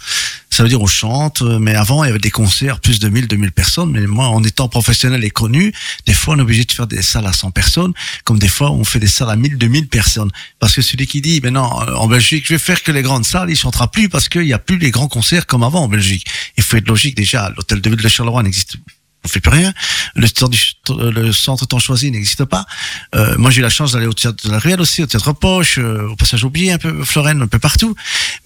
Ça 0.50 0.62
veut 0.62 0.68
dire 0.68 0.80
on 0.80 0.86
chante, 0.86 1.42
mais 1.42 1.74
avant 1.74 2.04
il 2.04 2.08
y 2.08 2.10
avait 2.10 2.18
des 2.18 2.30
concerts 2.30 2.80
plus 2.80 2.98
de 2.98 3.08
1000, 3.08 3.28
2000 3.28 3.52
personnes. 3.52 3.90
Mais 3.90 4.06
moi, 4.06 4.28
en 4.28 4.42
étant 4.42 4.68
professionnel 4.68 5.24
et 5.24 5.30
connu, 5.30 5.72
des 6.06 6.14
fois 6.14 6.34
on 6.34 6.38
est 6.38 6.42
obligé 6.42 6.64
de 6.64 6.72
faire 6.72 6.86
des 6.86 7.02
salles 7.02 7.26
à 7.26 7.32
100 7.32 7.50
personnes, 7.50 7.92
comme 8.24 8.38
des 8.38 8.48
fois 8.48 8.70
on 8.70 8.84
fait 8.84 9.00
des 9.00 9.06
salles 9.06 9.30
à 9.30 9.36
1000, 9.36 9.58
2000 9.58 9.88
personnes. 9.88 10.30
Parce 10.58 10.74
que 10.74 10.82
celui 10.82 11.06
qui 11.06 11.20
dit, 11.20 11.40
ben 11.40 11.54
non, 11.54 11.82
euh, 11.82 11.94
en 11.94 12.08
Belgique, 12.08 12.44
je 12.46 12.54
vais 12.54 12.58
faire 12.58 12.82
que 12.82 12.92
les 12.92 13.02
grandes 13.02 13.24
salles, 13.24 13.50
il 13.50 13.56
chantera 13.56 13.90
plus 13.90 14.08
parce 14.08 14.28
qu'il 14.28 14.42
n'y 14.42 14.52
a 14.52 14.58
plus 14.58 14.78
les 14.78 14.90
grands 14.90 15.08
concerts 15.08 15.46
comme 15.46 15.62
avant 15.62 15.84
en 15.84 15.88
Belgique. 15.88 16.26
Il 16.56 16.62
faut 16.62 16.76
être 16.76 16.88
logique 16.88 17.16
déjà. 17.16 17.50
L'hôtel 17.56 17.80
de 17.80 17.90
ville 17.90 18.00
de 18.00 18.08
Charleroi 18.08 18.42
n'existe 18.42 18.76
on 19.24 19.28
fait 19.28 19.40
plus 19.40 19.50
rien. 19.50 19.72
Le, 20.14 21.32
centre 21.32 21.66
temps 21.66 21.78
choisi 21.78 22.10
n'existe 22.10 22.44
pas. 22.44 22.66
Euh, 23.14 23.36
moi, 23.36 23.50
j'ai 23.50 23.58
eu 23.58 23.62
la 23.62 23.70
chance 23.70 23.92
d'aller 23.92 24.06
au 24.06 24.12
théâtre 24.12 24.46
de 24.46 24.52
la 24.52 24.58
Ruelle 24.58 24.80
aussi, 24.80 25.02
au 25.02 25.06
théâtre 25.06 25.32
Poche, 25.32 25.78
euh, 25.78 26.08
au 26.08 26.16
passage 26.16 26.44
oublié 26.44 26.72
un 26.72 26.78
peu, 26.78 27.04
Florène, 27.04 27.42
un 27.42 27.46
peu 27.46 27.58
partout. 27.58 27.94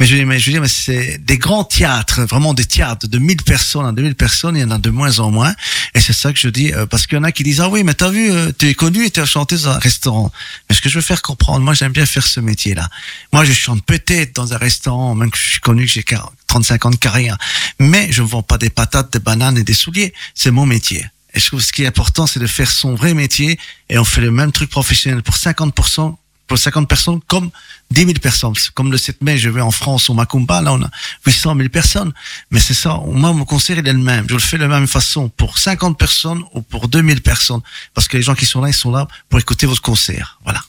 Mais 0.00 0.06
je, 0.06 0.16
dire, 0.16 0.26
mais 0.26 0.38
je 0.38 0.50
dire, 0.50 0.61
mais 0.61 0.68
c'est 0.68 1.18
des 1.18 1.38
grands 1.38 1.64
théâtres, 1.64 2.22
vraiment 2.22 2.54
des 2.54 2.64
théâtres 2.64 3.06
de 3.06 3.18
1000 3.18 3.42
personnes 3.42 3.87
à 3.87 3.92
2000 3.92 4.14
personnes, 4.14 4.56
il 4.56 4.61
y 4.61 4.64
en 4.64 4.70
a 4.70 4.78
de 4.78 4.90
moins 4.90 5.18
en 5.20 5.30
moins. 5.30 5.54
Et 5.94 6.00
c'est 6.00 6.14
ça 6.14 6.32
que 6.32 6.38
je 6.38 6.48
dis, 6.48 6.72
euh, 6.72 6.87
parce 6.87 7.06
qu'il 7.06 7.16
y 7.16 7.20
en 7.20 7.24
a 7.24 7.32
qui 7.32 7.42
disent, 7.42 7.61
ah 7.61 7.68
oui, 7.68 7.85
mais 7.85 7.94
t'as 7.94 8.11
vu, 8.11 8.30
tu 8.58 8.68
es 8.68 8.74
connu 8.74 9.04
et 9.04 9.11
tu 9.11 9.20
as 9.20 9.26
chanté 9.26 9.56
dans 9.56 9.68
un 9.68 9.78
restaurant. 9.78 10.32
Mais 10.68 10.76
ce 10.76 10.80
que 10.80 10.88
je 10.88 10.96
veux 10.96 11.02
faire 11.02 11.22
comprendre, 11.22 11.61
moi, 11.61 11.74
j'aime 11.74 11.92
bien 11.92 12.06
faire 12.06 12.26
ce 12.26 12.40
métier-là. 12.40 12.88
Moi, 13.32 13.44
je 13.44 13.52
chante 13.52 13.85
peut-être 13.85 14.35
dans 14.35 14.54
un 14.54 14.58
restaurant, 14.58 15.14
même 15.14 15.30
que 15.30 15.38
je 15.38 15.50
suis 15.50 15.61
connu, 15.61 15.85
que 15.85 15.92
j'ai 15.92 16.02
40 16.02 16.32
35 16.52 16.84
ans 16.84 16.90
de 16.90 16.96
carrière. 16.96 17.38
Mais 17.78 18.12
je 18.12 18.22
ne 18.22 18.28
vends 18.28 18.42
pas 18.42 18.58
des 18.58 18.68
patates, 18.68 19.10
des 19.10 19.20
bananes 19.20 19.56
et 19.56 19.64
des 19.64 19.72
souliers. 19.72 20.12
C'est 20.34 20.50
mon 20.50 20.66
métier. 20.66 21.06
Et 21.32 21.40
je 21.40 21.46
trouve 21.46 21.62
ce 21.62 21.72
qui 21.72 21.82
est 21.82 21.86
important, 21.86 22.26
c'est 22.26 22.40
de 22.40 22.46
faire 22.46 22.70
son 22.70 22.94
vrai 22.94 23.14
métier. 23.14 23.58
Et 23.88 23.96
on 23.98 24.04
fait 24.04 24.20
le 24.20 24.30
même 24.30 24.52
truc 24.52 24.68
professionnel 24.68 25.22
pour 25.22 25.34
50%, 25.34 26.14
pour 26.46 26.58
50 26.58 26.86
personnes 26.86 27.20
comme 27.26 27.50
10 27.90 28.00
000 28.02 28.12
personnes. 28.20 28.52
Comme 28.74 28.92
le 28.92 28.98
7 28.98 29.22
mai, 29.22 29.38
je 29.38 29.48
vais 29.48 29.62
en 29.62 29.70
France 29.70 30.10
au 30.10 30.14
Macumba, 30.14 30.60
là, 30.60 30.74
on 30.74 30.82
a 30.82 30.90
800 31.24 31.56
000 31.56 31.70
personnes. 31.70 32.12
Mais 32.50 32.60
c'est 32.60 32.74
ça. 32.74 33.00
Moi, 33.06 33.32
mon 33.32 33.46
concert, 33.46 33.78
il 33.78 33.88
est 33.88 33.92
le 33.92 33.98
même. 33.98 34.26
Je 34.28 34.34
le 34.34 34.40
fais 34.40 34.58
de 34.58 34.64
la 34.64 34.68
même 34.68 34.86
façon 34.86 35.30
pour 35.30 35.56
50 35.56 35.96
personnes 35.96 36.42
ou 36.52 36.60
pour 36.60 36.88
2000 36.88 37.22
personnes. 37.22 37.62
Parce 37.94 38.08
que 38.08 38.18
les 38.18 38.22
gens 38.22 38.34
qui 38.34 38.44
sont 38.44 38.60
là, 38.60 38.68
ils 38.68 38.74
sont 38.74 38.92
là 38.92 39.08
pour 39.30 39.40
écouter 39.40 39.64
votre 39.64 39.80
concert. 39.80 40.38
Voilà. 40.44 40.60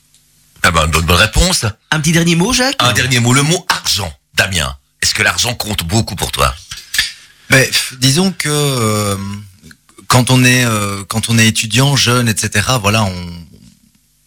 Ah 0.61 0.71
ben, 0.71 0.87
bonne, 0.87 1.05
bonne 1.05 1.17
réponse. 1.17 1.65
Un 1.91 1.99
petit 1.99 2.13
dernier 2.13 2.37
mot, 2.37 2.53
Jacques? 2.53 2.77
Un 2.79 2.93
dernier 2.93 3.19
mot, 3.19 3.33
le 3.33 3.43
mot 3.43 3.65
argent. 3.67 4.13
Damien, 4.35 4.77
est-ce 5.03 5.13
que 5.13 5.21
l'argent 5.21 5.53
compte 5.53 5.83
beaucoup 5.83 6.15
pour 6.15 6.31
toi? 6.31 6.55
Mais 7.49 7.65
pff, 7.65 7.93
disons 7.99 8.31
que 8.31 8.49
euh, 8.49 9.17
quand 10.07 10.31
on 10.31 10.43
est 10.43 10.65
euh, 10.65 11.03
quand 11.07 11.29
on 11.29 11.37
est 11.37 11.45
étudiant, 11.47 11.95
jeune, 11.95 12.27
etc. 12.29 12.65
Voilà, 12.81 13.03
on 13.03 13.13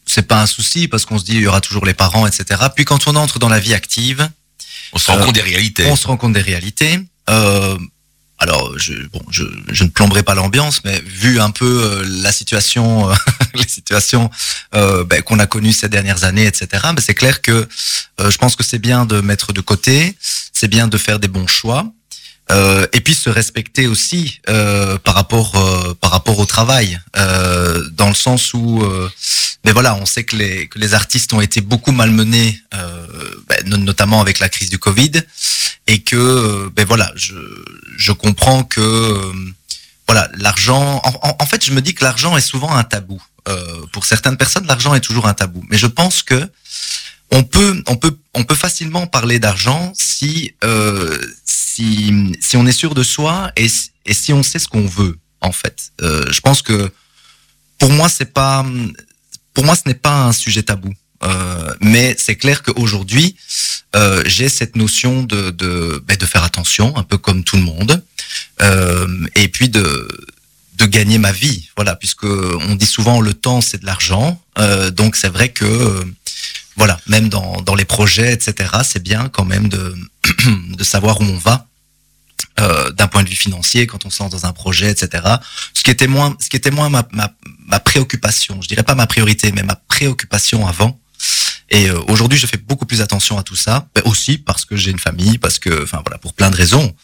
c'est 0.07 0.23
pas 0.29 0.41
un 0.41 0.47
souci 0.47 0.87
parce 0.87 1.05
qu'on 1.07 1.19
se 1.19 1.25
dit 1.25 1.33
il 1.35 1.41
y 1.41 1.47
aura 1.47 1.61
toujours 1.61 1.85
les 1.87 1.95
parents, 1.95 2.27
etc. 2.27 2.61
Puis 2.77 2.85
quand 2.85 3.09
on 3.09 3.17
entre 3.17 3.39
dans 3.39 3.49
la 3.49 3.59
vie 3.59 3.75
active, 3.75 4.29
On 4.93 4.99
se 4.99 5.11
rend 5.11 5.19
Euh, 5.19 5.25
compte 5.25 5.35
des 5.35 5.41
réalités. 5.41 5.87
on 5.87 5.97
se 5.97 6.07
rend 6.07 6.17
compte 6.17 6.35
des 6.35 6.41
réalités. 6.43 7.01
Euh, 7.29 7.77
alors, 8.39 8.79
je, 8.79 8.93
bon, 9.15 9.23
je, 9.31 9.45
je 9.73 9.85
ne 9.85 9.89
plomberai 9.89 10.23
pas 10.23 10.35
l'ambiance, 10.35 10.83
mais 10.85 11.01
vu 11.07 11.41
un 11.41 11.51
peu 11.51 11.65
euh, 11.83 12.05
la 12.23 12.33
situation, 12.33 13.11
euh, 13.11 13.15
les 13.55 13.67
situations 13.67 14.31
euh, 14.75 15.05
ben, 15.05 15.23
qu'on 15.23 15.39
a 15.39 15.47
connues 15.47 15.73
ces 15.73 15.89
dernières 15.89 16.25
années, 16.25 16.47
etc. 16.47 16.67
Ben, 16.95 17.03
c'est 17.05 17.15
clair 17.15 17.41
que 17.41 17.67
euh, 18.21 18.31
je 18.31 18.37
pense 18.37 18.55
que 18.55 18.63
c'est 18.63 18.79
bien 18.79 19.07
de 19.07 19.21
mettre 19.23 19.53
de 19.55 19.63
côté, 19.63 20.17
c'est 20.57 20.69
bien 20.77 20.87
de 20.89 20.99
faire 21.07 21.19
des 21.25 21.29
bons 21.37 21.47
choix. 21.59 21.83
Euh, 22.53 22.87
et 22.93 23.01
puis 23.01 23.17
se 23.17 23.29
respecter 23.29 23.89
aussi 23.89 24.41
euh, 24.49 24.99
par 25.07 25.15
rapport 25.21 25.51
euh, 25.57 25.95
par 26.03 26.13
rapport 26.13 26.39
au 26.39 26.47
travail 26.47 26.89
euh, 27.17 27.83
dans 28.01 28.09
le 28.09 28.15
sens 28.15 28.55
où 28.55 28.83
euh, 28.85 29.11
mais 29.65 29.73
voilà 29.73 29.97
on 29.97 30.07
sait 30.07 30.23
que 30.23 30.37
les 30.37 30.69
que 30.69 30.79
les 30.79 30.95
artistes 30.95 31.33
ont 31.33 31.41
été 31.41 31.61
beaucoup 31.61 31.91
malmenés 31.91 32.53
euh, 32.73 33.07
ben, 33.49 33.59
no- 33.67 33.79
notamment 33.91 34.21
avec 34.21 34.39
la 34.39 34.49
crise 34.49 34.71
du 34.71 34.79
Covid 34.79 35.11
et 35.89 35.99
que 36.11 36.71
ben 36.77 36.87
voilà 36.87 37.11
je 37.17 37.35
je 37.99 38.13
comprends 38.13 38.63
que 38.63 38.87
voilà 40.07 40.31
l'argent 40.39 41.01
en, 41.03 41.35
en- 41.43 41.47
fait 41.47 41.65
je 41.65 41.73
me 41.73 41.81
dis 41.87 41.95
que 41.95 42.05
l'argent 42.05 42.37
est 42.37 42.49
souvent 42.53 42.73
un 42.77 42.85
tabou 42.85 43.21
pour 43.93 44.05
certaines 44.13 44.37
personnes 44.37 44.69
l'argent 44.69 44.95
est 44.95 45.01
toujours 45.09 45.27
un 45.27 45.35
tabou 45.35 45.65
mais 45.69 45.79
je 45.79 45.89
pense 45.89 46.23
que 46.23 46.41
on 47.31 47.43
peut 47.43 47.83
on 47.87 47.97
peut 47.97 48.17
on 48.35 48.45
peut 48.45 48.55
facilement 48.55 49.07
parler 49.07 49.39
d'argent 49.39 49.93
si 49.95 50.55
euh, 50.65 51.19
si 51.45 52.13
si 52.41 52.57
on 52.57 52.67
est 52.67 52.73
sûr 52.73 52.95
de 52.95 53.03
soi 53.03 53.51
et 53.57 53.67
et 54.07 54.15
si 54.15 54.33
on 54.33 54.43
sait 54.43 54.59
ce 54.59 54.69
qu'on 54.69 54.87
veut 54.87 55.19
en 55.41 55.53
fait 55.53 55.91
euh, 56.03 56.31
je 56.31 56.41
pense 56.41 56.63
que 56.63 56.91
pour 57.79 57.91
moi 57.91 58.09
c'est 58.09 58.33
pas 58.33 58.65
pour 59.55 59.65
moi 59.65 59.75
ce 59.75 59.83
n'est 59.87 59.95
pas 59.95 60.25
un 60.29 60.33
sujet 60.33 60.63
tabou 60.63 60.93
Euh, 61.25 61.73
mais 61.81 62.15
c'est 62.19 62.37
clair 62.37 62.59
qu'aujourd'hui, 62.63 63.37
euh, 63.95 64.23
j'ai 64.27 64.51
cette 64.51 64.77
notion 64.77 65.23
de 65.33 65.51
de, 65.63 65.73
ben, 66.07 66.17
de 66.19 66.27
faire 66.27 66.45
attention, 66.45 66.95
un 66.95 67.03
peu 67.11 67.17
comme 67.19 67.43
tout 67.43 67.57
le 67.57 67.63
monde, 67.73 67.93
euh, 68.61 69.09
et 69.35 69.49
puis 69.49 69.69
de 69.71 69.85
de 70.81 70.87
gagner 70.87 71.19
ma 71.19 71.33
vie. 71.33 71.71
Voilà, 71.75 71.97
puisque 71.97 72.25
on 72.71 72.75
dit 72.77 72.91
souvent 72.97 73.23
le 73.23 73.33
temps 73.33 73.63
c'est 73.63 73.81
de 73.81 73.87
l'argent. 73.87 74.29
Euh, 74.59 74.91
donc 74.91 75.17
c'est 75.17 75.33
vrai 75.33 75.49
que 75.49 75.65
voilà, 76.77 76.99
même 77.07 77.29
dans 77.29 77.61
dans 77.63 77.75
les 77.75 77.85
projets, 77.87 78.33
etc. 78.33 78.71
C'est 78.85 79.03
bien 79.03 79.29
quand 79.29 79.45
même 79.45 79.69
de 79.69 79.95
de 80.77 80.85
savoir 80.85 81.21
où 81.21 81.25
on 81.25 81.39
va. 81.39 81.67
euh, 82.61 82.91
d'un 82.93 83.07
point 83.09 83.23
de 83.23 83.29
vue 83.29 83.37
financier 83.37 83.87
quand 83.87 84.07
on 84.07 84.11
se 84.11 84.23
lance 84.23 84.33
dans 84.33 84.47
un 84.47 84.53
projet 84.53 84.91
etc 84.91 85.05
ce 85.75 85.83
qui 85.85 85.91
était 85.91 86.07
moins 86.07 86.37
ce 86.41 86.49
qui 86.49 86.57
était 86.57 86.71
moins 86.71 86.89
ma, 86.89 87.03
ma, 87.13 87.29
ma 87.67 87.81
préoccupation 87.81 88.61
je 88.63 88.69
dirais 88.69 88.83
pas 88.83 88.95
ma 88.95 89.07
priorité 89.07 89.53
mais 89.53 89.63
ma 89.63 89.77
préoccupation 89.89 90.67
avant 90.67 90.99
et 91.71 91.89
euh, 91.91 91.99
aujourd'hui 92.09 92.39
je 92.39 92.47
fais 92.47 92.57
beaucoup 92.59 92.87
plus 92.87 93.01
attention 93.01 93.39
à 93.39 93.43
tout 93.43 93.57
ça 93.57 93.87
mais 93.97 94.03
aussi 94.05 94.39
parce 94.39 94.65
que 94.65 94.77
j'ai 94.77 94.91
une 94.91 94.99
famille 94.99 95.39
parce 95.39 95.59
que 95.59 95.83
enfin 95.83 96.01
voilà 96.05 96.19
pour 96.19 96.33
plein 96.35 96.51
de 96.51 96.57
raisons 96.57 96.95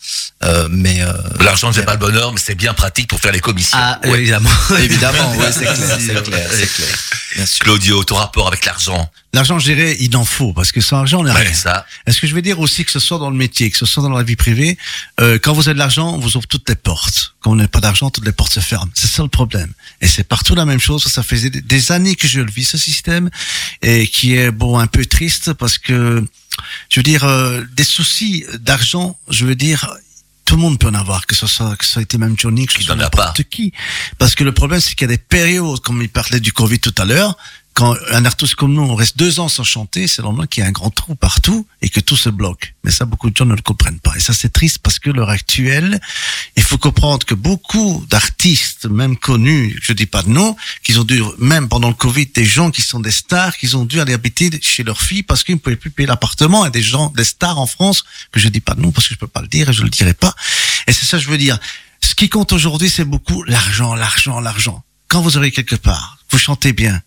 euh, 0.45 0.69
mais 0.71 1.01
euh, 1.03 1.13
L'argent 1.41 1.69
ne 1.69 1.73
fait 1.73 1.85
pas 1.85 1.93
le 1.95 1.99
bonheur, 1.99 2.33
mais 2.33 2.41
c'est 2.41 2.55
bien 2.55 2.75
pratique 2.75 3.09
pour 3.09 3.21
faire 3.21 3.33
les 3.33 3.41
commissions. 3.41 3.79
Ah, 3.81 4.01
Ouais. 4.05 4.19
évidemment. 4.21 4.51
évidemment 4.79 5.37
ouais, 5.37 5.53
c'est 5.53 5.65
clair 5.65 5.77
c'est 6.01 6.23
clair 6.23 6.49
c'est 6.51 6.67
clair 6.75 6.99
bien 7.37 7.47
sûr 7.47 7.65
Claudio, 7.65 8.05
ton 8.05 8.17
rapport 8.17 8.47
avec 8.49 8.65
l'argent? 8.65 9.11
L'argent, 9.35 9.59
je 9.59 9.73
dirais, 9.73 9.97
il 10.01 10.15
en 10.19 10.27
faut, 10.27 10.53
parce 10.53 10.73
que 10.73 10.83
sans 10.83 10.99
argent, 10.99 11.21
on 11.21 11.25
n'est 11.25 11.31
Ouais, 11.33 11.45
rien. 11.45 11.55
ça. 11.55 11.87
Est-ce 12.07 12.21
que 12.21 12.27
je 12.27 12.35
vais 12.35 12.43
dire 12.43 12.61
aussi 12.61 12.85
que 12.85 12.91
ce 12.91 12.99
soit 12.99 13.17
dans 13.19 13.31
le 13.31 13.37
métier, 13.37 13.71
que 13.71 13.79
ce 13.79 13.87
soit 13.87 14.03
dans 14.03 14.11
la 14.11 14.23
vie 14.23 14.37
privée, 14.37 14.77
euh, 15.21 15.39
quand 15.43 15.55
vous 15.55 15.69
avez 15.69 15.73
de 15.73 15.79
l'argent, 15.79 16.13
on 16.15 16.19
vous 16.19 16.37
ouvre 16.37 16.47
toutes 16.47 16.69
les 16.69 16.75
portes. 16.75 17.35
Quand 17.43 17.51
on 17.53 17.57
n'a 17.57 17.69
pas 17.69 17.81
d'argent, 17.81 18.09
toutes 18.11 18.25
les 18.25 18.33
portes 18.33 18.53
se 18.53 18.61
ferment. 18.61 18.91
C'est 18.95 19.09
ça 19.11 19.23
le 19.23 19.29
problème. 19.29 19.73
Et 20.01 20.07
c'est 20.07 20.25
partout 20.25 20.55
la 20.55 20.65
même 20.65 20.79
chose. 20.81 21.05
Ça 21.05 21.23
faisait 21.23 21.51
des- 21.51 21.93
années 21.93 22.15
que 22.15 22.29
je 22.29 22.41
le 22.41 22.51
vis, 22.51 22.65
ce 22.65 22.79
système, 22.79 23.29
et 23.83 24.07
qui 24.07 24.35
est 24.37 24.51
bon 24.53 24.79
un 24.79 24.87
peu 24.87 25.05
triste 25.05 25.53
parce 25.53 25.77
que, 25.79 26.25
je 26.89 27.01
veux 27.01 27.03
dire, 27.03 27.25
euh, 27.25 27.63
des 27.75 27.85
soucis 27.85 28.45
d'argent, 28.61 29.19
je 29.29 29.45
veux 29.45 29.57
dire, 29.57 29.93
tout 30.45 30.55
le 30.57 30.63
monde 30.63 30.79
peut 30.79 30.89
en 30.89 30.95
avoir, 30.95 31.27
que 31.27 31.35
ce 31.35 31.47
soit, 31.47 31.77
que 31.77 31.85
ça 31.85 32.01
a 32.01 32.03
été 32.03 32.19
même 32.19 32.37
Johnny, 32.39 32.67
que 32.67 32.73
ce 32.73 32.79
Qui 32.79 32.85
soit 32.85 32.95
n'importe 32.97 33.43
qui. 33.45 33.73
Parce 34.19 34.35
que 34.35 34.45
le 34.45 34.53
problème, 34.53 34.81
c'est 34.81 34.95
qu'il 34.95 35.09
y 35.09 35.13
a 35.13 35.17
des 35.17 35.19
périodes, 35.19 35.81
comme 35.81 36.01
il 36.03 36.09
parlait 36.09 36.41
du 36.41 36.53
Covid 36.53 36.79
tout 36.79 36.95
à 36.99 37.05
l'heure, 37.05 37.37
quand 37.75 37.97
un 38.11 38.25
artiste 38.27 38.55
comme 38.55 38.75
nous, 38.75 38.83
on 38.83 38.95
reste 38.95 39.17
deux 39.17 39.41
ans 39.41 39.49
sans 39.49 39.65
chanter, 39.65 40.07
c'est 40.07 40.23
normal 40.23 40.47
qu'il 40.47 40.63
y 40.63 40.67
ait 40.67 40.69
un 40.69 40.73
grand 40.73 40.91
trou 40.91 41.15
partout 41.15 41.67
et 41.81 41.89
que 41.89 42.01
tout 42.01 42.17
se 42.17 42.29
bloque. 42.29 42.75
Mais 42.85 42.91
ça, 42.91 43.07
beaucoup 43.07 43.31
de 43.31 43.37
gens 43.37 43.47
ne 43.47 43.55
le 43.55 43.63
comprennent 43.63 43.99
pas. 43.99 44.15
Et 44.15 44.21
ça, 44.21 44.35
c'est 44.35 44.53
triste 44.53 44.81
parce 44.81 44.99
que 44.99 45.09
l'heure 45.09 45.31
actuelle, 45.31 46.01
il 46.57 46.63
faut 46.63 46.77
comprendre 46.77 47.25
que 47.25 47.35
beaucoup 47.35 48.05
d'artistes, 48.11 48.87
même 48.87 49.17
connus, 49.17 49.79
je 49.81 49.95
dis 49.95 50.07
pas 50.07 50.23
de 50.23 50.29
nom, 50.29 50.55
qu'ils 50.83 51.01
ont 51.01 51.05
dû, 51.05 51.23
même 51.39 51.69
pendant 51.69 51.89
le 51.89 51.95
Covid, 51.95 52.27
des 52.27 52.45
gens 52.45 52.71
qui 52.71 52.83
sont 52.83 53.01
des 53.01 53.11
stars, 53.11 53.57
qu'ils 53.57 53.77
ont 53.77 53.87
dû 53.87 54.01
aller 54.01 54.13
habiter 54.13 54.51
chez 54.61 54.83
leur 54.83 55.01
fille 55.01 55.23
parce 55.23 55.43
qu'ils 55.43 55.55
ne 55.55 55.61
pouvaient 55.61 55.77
plus 55.77 55.91
payer 55.91 56.07
l'appartement 56.07 56.67
et 56.67 56.71
des 56.71 56.83
gens, 56.83 57.09
des 57.17 57.25
stars 57.25 57.59
en 57.59 57.67
France, 57.67 58.05
que 58.33 58.39
je 58.39 58.49
dis 58.49 58.61
pas 58.61 58.75
de 58.75 58.83
nom 58.83 58.93
parce 58.93 59.09
que 59.09 59.15
je 59.15 59.19
peux 59.19 59.27
pas 59.27 59.41
le 59.41 59.49
dire 59.49 59.71
et 59.71 59.73
je 59.73 59.83
le 59.83 59.91
dirai 59.91 60.15
pas. 60.15 60.35
Et 60.87 60.93
c'est 60.93 61.07
ça, 61.07 61.19
je 61.19 61.29
veux 61.29 61.39
dire. 61.39 61.59
Ce 62.03 62.15
qui 62.15 62.29
compte 62.29 62.53
aujourd'hui, 62.53 62.91
c'est 62.91 63.05
beaucoup 63.05 63.43
l'argent, 63.45 63.95
l'argent, 63.95 64.41
l'argent. 64.41 64.85
Quand 65.09 65.23
vous 65.23 65.37
aurez 65.37 65.53
quelque 65.53 65.77
part, 65.77 66.19
vous 66.31 66.39
chantez 66.39 66.73
bien, 66.73 67.01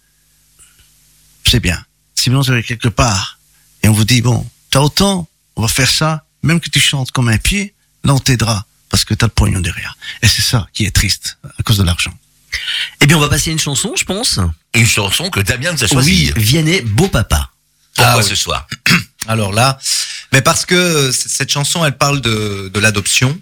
c'est 1.49 1.60
bien. 1.60 1.84
Sinon, 2.15 2.41
vous 2.41 2.51
allez 2.51 2.63
quelque 2.63 2.88
part 2.88 3.39
et 3.84 3.88
on 3.88 3.93
vous 3.93 4.05
dit, 4.05 4.21
bon, 4.21 4.45
t'as 4.71 4.79
autant, 4.79 5.27
on 5.55 5.62
va 5.62 5.67
faire 5.67 5.89
ça, 5.89 6.25
même 6.43 6.60
que 6.60 6.69
tu 6.69 6.79
chantes 6.79 7.12
comme 7.12 7.29
un 7.29 7.38
pied, 7.38 7.73
là, 8.03 8.13
on 8.13 8.19
t'aidera 8.19 8.65
parce 8.89 9.03
que 9.05 9.13
t'as 9.13 9.27
le 9.27 9.31
pognon 9.31 9.60
derrière. 9.60 9.97
Et 10.21 10.27
c'est 10.27 10.41
ça 10.41 10.67
qui 10.73 10.86
est 10.86 10.91
triste 10.91 11.38
à 11.60 11.63
cause 11.63 11.77
de 11.77 11.84
l'argent. 11.84 12.13
Eh 13.01 13.08
bien, 13.08 13.17
on 13.17 13.19
va 13.19 13.29
passer 13.29 13.49
à 13.49 13.53
une 13.53 13.60
chanson, 13.60 13.93
je 13.97 14.05
pense. 14.05 14.39
Une 14.73 14.86
chanson 14.88 15.29
que 15.29 15.39
Damien 15.41 15.73
nous 15.73 15.84
a 15.84 15.88
choisie. 15.88 16.31
Oui, 16.36 16.41
Vianney, 16.41 16.81
beau 16.81 17.08
papa. 17.08 17.51
Pourquoi 17.95 18.13
Ah 18.13 18.17
oui. 18.17 18.23
ce 18.23 18.36
soir 18.36 18.67
Alors 19.27 19.51
là, 19.51 19.77
mais 20.31 20.41
parce 20.41 20.65
que 20.65 21.12
cette 21.12 21.51
chanson, 21.51 21.84
elle 21.86 21.97
parle 21.97 22.21
de, 22.21 22.69
de 22.73 22.79
l'adoption. 22.79 23.39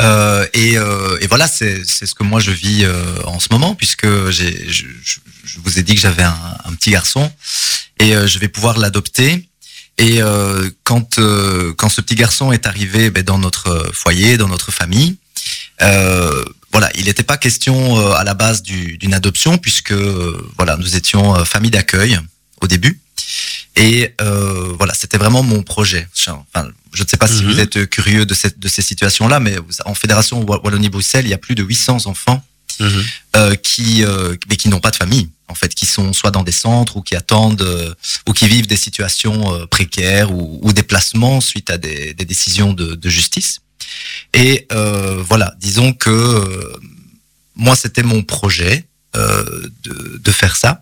Euh, 0.00 0.46
et, 0.54 0.78
euh, 0.78 1.18
et 1.20 1.26
voilà, 1.26 1.46
c'est 1.46 1.84
ce 1.84 2.14
que 2.14 2.22
moi 2.24 2.40
je 2.40 2.50
vis 2.50 2.84
euh, 2.84 3.04
en 3.24 3.38
ce 3.38 3.48
moment, 3.50 3.74
puisque 3.74 4.06
je, 4.06 4.44
je- 4.68 4.86
vous 5.62 5.78
ai 5.78 5.82
dit 5.82 5.94
que 5.94 6.00
j'avais 6.00 6.22
un, 6.22 6.56
petit 6.78 6.90
garçon 6.90 7.30
et 8.00 8.16
euh, 8.16 8.26
je 8.26 8.38
vais 8.38 8.48
pouvoir 8.48 8.78
l'adopter. 8.78 9.46
Et 9.98 10.22
euh, 10.22 10.70
quand 10.84 11.18
euh, 11.18 11.74
quand 11.74 11.90
ce 11.90 12.00
petit 12.00 12.14
garçon 12.14 12.50
est 12.52 12.66
arrivé 12.66 13.10
ben, 13.10 13.22
dans 13.22 13.38
notre 13.38 13.90
foyer, 13.92 14.38
dans 14.38 14.48
notre 14.48 14.72
famille, 14.72 15.16
voilà, 16.72 16.90
il 16.94 17.04
n'était 17.04 17.22
pas 17.22 17.36
question 17.36 18.00
à 18.14 18.24
la 18.24 18.32
base 18.34 18.62
du- 18.62 18.96
d'une 18.96 19.12
adoption, 19.14 19.58
puisque 19.58 19.92
voilà, 20.56 20.76
nous 20.78 20.96
étions 20.96 21.44
famille 21.44 21.70
d'accueil 21.70 22.18
au 22.62 22.66
début. 22.66 22.98
Et 23.76 24.14
euh, 24.20 24.74
voilà, 24.76 24.92
c'était 24.94 25.16
vraiment 25.18 25.42
mon 25.42 25.62
projet. 25.62 26.06
Enfin, 26.28 26.68
je 26.92 27.02
ne 27.02 27.08
sais 27.08 27.16
pas 27.16 27.26
si 27.26 27.42
Mhm. 27.42 27.52
vous 27.52 27.60
êtes 27.60 27.86
curieux 27.88 28.26
de, 28.26 28.34
cette, 28.34 28.58
de 28.58 28.68
ces 28.68 28.82
situations-là, 28.82 29.40
mais 29.40 29.56
en 29.86 29.94
Fédération 29.94 30.42
Wa- 30.44 30.60
Wallonie-Bruxelles, 30.62 31.24
il 31.26 31.30
y 31.30 31.34
a 31.34 31.38
plus 31.38 31.54
de 31.54 31.62
800 31.62 32.06
enfants 32.06 32.44
euh, 33.36 33.54
qui, 33.54 34.04
euh, 34.04 34.36
mais 34.48 34.56
qui 34.56 34.68
n'ont 34.68 34.80
pas 34.80 34.90
de 34.90 34.96
famille, 34.96 35.28
en 35.48 35.54
fait, 35.54 35.74
qui 35.74 35.86
sont 35.86 36.12
soit 36.12 36.30
dans 36.30 36.42
des 36.42 36.52
centres 36.52 36.96
ou 36.96 37.02
qui 37.02 37.14
attendent 37.16 37.62
euh, 37.62 37.94
ou 38.28 38.32
qui 38.32 38.46
vivent 38.48 38.66
des 38.66 38.76
situations 38.76 39.54
euh, 39.54 39.66
précaires 39.66 40.32
ou, 40.32 40.58
ou 40.62 40.72
des 40.72 40.82
placements 40.82 41.40
suite 41.40 41.70
à 41.70 41.78
des, 41.78 42.12
des 42.14 42.24
décisions 42.24 42.72
de, 42.74 42.94
de 42.94 43.08
justice. 43.08 43.60
Et 44.34 44.66
euh, 44.72 45.22
voilà, 45.26 45.54
disons 45.60 45.92
que 45.92 46.10
euh, 46.10 46.76
moi, 47.56 47.76
c'était 47.76 48.02
mon 48.02 48.22
projet 48.22 48.84
euh, 49.16 49.68
de, 49.84 50.18
de 50.22 50.30
faire 50.30 50.56
ça. 50.56 50.80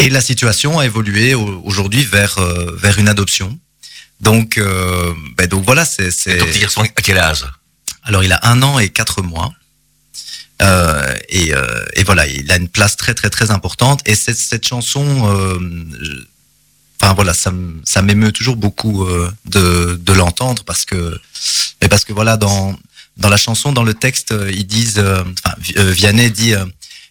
Et 0.00 0.08
la 0.10 0.20
situation 0.20 0.78
a 0.78 0.84
évolué 0.86 1.34
au- 1.34 1.62
aujourd'hui 1.64 2.04
vers 2.04 2.38
euh, 2.38 2.74
vers 2.76 2.98
une 2.98 3.08
adoption. 3.08 3.58
Donc 4.20 4.58
euh, 4.58 5.12
ben 5.36 5.46
donc 5.46 5.64
voilà, 5.64 5.84
c'est 5.84 6.10
Ton 6.38 6.46
petit 6.46 6.58
garçon, 6.60 6.82
à 6.82 6.88
quel 7.02 7.18
âge? 7.18 7.44
Alors 8.04 8.22
il 8.24 8.32
a 8.32 8.40
un 8.42 8.62
an 8.62 8.78
et 8.78 8.88
quatre 8.88 9.22
mois. 9.22 9.52
Euh, 10.62 11.16
et, 11.30 11.54
euh, 11.54 11.84
et 11.94 12.04
voilà, 12.04 12.26
il 12.26 12.50
a 12.52 12.56
une 12.56 12.68
place 12.68 12.96
très 12.96 13.14
très 13.14 13.30
très 13.30 13.50
importante. 13.50 14.00
Et 14.04 14.14
cette, 14.14 14.36
cette 14.36 14.66
chanson, 14.66 15.06
euh, 15.34 15.58
enfin 17.00 17.14
voilà, 17.14 17.32
ça, 17.32 17.50
ça 17.84 18.02
m'émeut 18.02 18.30
toujours 18.32 18.56
beaucoup 18.56 19.04
euh, 19.06 19.32
de, 19.46 19.98
de 20.00 20.12
l'entendre 20.12 20.62
parce 20.64 20.84
que, 20.84 21.18
mais 21.80 21.88
parce 21.88 22.04
que 22.04 22.12
voilà, 22.12 22.36
dans 22.36 22.78
dans 23.16 23.30
la 23.30 23.38
chanson, 23.38 23.72
dans 23.72 23.84
le 23.84 23.94
texte, 23.94 24.34
ils 24.52 24.66
disent, 24.66 24.98
enfin 24.98 25.54
Vi- 25.58 25.74
Vianney 25.92 26.30
dit. 26.30 26.54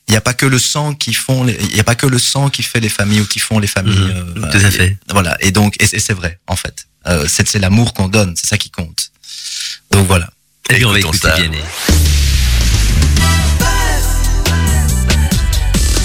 Il 0.10 0.12
n'y 0.14 0.18
a 0.18 0.22
pas 0.22 0.34
que 0.34 0.46
le 0.48 0.58
sang 0.60 0.94
qui 0.96 1.14
font, 1.14 1.44
les- 1.44 1.58
il 1.62 1.74
n'y 1.76 1.80
a 1.80 1.84
pas 1.84 1.96
que 1.96 2.08
le 2.08 2.18
sang 2.20 2.50
qui 2.50 2.64
fait 2.64 2.80
les 2.80 2.90
familles 2.90 3.22
ou 3.22 3.26
qui 3.28 3.40
font 3.40 3.60
les 3.60 3.68
familles. 3.68 3.96
Mhm, 4.00 4.44
euh, 4.44 4.52
tout 4.52 4.66
à 4.66 4.72
fait. 4.72 4.98
Voilà. 5.12 5.38
Et 5.40 5.52
donc, 5.52 5.76
et, 5.80 5.86
et 5.96 6.00
c'est 6.00 6.14
vrai, 6.14 6.40
en 6.48 6.56
fait. 6.56 6.88
Euh, 7.08 7.26
c'est 7.28 7.48
c'est 7.48 7.60
l'amour 7.60 7.94
qu'on 7.94 8.08
donne, 8.10 8.34
c'est 8.36 8.48
ça 8.48 8.58
qui 8.58 8.70
compte. 8.72 9.12
Donc 9.92 10.06
voilà. 10.08 10.28
Eh 10.70 10.78
bien, 10.78 10.88
on 10.88 10.92
va 10.92 11.00
écouter. 11.00 11.30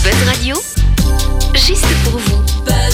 Buzz 0.05 0.23
Radio, 0.27 0.63
juste 1.55 1.87
pour 2.05 2.19
vous. 2.19 2.43
Buzz 2.67 2.94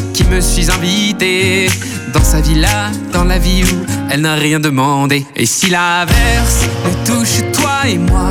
qui 0.13 0.23
me 0.25 0.41
suis 0.41 0.69
invité 0.71 1.69
dans 2.13 2.23
sa 2.23 2.41
villa, 2.41 2.91
dans 3.13 3.23
la 3.23 3.37
vie 3.37 3.63
où 3.63 3.85
elle 4.09 4.21
n'a 4.21 4.35
rien 4.35 4.59
demandé. 4.59 5.25
Et 5.35 5.45
si 5.45 5.69
l'averse 5.69 6.65
nous 6.85 7.13
touche 7.13 7.41
toi 7.53 7.87
et 7.87 7.97
moi, 7.97 8.29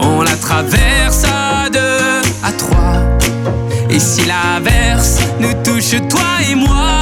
on 0.00 0.22
la 0.22 0.36
traverse 0.36 1.24
à 1.24 1.68
deux, 1.70 2.22
à 2.42 2.52
trois. 2.52 3.00
Et 3.90 3.98
si 3.98 4.22
l'averse 4.24 5.18
nous 5.40 5.54
touche 5.62 5.96
toi 6.08 6.30
et 6.50 6.54
moi, 6.54 7.01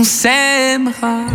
on 0.00 0.04
s'aimera. 0.04 1.26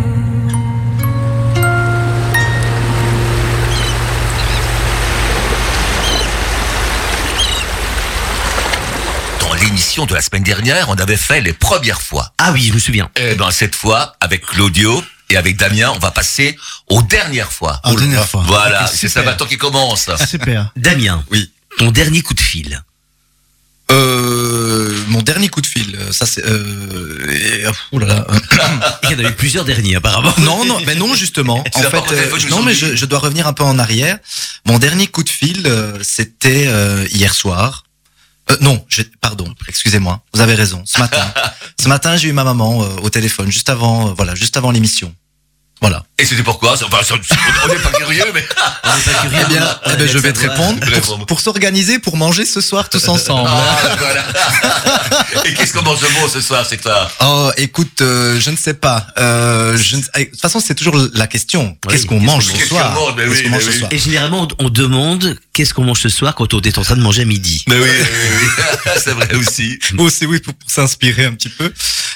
Dans 9.40 9.54
l'émission 9.54 10.04
de 10.06 10.14
la 10.14 10.20
semaine 10.20 10.42
dernière, 10.42 10.88
on 10.88 10.94
avait 10.94 11.16
fait 11.16 11.40
les 11.40 11.52
premières 11.52 12.02
fois. 12.02 12.32
Ah 12.38 12.50
oui, 12.50 12.64
je 12.64 12.72
me 12.72 12.80
souviens. 12.80 13.08
Eh 13.14 13.36
ben 13.36 13.52
cette 13.52 13.76
fois, 13.76 14.16
avec 14.20 14.44
Claudio 14.44 15.00
et 15.30 15.36
avec 15.36 15.56
Damien, 15.56 15.92
on 15.94 16.00
va 16.00 16.10
passer 16.10 16.58
aux 16.88 17.02
dernières 17.02 17.52
fois. 17.52 17.80
Ah, 17.84 17.94
dernière 17.94 18.28
fois. 18.28 18.42
Voilà, 18.46 18.88
c'est 18.88 19.08
ça 19.08 19.22
maintenant 19.22 19.46
qui 19.46 19.58
commence. 19.58 20.10
Super. 20.28 20.72
Damien. 20.74 21.24
Oui. 21.30 21.52
Ton 21.78 21.92
dernier 21.92 22.20
coup 22.20 22.34
de 22.34 22.40
fil. 22.40 22.82
Euh, 24.56 24.96
mon 25.08 25.20
dernier 25.22 25.48
coup 25.48 25.60
de 25.60 25.66
fil, 25.66 25.96
euh, 26.00 26.12
ça 26.12 26.24
c'est. 26.26 26.44
Euh, 26.46 27.70
oh 27.92 27.98
là 27.98 28.06
là. 28.06 28.26
Il 29.04 29.10
y 29.10 29.14
en 29.14 29.24
a 29.24 29.28
eu 29.28 29.34
plusieurs 29.34 29.64
derniers 29.64 29.96
apparemment. 29.96 30.32
non, 30.38 30.64
non, 30.64 30.78
mais 30.86 30.94
non 30.94 31.14
justement. 31.14 31.62
En 31.74 31.80
fait, 31.82 32.00
téléphone, 32.08 32.38
euh, 32.38 32.38
je 32.38 32.48
non, 32.48 32.62
mais 32.62 32.74
je, 32.74 32.96
je 32.96 33.04
dois 33.06 33.18
revenir 33.18 33.46
un 33.46 33.52
peu 33.52 33.64
en 33.64 33.78
arrière. 33.78 34.18
Mon 34.66 34.78
dernier 34.78 35.06
coup 35.08 35.22
de 35.22 35.28
fil, 35.28 35.62
euh, 35.66 35.98
c'était 36.02 36.66
euh, 36.68 37.06
hier 37.12 37.34
soir. 37.34 37.84
Euh, 38.50 38.56
non, 38.60 38.84
je- 38.88 39.02
pardon, 39.20 39.52
excusez-moi. 39.68 40.22
Vous 40.32 40.40
avez 40.40 40.54
raison. 40.54 40.82
Ce 40.86 40.98
matin, 40.98 41.32
ce 41.80 41.88
matin, 41.88 42.16
j'ai 42.16 42.28
eu 42.28 42.32
ma 42.32 42.44
maman 42.44 42.82
euh, 42.82 42.86
au 43.02 43.10
téléphone 43.10 43.50
juste 43.50 43.68
avant, 43.70 44.08
euh, 44.08 44.12
voilà, 44.16 44.34
juste 44.34 44.56
avant 44.56 44.70
l'émission. 44.70 45.12
Voilà. 45.82 46.02
Et 46.18 46.24
c'était 46.24 46.42
pourquoi 46.42 46.72
enfin, 46.72 46.86
On 47.64 47.68
n'est 47.68 47.74
pas 47.78 47.90
curieux, 47.92 48.24
mais 48.34 48.42
On 48.84 48.96
n'est 48.96 49.02
pas 49.02 49.20
curieux. 49.20 49.38
Eh 49.42 49.52
bien, 49.52 49.78
eh 49.92 49.96
ben, 49.96 50.08
je 50.08 50.18
vais 50.18 50.32
te 50.32 50.40
répondre 50.40 50.80
pour, 51.02 51.26
pour 51.26 51.40
s'organiser 51.40 51.98
pour 51.98 52.16
manger 52.16 52.46
ce 52.46 52.62
soir 52.62 52.88
tous 52.88 53.06
ensemble. 53.08 53.50
Ah, 53.52 53.96
voilà. 53.98 54.24
Et 55.44 55.52
qu'est-ce 55.54 55.74
qu'on 55.74 55.82
mange 55.82 56.00
de 56.00 56.06
bon 56.18 56.28
ce 56.28 56.40
soir, 56.40 56.64
c'est 56.68 56.78
toi 56.80 57.10
Oh, 57.20 57.50
écoute, 57.58 58.00
euh, 58.00 58.40
je 58.40 58.50
ne 58.50 58.56
sais 58.56 58.72
pas. 58.74 59.06
Euh, 59.18 59.76
je 59.76 59.96
ne- 59.96 60.02
eh, 60.16 60.24
De 60.24 60.30
toute 60.30 60.40
façon, 60.40 60.60
c'est 60.60 60.74
toujours 60.74 60.96
la 61.12 61.26
question. 61.26 61.76
Oui, 61.86 61.92
Qu'est-ce 61.92 62.06
qu'on 62.06 62.20
mange 62.20 62.46
ce 62.46 62.66
soir 62.66 62.96
oui, 63.18 63.48
mange 63.50 63.64
mais 63.66 63.72
ce 63.72 63.78
soir 63.78 63.92
Et 63.92 63.98
généralement, 63.98 64.48
on 64.58 64.70
demande 64.70 65.38
qu'est-ce 65.52 65.74
qu'on 65.74 65.84
mange 65.84 66.00
ce 66.00 66.08
soir 66.08 66.34
quand 66.34 66.54
on 66.54 66.60
est 66.62 66.78
en 66.78 66.82
train 66.82 66.96
de 66.96 67.02
manger 67.02 67.22
à 67.22 67.26
midi. 67.26 67.62
Mais 67.68 67.76
oui, 67.76 67.88
oui, 67.90 68.06
oui. 68.42 68.90
c'est 69.04 69.12
vrai 69.12 69.34
aussi. 69.34 69.78
Oh, 69.98 70.08
c'est 70.08 70.24
oui 70.26 70.40
pour, 70.40 70.54
pour 70.54 70.70
s'inspirer 70.70 71.26
un 71.26 71.32
petit 71.34 71.50
peu. 71.50 71.70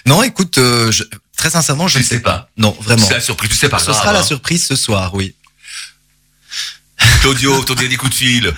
Non, 0.07 0.23
écoute, 0.23 0.57
euh, 0.57 0.91
je- 0.91 1.05
très 1.41 1.51
sincèrement, 1.51 1.89
je 1.89 1.95
Tu 1.95 1.99
ne 2.01 2.05
sais 2.09 2.15
sais 2.17 2.21
pas. 2.21 2.31
pas. 2.33 2.49
Non, 2.59 2.77
vraiment. 2.83 3.05
C'est 3.07 3.15
la 3.15 3.21
surprise, 3.21 3.51
tu 3.51 3.57
sais 3.57 3.69
pas 3.71 3.79
Ce 3.79 3.93
sera 3.93 4.13
la 4.13 4.21
hein. 4.21 4.23
surprise 4.23 4.67
ce 4.67 4.77
soir, 4.77 5.15
oui. 5.15 5.35
Claudio, 7.21 7.63
ton 7.65 7.75
dernier 7.75 7.97
coup 7.97 8.09
de 8.09 8.15
fil. 8.15 8.53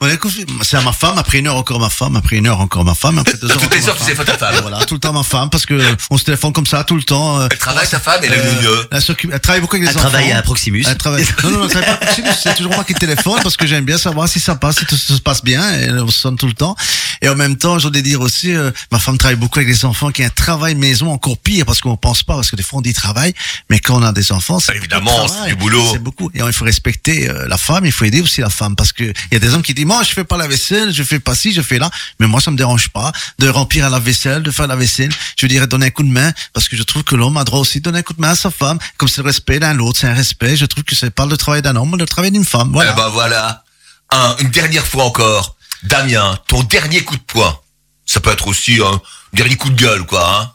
Bon, 0.00 0.08
écoute, 0.12 0.32
c'est 0.62 0.76
à 0.76 0.80
ma 0.82 0.92
femme, 0.92 1.18
après 1.18 1.38
une 1.38 1.46
heure 1.48 1.56
encore 1.56 1.80
ma 1.80 1.88
femme, 1.90 2.16
après 2.16 2.36
une 2.36 2.46
heure 2.46 2.60
encore 2.60 2.84
ma 2.84 2.94
femme, 2.94 3.18
après 3.18 3.36
deux 3.40 3.50
heures 3.50 3.56
Toutes 3.58 3.74
les 3.74 3.88
heures, 3.88 3.96
tu 3.96 4.04
sais 4.04 4.14
ta 4.24 4.36
femme. 4.38 4.54
Voilà, 4.62 4.84
tout 4.84 4.94
le 4.94 5.00
temps 5.00 5.12
ma 5.12 5.22
femme, 5.22 5.50
parce 5.50 5.66
que 5.66 5.80
on 6.10 6.18
se 6.18 6.24
téléphone 6.24 6.52
comme 6.52 6.66
ça 6.66 6.84
tout 6.84 6.96
le 6.96 7.02
temps. 7.02 7.40
euh, 7.40 7.48
Elle 7.50 7.58
travaille, 7.58 7.86
ta 7.88 7.98
femme, 8.00 8.20
elle 8.22 8.32
est 8.32 8.38
euh, 8.38 8.62
mieux. 8.62 8.88
elle, 8.92 9.02
elle 9.32 9.40
travaille 9.40 9.60
beaucoup 9.60 9.76
avec 9.76 9.88
les 9.88 9.92
Elle 9.94 9.98
enfants. 9.98 10.08
travaille 10.10 10.32
à 10.32 10.42
Proximus. 10.42 10.84
Elle 10.88 10.96
travaille. 10.96 11.26
Non, 11.44 11.50
non, 11.50 11.58
non, 11.60 11.68
travaille 11.68 11.88
pas 11.88 11.96
Proximus, 11.96 12.28
c'est 12.42 12.54
toujours 12.54 12.74
moi 12.74 12.84
qui 12.84 12.94
téléphone 12.94 13.40
parce 13.42 13.56
que 13.56 13.66
j'aime 13.66 13.84
bien 13.84 13.98
savoir 13.98 14.28
si 14.28 14.40
ça 14.40 14.54
passe, 14.56 14.78
si 14.78 14.86
tout 14.86 14.96
se 14.96 15.20
passe 15.20 15.42
bien, 15.44 15.62
et 15.78 15.84
elle 15.84 16.10
sonne 16.10 16.36
tout 16.36 16.46
le 16.46 16.54
temps. 16.54 16.76
Et 17.22 17.28
en 17.28 17.34
même 17.36 17.56
temps, 17.56 17.78
je 17.78 17.84
voudrais 17.84 18.02
dire 18.02 18.20
aussi, 18.20 18.54
euh, 18.54 18.70
ma 18.92 18.98
femme 18.98 19.18
travaille 19.18 19.36
beaucoup 19.36 19.58
avec 19.58 19.68
les 19.68 19.84
enfants, 19.84 20.10
qui 20.10 20.22
a 20.22 20.26
un 20.26 20.30
travail 20.30 20.74
maison 20.74 21.10
encore 21.12 21.38
pire 21.38 21.64
parce 21.66 21.80
qu'on 21.80 21.96
pense 21.96 22.22
pas, 22.22 22.34
parce 22.34 22.50
que 22.50 22.56
des 22.56 22.62
fois 22.62 22.78
on 22.78 22.82
dit 22.82 22.92
travail, 22.92 23.34
mais 23.70 23.78
quand 23.80 23.96
on 24.00 24.02
a 24.02 24.12
des 24.12 24.30
enfants, 24.32 24.58
c'est 24.60 24.76
Évidemment, 24.76 25.26
c'est 25.26 25.34
travail. 25.34 25.50
du 25.50 25.56
boulot. 25.56 25.84
C'est 25.92 25.98
beaucoup. 25.98 26.30
Et 26.34 26.40
il 26.44 26.52
faut 26.52 26.64
respecter 26.64 27.28
la 27.48 27.58
femme, 27.58 27.84
il 27.88 27.92
faut 27.92 28.04
aider 28.04 28.20
aussi 28.20 28.40
la 28.40 28.50
femme 28.50 28.76
parce 28.76 28.92
que 28.92 29.04
il 29.04 29.32
y 29.32 29.36
a 29.36 29.38
des 29.38 29.54
hommes 29.54 29.62
qui 29.62 29.74
disent, 29.74 29.86
moi, 29.86 30.02
je 30.02 30.12
fais 30.12 30.24
pas 30.24 30.36
la 30.36 30.46
vaisselle, 30.46 30.92
je 30.92 31.02
fais 31.02 31.18
pas 31.20 31.34
ci, 31.34 31.52
je 31.52 31.62
fais 31.62 31.78
là, 31.78 31.90
mais 32.20 32.26
moi, 32.26 32.40
ça 32.40 32.50
me 32.50 32.56
dérange 32.56 32.88
pas 32.90 33.12
de 33.38 33.48
remplir 33.48 33.88
la 33.90 33.98
vaisselle, 33.98 34.42
de 34.42 34.50
faire 34.50 34.66
la 34.66 34.76
vaisselle. 34.76 35.10
Je 35.36 35.46
dirais 35.46 35.66
donner 35.66 35.86
un 35.86 35.90
coup 35.90 36.02
de 36.02 36.08
main 36.08 36.32
parce 36.52 36.68
que 36.68 36.76
je 36.76 36.82
trouve 36.82 37.02
que 37.04 37.16
l'homme 37.16 37.36
a 37.36 37.44
droit 37.44 37.60
aussi 37.60 37.78
de 37.78 37.84
donner 37.84 37.98
un 38.00 38.02
coup 38.02 38.14
de 38.14 38.20
main 38.20 38.30
à 38.30 38.34
sa 38.34 38.50
femme, 38.50 38.78
comme 38.96 39.08
c'est 39.08 39.22
le 39.22 39.26
respect 39.26 39.58
d'un 39.58 39.74
l'autre, 39.74 39.98
c'est 39.98 40.08
un 40.08 40.14
respect. 40.14 40.56
Je 40.56 40.66
trouve 40.66 40.84
que 40.84 40.94
c'est 40.94 41.10
pas 41.10 41.26
le 41.26 41.36
travail 41.36 41.62
d'un 41.62 41.76
homme, 41.76 41.90
mais 41.92 41.98
le 41.98 42.06
travail 42.06 42.30
d'une 42.30 42.44
femme. 42.44 42.70
Voilà. 42.72 42.92
Eh 42.92 42.96
ben 42.96 43.08
voilà. 43.08 43.64
Un, 44.10 44.36
une 44.38 44.50
dernière 44.50 44.86
fois 44.86 45.04
encore. 45.04 45.56
Damien, 45.84 46.38
ton 46.48 46.62
dernier 46.62 47.02
coup 47.04 47.16
de 47.16 47.22
poing. 47.22 47.58
Ça 48.04 48.20
peut 48.20 48.32
être 48.32 48.48
aussi 48.48 48.80
un 48.80 49.00
dernier 49.32 49.56
coup 49.56 49.70
de 49.70 49.80
gueule, 49.80 50.04
quoi. 50.06 50.40
Hein. 50.40 50.52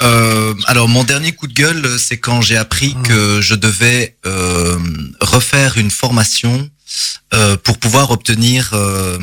Euh, 0.00 0.54
alors 0.66 0.88
mon 0.88 1.04
dernier 1.04 1.32
coup 1.32 1.46
de 1.46 1.54
gueule, 1.54 1.98
c'est 1.98 2.18
quand 2.18 2.40
j'ai 2.40 2.56
appris 2.56 2.94
que 3.04 3.40
je 3.40 3.54
devais 3.54 4.16
euh, 4.26 4.78
refaire 5.20 5.76
une 5.76 5.90
formation 5.90 6.70
euh, 7.34 7.56
pour 7.56 7.78
pouvoir 7.78 8.10
obtenir 8.10 8.70
euh, 8.72 9.18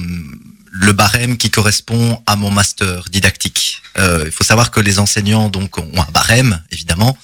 le 0.78 0.92
barème 0.92 1.38
qui 1.38 1.50
correspond 1.50 2.22
à 2.26 2.36
mon 2.36 2.52
master 2.52 3.06
didactique. 3.10 3.82
Euh, 3.98 4.24
il 4.26 4.32
faut 4.32 4.44
savoir 4.44 4.72
que 4.72 4.82
les 4.82 5.00
enseignants 5.00 5.50
donc 5.50 5.78
ont 5.78 5.90
un 5.98 6.12
barème 6.12 6.62
évidemment. 6.72 7.18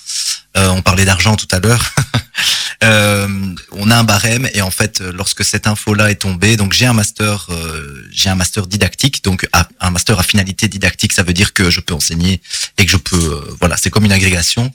Euh, 0.57 0.69
on 0.69 0.81
parlait 0.81 1.03
d'argent 1.05 1.35
tout 1.35 1.47
à 1.51 1.59
l'heure. 1.59 1.83
Euh, 2.83 3.27
on 3.73 3.91
a 3.91 3.95
un 3.95 4.03
barème 4.03 4.49
et 4.55 4.63
en 4.63 4.71
fait, 4.71 5.01
lorsque 5.01 5.43
cette 5.45 5.67
info-là 5.67 6.09
est 6.09 6.15
tombée, 6.15 6.57
donc 6.57 6.73
j'ai 6.73 6.87
un 6.87 6.93
master, 6.93 7.45
euh, 7.51 8.03
j'ai 8.11 8.27
un 8.29 8.33
master 8.33 8.65
didactique, 8.65 9.23
donc 9.23 9.47
un 9.79 9.89
master 9.91 10.19
à 10.19 10.23
finalité 10.23 10.67
didactique, 10.67 11.13
ça 11.13 11.21
veut 11.21 11.33
dire 11.33 11.53
que 11.53 11.69
je 11.69 11.79
peux 11.79 11.93
enseigner 11.93 12.41
et 12.79 12.85
que 12.87 12.91
je 12.91 12.97
peux, 12.97 13.15
euh, 13.17 13.55
voilà, 13.59 13.77
c'est 13.77 13.91
comme 13.91 14.05
une 14.05 14.11
agrégation. 14.11 14.73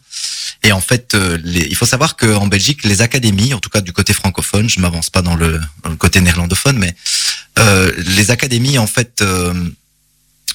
Et 0.63 0.71
en 0.71 0.81
fait, 0.81 1.17
euh, 1.17 1.37
les- 1.43 1.67
il 1.67 1.75
faut 1.75 1.85
savoir 1.85 2.15
qu'en 2.15 2.47
Belgique, 2.47 2.85
les 2.85 3.03
académies, 3.03 3.55
en 3.55 3.59
tout 3.59 3.71
cas 3.71 3.81
du 3.81 3.93
côté 3.93 4.13
francophone, 4.13 4.69
je 4.71 4.79
m'avance 4.79 5.11
pas 5.11 5.23
dans 5.23 5.35
le, 5.35 5.61
dans 5.83 5.91
le 5.91 5.97
côté 5.97 6.21
néerlandophone, 6.21 6.79
mais 6.79 6.95
euh, 7.59 7.93
les 7.97 8.31
académies 8.31 8.79
en 8.79 8.87
fait 8.87 9.23
euh, 9.23 9.55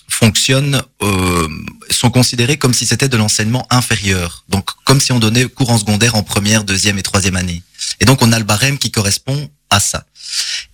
fonctionnent, 0.08 0.84
euh, 1.02 1.47
sont 1.89 2.12
considérées 2.12 2.58
comme 2.58 2.74
si 2.74 2.86
c'était 2.86 3.10
de 3.10 3.18
l'enseignement 3.18 3.66
inférieur, 3.70 4.43
donc 4.49 4.70
comme 4.86 5.02
si 5.02 5.12
on 5.12 5.20
donnait 5.20 5.45
cours 5.45 5.72
en 5.72 5.78
secondaire 5.78 6.16
en 6.16 6.24
première, 6.24 6.64
deuxième 6.64 6.97
et 6.97 7.04
troisième 7.04 7.36
année. 7.36 7.64
Et 7.99 8.06
donc 8.06 8.22
on 8.22 8.32
a 8.32 8.39
le 8.39 8.45
barème 8.45 8.78
qui 8.78 8.91
correspond 8.91 9.49
à 9.70 9.80
ça. 9.80 10.06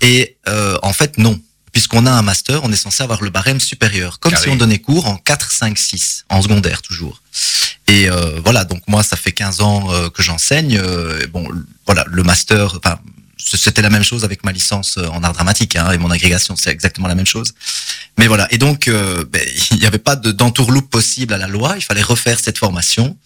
Et 0.02 0.38
euh, 0.48 0.78
en 0.84 0.94
fait, 0.94 1.18
non. 1.18 1.40
Puisqu'on 1.74 2.08
a 2.08 2.12
un 2.12 2.24
master, 2.24 2.64
on 2.64 2.72
est 2.72 2.78
censé 2.78 3.04
avoir 3.04 3.22
le 3.22 3.30
barème 3.30 3.60
supérieur, 3.60 4.20
comme 4.20 4.32
Carré. 4.32 4.46
si 4.46 4.50
on 4.50 4.56
donnait 4.56 4.80
cours 4.80 5.06
en 5.06 5.18
4, 5.18 5.52
5, 5.52 5.78
6, 5.78 6.26
en 6.30 6.42
secondaire 6.42 6.82
toujours. 6.82 7.22
Et 7.88 8.10
euh, 8.10 8.40
voilà, 8.44 8.66
donc 8.66 8.82
moi, 8.88 9.04
ça 9.04 9.16
fait 9.16 9.32
15 9.32 9.62
ans 9.62 9.92
euh, 9.92 10.10
que 10.10 10.24
j'enseigne. 10.24 10.78
euh, 10.78 11.26
bon, 11.28 11.48
voilà, 11.86 12.04
le 12.08 12.24
master, 12.24 12.80
enfin, 12.84 13.00
c'était 13.56 13.82
la 13.82 13.90
même 13.90 14.04
chose 14.04 14.24
avec 14.26 14.44
ma 14.44 14.52
licence 14.52 14.98
euh, 14.98 15.08
en 15.08 15.24
art 15.24 15.34
dramatique 15.34 15.76
hein, 15.76 15.92
et 15.92 15.98
mon 15.98 16.12
agrégation, 16.12 16.56
c'est 16.56 16.72
exactement 16.72 17.08
la 17.08 17.16
même 17.16 17.26
chose. 17.26 17.54
Mais 18.18 18.28
voilà, 18.28 18.48
et 18.52 18.58
donc, 18.58 18.88
euh, 18.88 19.24
ben, 19.32 19.42
il 19.72 19.78
n'y 19.78 19.86
avait 19.86 20.00
pas 20.00 20.16
de 20.16 20.32
d'entourloupe 20.32 20.90
possible 20.90 21.34
à 21.34 21.38
la 21.38 21.48
loi, 21.48 21.76
il 21.78 21.84
fallait 21.84 22.02
refaire 22.02 22.40
cette 22.40 22.58
formation. 22.58 23.18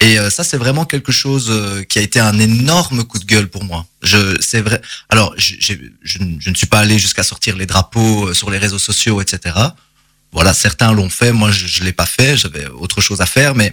Et 0.00 0.18
euh, 0.18 0.28
ça, 0.28 0.44
c'est 0.44 0.58
vraiment 0.58 0.84
quelque 0.84 1.12
chose 1.12 1.50
qui 1.88 1.98
a 1.98 2.02
été 2.02 2.20
un 2.20 2.38
énorme 2.38 3.04
coup 3.04 3.18
de 3.18 3.24
gueule 3.24 3.48
pour 3.48 3.64
moi. 3.64 3.86
Je, 4.02 4.36
c'est 4.40 4.60
vrai. 4.60 4.82
Alors, 5.08 5.32
je, 5.38 5.54
je, 5.60 6.18
ne- 6.18 6.38
je 6.40 6.50
ne 6.50 6.54
suis 6.54 6.66
pas 6.66 6.80
allé 6.80 6.98
jusqu'à 6.98 7.22
sortir 7.22 7.56
les 7.56 7.66
drapeaux 7.66 8.34
sur 8.34 8.50
les 8.50 8.58
réseaux 8.58 8.78
sociaux, 8.80 9.20
etc. 9.22 9.54
Voilà, 10.32 10.52
certains 10.52 10.92
l'ont 10.92 11.08
fait, 11.10 11.30
moi 11.32 11.52
je, 11.52 11.66
je 11.68 11.84
l'ai 11.84 11.92
pas 11.92 12.06
fait, 12.06 12.36
j'avais 12.36 12.66
autre 12.66 13.00
chose 13.00 13.20
à 13.20 13.26
faire, 13.26 13.54
mais 13.54 13.72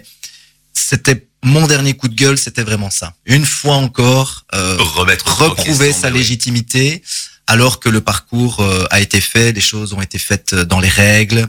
c'était 0.72 1.26
mon 1.44 1.66
dernier 1.66 1.94
coup 1.94 2.08
de 2.08 2.14
gueule, 2.14 2.38
c'était 2.38 2.62
vraiment 2.62 2.90
ça. 2.90 3.14
Une 3.26 3.44
fois 3.44 3.74
encore, 3.76 4.44
euh, 4.54 4.76
Remettre 4.78 5.38
reprouver 5.42 5.92
sa 5.92 6.08
légitimité, 6.10 7.02
alors 7.46 7.80
que 7.80 7.88
le 7.88 8.00
parcours 8.00 8.60
euh, 8.60 8.86
a 8.90 9.00
été 9.00 9.20
fait, 9.20 9.52
les 9.52 9.60
choses 9.60 9.92
ont 9.92 10.00
été 10.00 10.18
faites 10.18 10.52
euh, 10.52 10.64
dans 10.64 10.78
les 10.80 10.88
règles, 10.88 11.48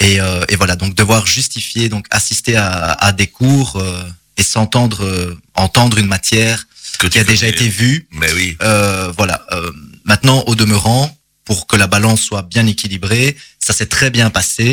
et, 0.00 0.20
euh, 0.20 0.44
et 0.48 0.56
voilà, 0.56 0.76
donc 0.76 0.94
devoir 0.94 1.26
justifier, 1.26 1.88
donc 1.88 2.06
assister 2.10 2.56
à, 2.56 2.92
à 2.92 3.12
des 3.12 3.26
cours 3.28 3.76
euh, 3.76 4.02
et 4.36 4.42
s'entendre, 4.42 5.04
euh, 5.04 5.36
entendre 5.54 5.98
une 5.98 6.06
matière 6.06 6.66
Que 6.98 7.06
qui 7.06 7.18
a 7.18 7.24
déjà 7.24 7.46
été 7.48 7.68
vue, 7.68 8.06
Mais 8.12 8.32
oui. 8.32 8.56
euh, 8.62 9.12
voilà. 9.16 9.44
Euh, 9.52 9.70
maintenant, 10.04 10.42
au 10.46 10.54
demeurant, 10.54 11.16
pour 11.44 11.66
que 11.66 11.76
la 11.76 11.86
balance 11.86 12.20
soit 12.22 12.42
bien 12.42 12.66
équilibrée, 12.66 13.36
ça 13.68 13.74
s'est 13.78 13.90
très 13.98 14.10
bien 14.18 14.28
passé. 14.38 14.66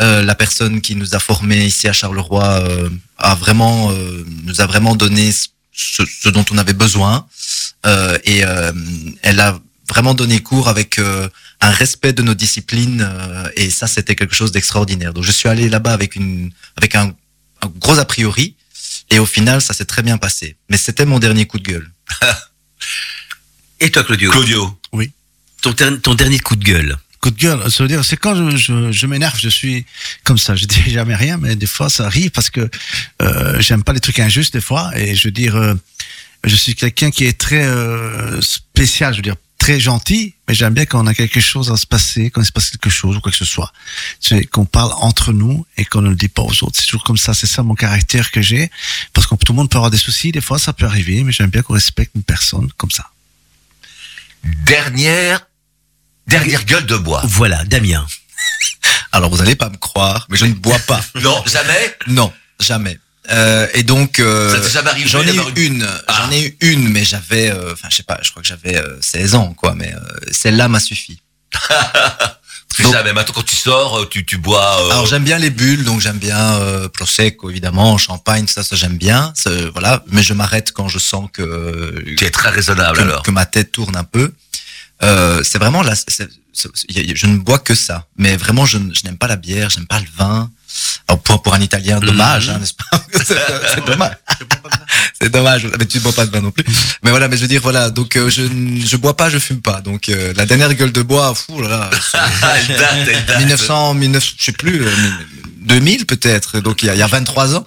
Euh, 0.00 0.22
la 0.30 0.34
personne 0.44 0.76
qui 0.86 0.94
nous 1.00 1.10
a 1.14 1.20
formés 1.28 1.64
ici 1.72 1.84
à 1.88 1.94
Charleroi 1.98 2.44
euh, 2.60 2.90
a 3.16 3.34
vraiment, 3.44 3.90
euh, 3.90 4.24
nous 4.48 4.58
a 4.60 4.66
vraiment 4.72 4.94
donné 5.02 5.24
ce, 5.32 6.02
ce 6.22 6.28
dont 6.36 6.44
on 6.52 6.58
avait 6.64 6.78
besoin, 6.86 7.14
Euh, 7.86 8.16
et 8.32 8.40
euh, 8.44 8.72
elle 9.28 9.40
a 9.40 9.50
vraiment 9.92 10.14
donné 10.20 10.36
cours 10.48 10.68
avec 10.74 10.98
euh, 10.98 11.28
un 11.60 11.72
respect 11.82 12.14
de 12.18 12.22
nos 12.28 12.34
disciplines, 12.44 13.02
euh, 13.04 13.60
et 13.60 13.68
ça, 13.78 13.86
c'était 13.94 14.16
quelque 14.20 14.34
chose 14.40 14.52
d'extraordinaire. 14.54 15.12
Donc, 15.14 15.24
je 15.30 15.32
suis 15.38 15.48
allé 15.54 15.68
là-bas 15.68 15.92
avec 15.98 16.10
une, 16.20 16.50
avec 16.80 16.92
un, 17.00 17.06
un 17.64 17.68
gros 17.84 17.98
a 17.98 18.06
priori. 18.14 18.46
Et 19.12 19.18
au 19.24 19.26
final, 19.36 19.58
ça 19.60 19.72
s'est 19.76 19.84
très 19.94 20.02
bien 20.08 20.16
passé. 20.26 20.46
Mais 20.70 20.78
c'était 20.86 21.04
mon 21.12 21.18
dernier 21.26 21.44
coup 21.50 21.58
de 21.62 21.68
gueule. 21.72 21.88
Et 23.80 23.90
toi, 23.90 24.02
Claudio? 24.04 24.30
Claudio. 24.30 24.62
ton, 25.60 25.72
ter- 25.74 26.00
ton 26.00 26.14
dernier 26.14 26.38
coup 26.46 26.56
de 26.56 26.64
gueule? 26.64 26.96
Coup 27.24 27.30
de 27.30 27.40
gueule. 27.40 27.70
Ça 27.70 27.82
veut 27.82 27.88
dire, 27.88 28.04
c'est 28.04 28.18
quand 28.18 28.34
je, 28.36 28.56
je, 28.56 28.92
je 28.92 29.06
m'énerve, 29.06 29.38
je 29.38 29.48
suis 29.48 29.86
comme 30.24 30.36
ça. 30.36 30.54
Je 30.54 30.66
dis 30.66 30.90
jamais 30.90 31.14
rien, 31.14 31.38
mais 31.38 31.56
des 31.56 31.66
fois 31.66 31.88
ça 31.88 32.04
arrive 32.04 32.30
parce 32.30 32.50
que 32.50 32.68
euh, 33.22 33.60
j'aime 33.60 33.82
pas 33.82 33.94
les 33.94 34.00
trucs 34.00 34.20
injustes 34.20 34.52
des 34.52 34.60
fois. 34.60 34.90
Et 34.94 35.14
je 35.14 35.28
veux 35.28 35.32
dire, 35.32 35.56
euh, 35.56 35.74
je 36.44 36.54
suis 36.54 36.74
quelqu'un 36.74 37.10
qui 37.10 37.24
est 37.24 37.38
très 37.38 37.64
euh, 37.64 38.42
spécial. 38.42 39.14
Je 39.14 39.18
veux 39.18 39.22
dire 39.22 39.36
très 39.58 39.80
gentil, 39.80 40.34
mais 40.46 40.52
j'aime 40.52 40.74
bien 40.74 40.84
quand 40.84 41.02
on 41.02 41.06
a 41.06 41.14
quelque 41.14 41.40
chose 41.40 41.70
à 41.70 41.78
se 41.78 41.86
passer, 41.86 42.28
quand 42.28 42.42
il 42.42 42.44
se 42.44 42.52
passe 42.52 42.68
quelque 42.68 42.90
chose 42.90 43.16
ou 43.16 43.20
quoi 43.20 43.32
que 43.32 43.38
ce 43.38 43.46
soit. 43.46 43.72
Qu'on 44.52 44.66
parle 44.66 44.92
entre 44.98 45.32
nous 45.32 45.64
et 45.78 45.86
qu'on 45.86 46.02
ne 46.02 46.10
le 46.10 46.16
dit 46.16 46.28
pas 46.28 46.42
aux 46.42 46.64
autres. 46.64 46.74
C'est 46.74 46.84
toujours 46.84 47.04
comme 47.04 47.16
ça. 47.16 47.32
C'est 47.32 47.46
ça 47.46 47.62
mon 47.62 47.74
caractère 47.74 48.30
que 48.32 48.42
j'ai. 48.42 48.70
Parce 49.14 49.26
que 49.26 49.34
tout 49.36 49.52
le 49.54 49.56
monde 49.56 49.70
peut 49.70 49.78
avoir 49.78 49.90
des 49.90 49.96
soucis. 49.96 50.30
Des 50.30 50.42
fois, 50.42 50.58
ça 50.58 50.74
peut 50.74 50.84
arriver, 50.84 51.24
mais 51.24 51.32
j'aime 51.32 51.48
bien 51.48 51.62
qu'on 51.62 51.72
respecte 51.72 52.12
une 52.14 52.22
personne 52.22 52.68
comme 52.76 52.90
ça. 52.90 53.06
Dernière, 54.66 55.40
dernière 56.26 56.64
gueule 56.64 56.86
de 56.86 56.96
bois. 56.96 57.22
Voilà, 57.24 57.64
Damien. 57.64 58.06
Alors 59.12 59.30
vous 59.30 59.40
allez 59.40 59.56
pas 59.56 59.68
me 59.68 59.76
croire, 59.76 60.26
mais 60.28 60.36
je 60.36 60.46
ne 60.46 60.54
bois 60.54 60.78
pas. 60.86 61.00
Non, 61.20 61.42
jamais. 61.46 61.94
non, 62.08 62.32
jamais. 62.60 62.98
Euh, 63.30 63.66
et 63.72 63.82
donc 63.84 64.18
euh, 64.18 64.54
Ça 64.54 64.60
t'est 64.60 64.70
jamais 64.70 64.90
arrivé 64.90 65.08
j'en 65.08 65.22
ai 65.22 65.34
eu 65.34 65.38
une- 65.64 65.76
une, 65.76 65.88
Ah. 66.08 66.22
j'en 66.26 66.30
ai 66.32 66.42
eu 66.46 66.56
une, 66.60 66.88
mais 66.90 67.04
j'avais, 67.04 67.50
euh, 67.50 67.72
enfin 67.72 67.88
je 67.90 67.96
sais 67.96 68.02
pas, 68.02 68.18
je 68.22 68.30
crois 68.30 68.42
que 68.42 68.48
j'avais 68.48 68.76
euh, 68.76 68.98
16 69.00 69.34
ans 69.34 69.54
quoi, 69.54 69.74
mais 69.74 69.94
euh, 69.94 69.98
celle-là 70.30 70.68
m'a 70.68 70.80
suffi. 70.80 71.20
Plus 72.74 72.82
Donc- 72.84 72.92
jamais. 72.92 73.12
Maintenant, 73.12 73.34
quand 73.36 73.44
tu 73.44 73.54
sors, 73.54 74.00
euh, 74.00 74.08
tu, 74.10 74.26
tu 74.26 74.36
bois. 74.36 74.80
euh, 74.82 74.90
Alors 74.90 75.06
j'aime 75.06 75.22
bien 75.24 75.38
les 75.38 75.50
bulles, 75.50 75.84
donc 75.84 76.00
j'aime 76.00 76.18
bien 76.18 76.54
euh, 76.60 76.88
prosecco 76.88 77.48
évidemment, 77.48 77.96
champagne, 77.98 78.46
ça, 78.48 78.64
ça 78.64 78.74
j'aime 78.74 78.98
bien, 78.98 79.32
ça, 79.36 79.50
voilà. 79.72 80.02
Mais 80.08 80.22
je 80.24 80.34
m'arrête 80.34 80.72
quand 80.72 80.88
je 80.88 80.98
sens 80.98 81.30
que 81.32 82.02
tu 82.18 82.24
es 82.24 82.30
très 82.30 82.50
raisonnable 82.50 82.98
que, 82.98 83.02
alors. 83.02 83.22
que 83.22 83.30
ma 83.30 83.46
tête 83.46 83.70
tourne 83.72 83.94
un 83.96 84.02
peu. 84.04 84.34
Euh, 85.02 85.42
c'est 85.42 85.58
vraiment 85.58 85.82
là, 85.82 85.94
je 85.94 87.26
ne 87.26 87.36
bois 87.38 87.58
que 87.58 87.74
ça, 87.74 88.06
mais 88.16 88.36
vraiment 88.36 88.64
je, 88.64 88.78
je 88.92 89.04
n'aime 89.04 89.18
pas 89.18 89.26
la 89.26 89.36
bière, 89.36 89.70
j'aime 89.70 89.86
pas 89.86 90.00
le 90.00 90.06
vin. 90.16 90.50
Alors 91.08 91.20
pour, 91.22 91.42
pour 91.42 91.54
un 91.54 91.60
Italien, 91.60 92.00
dommage, 92.00 92.48
hein, 92.48 92.58
n'est-ce 92.58 92.74
pas 92.74 93.04
C'est 93.74 93.84
dommage. 93.86 94.16
C'est 95.20 95.30
dommage, 95.30 95.66
mais 95.78 95.86
tu 95.86 95.98
ne 95.98 96.02
bois 96.02 96.12
pas 96.12 96.26
de 96.26 96.30
vin 96.30 96.40
non 96.40 96.50
plus. 96.50 96.64
Mais 97.02 97.10
voilà, 97.10 97.28
mais 97.28 97.36
je 97.36 97.42
veux 97.42 97.48
dire 97.48 97.62
voilà, 97.62 97.90
donc 97.90 98.16
euh, 98.16 98.28
je 98.28 98.42
je 98.84 98.96
bois 98.96 99.16
pas, 99.16 99.30
je 99.30 99.38
fume 99.38 99.60
pas. 99.60 99.80
Donc 99.80 100.08
euh, 100.08 100.32
la 100.36 100.46
dernière 100.46 100.72
gueule 100.74 100.92
de 100.92 101.02
bois, 101.02 101.34
fou 101.34 101.62
là, 101.62 101.68
là, 101.68 101.90
Elle 102.56 102.76
date, 102.76 103.08
elle 103.08 103.24
date. 103.24 103.38
1900, 103.38 103.94
1900, 103.94 104.34
je 104.38 104.44
sais 104.44 104.52
plus, 104.52 104.82
euh, 104.82 104.90
2000 105.62 106.06
peut-être. 106.06 106.60
Donc 106.60 106.82
il 106.82 106.86
y, 106.86 106.90
a, 106.90 106.94
il 106.94 106.98
y 106.98 107.02
a 107.02 107.06
23 107.06 107.56
ans. 107.56 107.64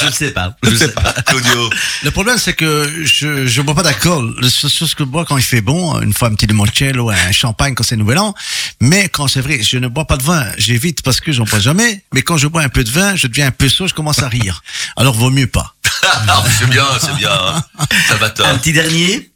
Je 0.00 0.06
ne 0.06 0.12
sais 0.12 0.30
pas. 0.30 0.56
Je 0.62 0.74
sais 0.74 0.88
pas. 0.88 1.14
Claudio. 1.26 1.70
Le 2.04 2.10
problème, 2.10 2.38
c'est 2.38 2.54
que 2.54 2.90
je 3.04 3.46
je 3.46 3.62
bois 3.62 3.74
pas 3.74 3.82
d'alcool. 3.82 4.34
La 4.40 4.50
seule 4.50 4.70
chose 4.70 4.94
que 4.94 5.04
je 5.04 5.08
bois 5.08 5.24
quand 5.24 5.36
il 5.36 5.42
fait 5.42 5.60
bon, 5.60 6.00
une 6.00 6.12
fois 6.12 6.28
un 6.28 6.34
petit 6.34 6.46
limoncello, 6.46 7.10
un 7.10 7.32
champagne 7.32 7.74
quand 7.74 7.84
c'est 7.84 7.96
Nouvel 7.96 8.18
An. 8.18 8.34
Mais 8.80 9.08
quand 9.08 9.28
c'est 9.28 9.40
vrai, 9.40 9.62
je 9.62 9.78
ne 9.78 9.88
bois 9.88 10.06
pas 10.06 10.16
de 10.16 10.22
vin. 10.22 10.46
J'évite 10.56 11.02
parce 11.02 11.20
que 11.20 11.32
j'en 11.32 11.44
bois 11.44 11.60
jamais. 11.64 12.04
Mais 12.12 12.22
quand 12.22 12.36
je 12.36 12.46
bois 12.46 12.62
un 12.62 12.68
peu 12.68 12.84
de 12.84 12.90
vin, 12.90 13.16
je 13.16 13.26
deviens 13.26 13.48
un 13.48 13.50
peu 13.50 13.68
saut, 13.68 13.88
je 13.88 13.94
commence 13.94 14.22
à 14.22 14.28
rire. 14.28 14.62
Alors 14.96 15.14
vaut 15.14 15.30
mieux 15.30 15.46
pas. 15.46 15.74
Ah, 16.02 16.42
mais 16.44 16.50
c'est 16.58 16.68
bien, 16.68 16.86
c'est 17.00 17.14
bien. 17.16 17.64
Ça 18.08 18.16
va 18.16 18.26
Un 18.44 18.58
petit 18.58 18.72
dernier. 18.72 19.30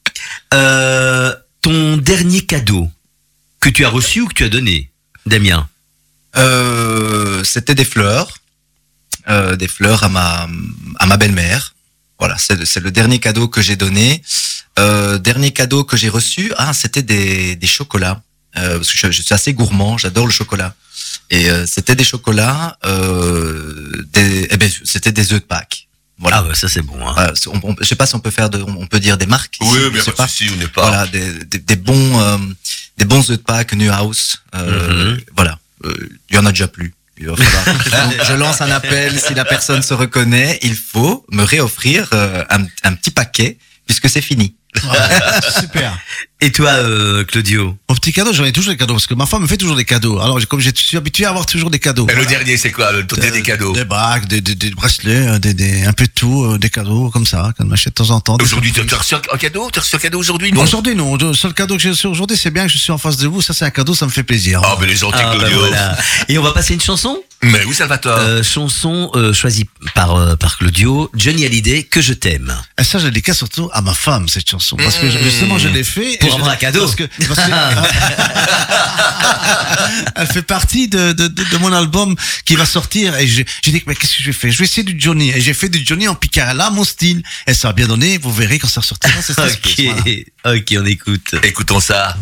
Euh, 0.54 1.34
ton 1.62 1.96
dernier 1.96 2.42
cadeau 2.44 2.90
que 3.60 3.68
tu 3.68 3.84
as 3.84 3.88
reçu 3.88 4.20
ou 4.20 4.28
que 4.28 4.34
tu 4.34 4.44
as 4.44 4.48
donné, 4.48 4.90
Damien 5.26 5.68
Euh, 6.36 7.42
C'était 7.44 7.74
des 7.74 7.84
fleurs, 7.84 8.38
euh, 9.28 9.56
des 9.56 9.68
fleurs 9.68 10.04
à 10.04 10.08
ma 10.08 10.48
à 10.98 11.06
ma 11.06 11.16
belle-mère. 11.16 11.74
Voilà, 12.18 12.36
c'est 12.38 12.64
c'est 12.64 12.80
le 12.80 12.90
dernier 12.90 13.18
cadeau 13.18 13.48
que 13.48 13.60
j'ai 13.62 13.76
donné. 13.76 14.22
Euh, 14.78 15.18
dernier 15.18 15.52
cadeau 15.52 15.84
que 15.84 15.96
j'ai 15.96 16.08
reçu, 16.08 16.52
ah, 16.56 16.72
c'était 16.72 17.02
des 17.02 17.56
des 17.56 17.66
chocolats. 17.66 18.20
Euh, 18.56 18.76
parce 18.78 18.90
que 18.92 18.98
je, 18.98 19.10
je 19.12 19.22
suis 19.22 19.34
assez 19.34 19.52
gourmand, 19.52 19.98
j'adore 19.98 20.26
le 20.26 20.32
chocolat. 20.32 20.74
Et 21.30 21.50
euh, 21.50 21.66
c'était 21.66 21.94
des 21.94 22.04
chocolats, 22.04 22.76
euh, 22.84 24.02
des, 24.12 24.48
eh 24.50 24.56
ben, 24.56 24.70
c'était 24.84 25.12
des 25.12 25.32
œufs 25.32 25.40
de 25.40 25.44
Pâques. 25.46 25.86
Voilà. 26.20 26.38
Ah 26.38 26.48
ouais, 26.48 26.54
ça 26.54 26.68
c'est 26.68 26.82
bon. 26.82 26.98
Hein. 27.06 27.12
Voilà, 27.14 27.32
on, 27.46 27.60
on- 27.62 27.76
je 27.80 27.84
sais 27.84 27.94
pas 27.94 28.06
si 28.06 28.14
on 28.16 28.20
peut 28.20 28.30
faire 28.32 28.50
de, 28.50 28.60
on 28.62 28.86
peut 28.88 28.98
dire 28.98 29.16
des 29.18 29.26
marques. 29.26 29.58
ici, 29.60 29.70
Oui, 29.72 29.90
bien 29.90 30.02
sais 30.02 30.10
pas 30.12 30.26
souci, 30.26 30.50
on 30.52 30.56
n'est 30.56 30.66
pas. 30.66 30.82
Voilà, 30.88 31.06
des, 31.06 31.44
des, 31.44 31.58
des 31.58 31.76
bons, 31.76 32.20
euh, 32.20 32.38
des 32.96 33.04
bons 33.04 33.30
œufs 33.30 33.38
de 33.38 33.42
Pâques 33.42 33.74
Newhouse. 33.74 34.38
Euh, 34.54 35.12
Mhm. 35.14 35.20
Voilà, 35.36 35.58
Euh, 35.84 35.94
il 36.30 36.34
y 36.34 36.38
en 36.38 36.46
a 36.46 36.50
déjà 36.50 36.66
plus. 36.66 36.92
Il 37.20 37.26
va 37.28 37.36
falloir- 37.36 38.10
Donc, 38.10 38.24
je 38.26 38.32
lance 38.34 38.60
un 38.60 38.70
appel. 38.70 39.18
Si 39.20 39.34
la 39.34 39.44
personne 39.44 39.82
se 39.82 39.94
reconnaît, 39.94 40.58
il 40.62 40.74
faut 40.74 41.24
me 41.30 41.44
réoffrir 41.44 42.08
euh, 42.12 42.44
un, 42.50 42.64
un 42.82 42.94
petit 42.94 43.10
paquet 43.12 43.58
puisque 43.86 44.08
c'est 44.08 44.20
fini. 44.22 44.56
Super. 45.60 45.98
Et 46.40 46.52
toi, 46.52 46.68
euh, 46.70 47.24
Claudio 47.24 47.76
Mon 47.88 47.96
petit 47.96 48.12
cadeau, 48.12 48.32
j'en 48.32 48.44
ai 48.44 48.52
toujours 48.52 48.70
des 48.72 48.76
cadeaux 48.76 48.94
parce 48.94 49.08
que 49.08 49.14
ma 49.14 49.26
femme 49.26 49.42
me 49.42 49.48
fait 49.48 49.56
toujours 49.56 49.74
des 49.74 49.84
cadeaux. 49.84 50.20
Alors 50.20 50.38
comme 50.46 50.60
je 50.60 50.70
suis 50.74 50.96
habitué 50.96 51.24
à 51.24 51.30
avoir 51.30 51.46
toujours 51.46 51.68
des 51.70 51.80
cadeaux. 51.80 52.06
Et 52.08 52.14
le 52.14 52.24
dernier, 52.26 52.56
c'est 52.56 52.70
quoi 52.70 52.92
le, 52.92 53.02
dernier 53.02 53.42
cadeau 53.42 53.72
Des 53.72 53.84
bagues, 53.84 54.26
des, 54.26 54.40
des, 54.40 54.54
des 54.54 54.70
bracelets, 54.70 55.26
euh, 55.26 55.38
des, 55.40 55.52
des, 55.54 55.84
un 55.84 55.92
peu 55.92 56.04
de 56.04 56.12
tout, 56.14 56.44
euh, 56.44 56.58
des 56.58 56.70
cadeaux 56.70 57.10
comme 57.10 57.26
ça, 57.26 57.52
qu'on 57.58 57.64
m'achète 57.64 57.94
de 57.98 58.04
temps 58.04 58.10
en 58.10 58.20
temps. 58.20 58.36
des 58.36 58.44
Aujourd'hui, 58.44 58.72
tu 58.72 58.80
as 58.94 58.98
reçu 58.98 59.14
un 59.16 59.36
cadeau? 59.38 59.68
Tu 59.72 59.78
as 59.80 59.82
reçu 59.82 59.96
un 59.96 59.98
cadeau 59.98 60.18
aujourd'hui 60.20 60.52
Non? 60.52 60.62
Aujourd'hui, 60.62 60.94
non. 60.94 61.16
Le 61.16 61.34
seul 61.34 61.54
cadeau 61.54 61.76
que 61.76 61.82
j'ai 61.82 61.90
reçu 61.90 62.06
aujourd'hui, 62.06 62.36
c'est 62.36 62.50
bien 62.52 62.66
que 62.66 62.72
je 62.72 62.78
suis 62.78 62.92
en 62.92 62.98
face 62.98 63.16
de 63.16 63.26
vous. 63.26 63.42
Ça, 63.42 63.52
c'est 63.52 63.64
un 63.64 63.70
cadeau, 63.70 63.94
ça 63.94 64.06
me 64.06 64.10
fait 64.12 64.22
plaisir. 64.22 64.60
Ah, 64.64 64.76
mais 64.80 64.86
les 64.86 64.96
gentils 64.96 65.18
Ah, 65.20 65.32
bah 65.32 65.38
Claudio. 65.40 65.58
voilà. 65.58 65.98
Et 66.28 66.38
on 66.38 66.42
va 66.42 66.52
passer 66.52 66.74
une 66.74 66.80
chanson? 66.80 67.18
Mais 67.42 67.62
oui, 67.66 67.74
Salvatore. 67.74 68.16
euh, 68.18 68.42
Chanson 68.42 69.10
euh, 69.14 69.32
choisie 69.32 69.68
par, 69.94 70.16
euh, 70.16 70.34
par 70.36 70.58
Claudio, 70.58 71.08
Johnny 71.14 71.44
Hallyday, 71.46 71.84
Que 71.84 72.00
je 72.00 72.12
t'aime. 72.12 72.52
Et 72.80 72.84
ça, 72.84 72.98
je 72.98 73.06
dédicace 73.06 73.38
surtout 73.38 73.70
à 73.72 73.80
ma 73.80 73.94
femme, 73.94 74.28
cette 74.28 74.48
chanson. 74.48 74.57
Parce 74.76 74.98
que 74.98 75.08
justement, 75.10 75.58
je 75.58 75.68
l'ai 75.68 75.84
fait. 75.84 76.18
Pour 76.18 76.34
avoir 76.34 76.50
un 76.50 76.56
cadeau. 76.56 76.80
Parce 76.80 76.96
que, 76.96 77.04
parce 77.26 77.40
que- 77.40 77.52
elle 80.16 80.26
fait 80.26 80.42
partie 80.42 80.88
de, 80.88 81.12
de, 81.12 81.28
de, 81.28 81.44
de 81.44 81.56
mon 81.58 81.72
album 81.72 82.14
qui 82.44 82.56
va 82.56 82.66
sortir. 82.66 83.16
Et 83.16 83.26
j'ai 83.26 83.44
dit, 83.64 83.82
mais 83.86 83.94
qu'est-ce 83.94 84.16
que 84.16 84.22
je 84.22 84.26
vais 84.26 84.32
faire? 84.32 84.52
Je 84.52 84.58
vais 84.58 84.64
essayer 84.64 84.82
du 84.82 84.96
Johnny. 84.98 85.30
Et 85.30 85.40
j'ai 85.40 85.54
fait 85.54 85.68
du 85.68 85.84
Johnny 85.84 86.08
en 86.08 86.14
Picard. 86.14 86.54
Là, 86.54 86.70
mon 86.70 86.84
style. 86.84 87.22
Et 87.46 87.54
ça 87.54 87.70
a 87.70 87.72
bien 87.72 87.86
donné. 87.86 88.18
Vous 88.18 88.32
verrez 88.32 88.58
quand 88.58 88.68
ça 88.68 88.82
sortira. 88.82 89.12
Ok, 89.44 89.80
voilà. 90.42 90.58
ok, 90.58 90.74
on 90.80 90.86
écoute. 90.86 91.34
Écoutons 91.42 91.80
ça. 91.80 92.16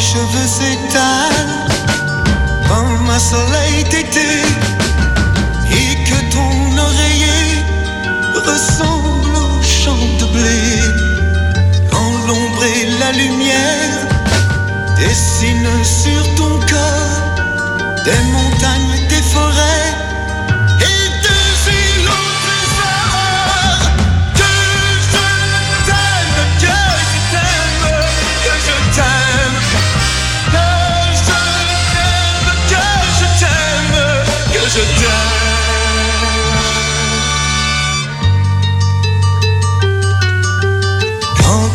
cheveux 0.00 0.46
s'étalent 0.46 1.66
comme 2.68 3.10
un 3.10 3.18
soleil 3.18 3.84
d'été 3.84 4.30
et 5.70 5.94
que 6.08 6.18
ton 6.32 6.78
oreiller 6.78 7.64
ressemble 8.34 9.36
au 9.36 9.62
champ 9.62 10.06
de 10.20 10.26
blé. 10.34 10.62
Quand 11.90 12.12
l'ombre 12.26 12.64
et 12.64 12.86
la 12.98 13.12
lumière 13.12 13.98
dessinent 14.98 15.84
sur 15.84 16.22
ton 16.34 16.58
corps 16.70 17.24
des 18.04 18.22
montagnes 18.32 18.83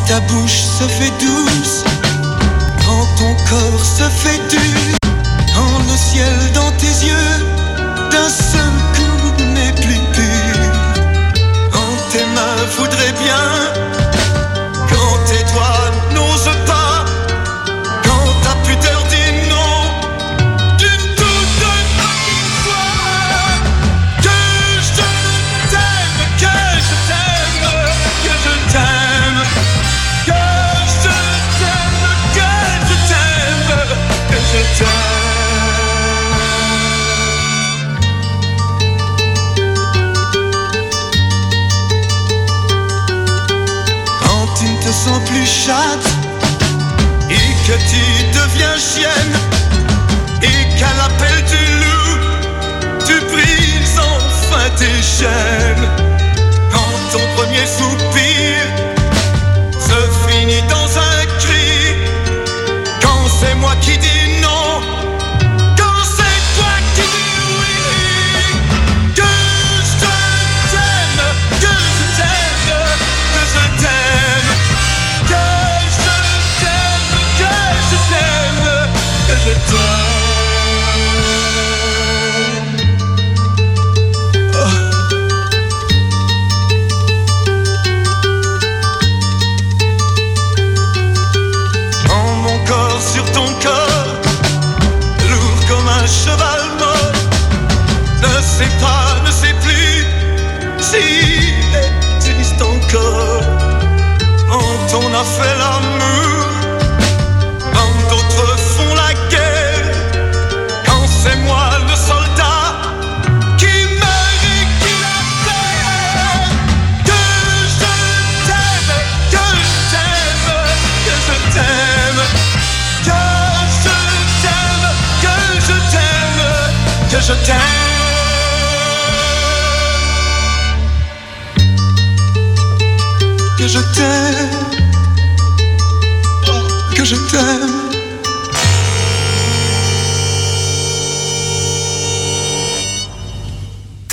ta 0.09 0.19
bouche 0.21 0.63
se 0.63 0.87
fait 0.87 1.13
douce, 1.19 1.83
quand 2.83 3.05
ton 3.19 3.35
corps 3.47 3.85
se 3.85 4.03
fait 4.09 4.41
dur, 4.49 4.97
quand 5.53 5.77
le 5.87 5.95
ciel 5.95 6.33
dans 6.55 6.71
tes 6.77 7.05
yeux 7.05 7.58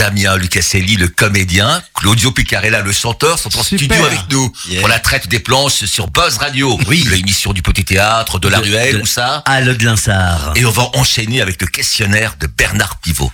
Damien 0.07 0.36
Lucaselli, 0.36 0.96
le 0.96 1.09
comédien, 1.09 1.82
Claudio 1.94 2.30
Picarella, 2.30 2.80
le 2.80 2.92
chanteur, 2.92 3.40
sont 3.40 3.48
en 3.59 3.62
Super. 3.64 3.88
studio 3.88 4.04
avec 4.07 4.20
nous 4.30 4.52
Yeah. 4.68 4.78
pour 4.80 4.88
la 4.88 5.00
traite 5.00 5.26
des 5.26 5.40
planches 5.40 5.84
sur 5.86 6.09
Buzz 6.09 6.36
Radio. 6.38 6.78
Oui. 6.86 7.04
L'émission 7.11 7.52
du 7.52 7.61
petit 7.61 7.84
théâtre, 7.84 8.38
de 8.38 8.46
la 8.46 8.59
De- 8.59 8.62
ruelle, 8.66 8.94
de- 8.94 9.00
tout 9.00 9.07
ça. 9.07 9.38
À 9.46 9.61
le 9.61 9.74
de 9.74 9.84
Linsard. 9.84 10.52
Et 10.54 10.64
on 10.64 10.70
va 10.70 10.90
enchaîner 10.94 11.40
avec 11.40 11.61
le 11.61 11.66
questionnaire 11.66 12.36
de 12.36 12.46
Bernard 12.46 12.98
Pivot. 13.00 13.32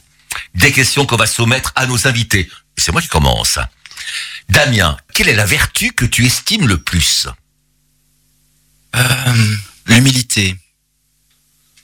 Des 0.55 0.73
questions 0.73 1.05
qu'on 1.05 1.17
va 1.17 1.27
soumettre 1.27 1.73
à 1.77 1.85
nos 1.85 2.07
invités. 2.07 2.49
C'est 2.79 2.91
moi 2.91 3.03
qui 3.03 3.09
commence. 3.09 3.59
Damien, 4.49 4.97
quelle 5.13 5.29
est 5.29 5.35
la 5.37 5.45
vertu 5.45 5.93
que 5.93 6.07
tu 6.07 6.25
estimes 6.25 6.67
le 6.67 6.79
plus? 6.79 7.27
Euh, 8.97 9.57
L'humilité. 9.89 10.57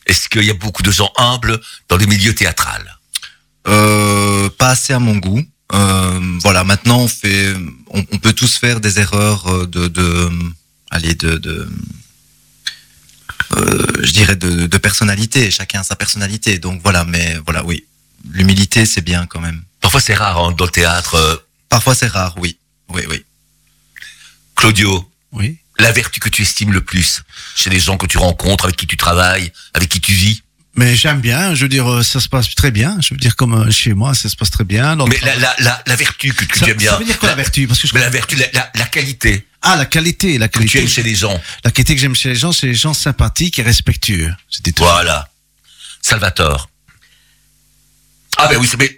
Est-ce 0.06 0.30
qu'il 0.30 0.44
y 0.44 0.50
a 0.50 0.54
beaucoup 0.54 0.82
de 0.82 0.90
gens 0.90 1.12
humbles 1.18 1.60
dans 1.90 1.98
le 1.98 2.06
milieu 2.06 2.34
théâtral 2.34 2.97
Euh, 3.66 4.48
pas 4.58 4.70
assez 4.70 4.92
à 4.92 4.98
mon 4.98 5.16
goût. 5.16 5.42
Euh, 5.74 6.38
voilà, 6.40 6.64
maintenant 6.64 7.00
on 7.00 7.08
fait, 7.08 7.52
on, 7.90 8.02
on 8.12 8.18
peut 8.18 8.32
tous 8.32 8.56
faire 8.56 8.80
des 8.80 8.98
erreurs 9.00 9.46
euh, 9.48 9.66
de, 9.66 9.88
de 9.88 10.30
allez, 10.90 11.14
de, 11.14 11.36
de 11.36 11.68
euh, 13.56 13.86
je 14.02 14.12
dirais 14.12 14.36
de, 14.36 14.66
de 14.66 14.78
personnalité. 14.78 15.50
Chacun 15.50 15.80
a 15.80 15.84
sa 15.84 15.96
personnalité. 15.96 16.58
Donc 16.58 16.80
voilà, 16.82 17.04
mais 17.04 17.36
voilà, 17.44 17.64
oui, 17.64 17.84
l'humilité 18.30 18.86
c'est 18.86 19.02
bien 19.02 19.26
quand 19.26 19.40
même. 19.40 19.62
Parfois 19.80 20.00
c'est 20.00 20.14
rare 20.14 20.38
hein, 20.38 20.52
dans 20.52 20.64
le 20.64 20.70
théâtre. 20.70 21.14
euh, 21.16 21.36
Parfois 21.68 21.94
c'est 21.94 22.06
rare, 22.06 22.34
oui, 22.38 22.56
oui, 22.94 23.02
oui. 23.10 23.22
Claudio, 24.56 25.10
Oui. 25.32 25.58
la 25.78 25.92
vertu 25.92 26.18
que 26.18 26.30
tu 26.30 26.42
estimes 26.42 26.72
le 26.72 26.80
plus 26.82 27.22
chez 27.54 27.68
les 27.70 27.78
gens 27.78 27.98
que 27.98 28.06
tu 28.06 28.16
rencontres, 28.18 28.64
avec 28.64 28.76
qui 28.76 28.86
tu 28.86 28.96
travailles, 28.96 29.52
avec 29.74 29.88
qui 29.90 30.00
tu 30.00 30.12
vis? 30.12 30.42
Mais 30.78 30.94
j'aime 30.94 31.20
bien, 31.20 31.56
je 31.56 31.62
veux 31.64 31.68
dire, 31.68 31.90
euh, 31.90 32.02
ça 32.04 32.20
se 32.20 32.28
passe 32.28 32.54
très 32.54 32.70
bien. 32.70 32.96
Je 33.00 33.12
veux 33.12 33.18
dire, 33.18 33.34
comme 33.34 33.52
euh, 33.54 33.68
chez 33.70 33.94
moi, 33.94 34.14
ça 34.14 34.28
se 34.28 34.36
passe 34.36 34.50
très 34.52 34.62
bien. 34.62 34.94
Dans 34.94 35.08
Mais 35.08 35.18
la, 35.24 35.34
la, 35.34 35.56
la, 35.58 35.82
la 35.84 35.96
vertu 35.96 36.32
que, 36.32 36.44
que 36.44 36.56
ça, 36.56 36.66
tu 36.66 36.70
aimes 36.70 36.76
bien. 36.76 36.92
ça 36.92 36.98
veut 36.98 37.04
dire 37.04 37.18
quoi 37.18 37.28
la 37.30 37.34
vertu? 37.34 37.66
Parce 37.66 37.80
que 37.82 37.88
je 37.88 37.94
Mais 37.94 38.00
la 38.00 38.10
vertu, 38.10 38.36
la, 38.36 38.84
qualité 38.86 39.44
Ah, 39.60 39.74
la 39.76 39.86
qualité, 39.86 40.38
la 40.38 40.46
que 40.46 40.52
tu 40.60 40.66
qualité. 40.66 40.78
aimes 40.82 40.88
chez 40.88 41.02
les 41.02 41.16
gens. 41.16 41.42
La 41.64 41.72
qualité 41.72 41.96
que 41.96 42.00
j'aime 42.00 42.14
chez 42.14 42.28
les 42.28 42.36
gens, 42.36 42.52
c'est 42.52 42.68
les 42.68 42.74
gens 42.76 42.94
sympathiques 42.94 43.58
et 43.58 43.62
respectueux. 43.62 44.32
C'était 44.48 44.70
tout. 44.70 44.84
Voilà. 44.84 45.28
Salvatore. 46.00 46.70
Ah 48.36 48.46
ben 48.46 48.58
oui, 48.58 48.68
c'est 48.70 48.78
mais 48.78 48.96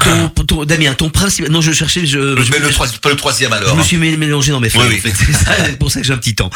Ton, 0.00 0.28
ton- 0.30 0.64
Damien, 0.64 0.94
ton 0.94 1.10
principe. 1.10 1.48
Non, 1.48 1.60
je 1.60 1.70
cherchais. 1.72 2.06
Je, 2.06 2.42
je, 2.42 2.50
mais 2.50 2.58
le, 2.58 2.70
troi- 2.70 2.88
pas 3.00 3.10
le 3.10 3.16
troisième 3.16 3.50
je 3.52 3.56
alors. 3.56 3.76
me 3.76 3.82
hein. 3.82 3.84
suis 3.84 3.98
mé- 3.98 4.16
mélangé 4.16 4.50
dans 4.50 4.58
mes 4.60 4.70
feuilles. 4.70 4.82
Oui, 4.88 5.00
en 5.00 5.08
oui. 5.08 5.12
fait. 5.12 5.12
C'est 5.26 5.32
ça, 5.32 5.54
c'est 5.66 5.78
pour 5.78 5.92
ça 5.92 6.00
que 6.00 6.06
j'ai 6.06 6.12
un 6.14 6.18
petit 6.18 6.34
temps. 6.34 6.50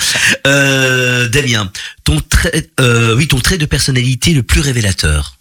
Euh, 0.47 1.28
Damien, 1.28 1.70
ton 2.05 2.18
trait, 2.20 2.70
euh, 2.80 3.14
oui, 3.14 3.28
ton 3.28 3.39
trait 3.39 3.59
de 3.59 3.66
personnalité 3.66 4.32
le 4.32 4.43
plus 4.43 4.61
révélateur. 4.61 5.37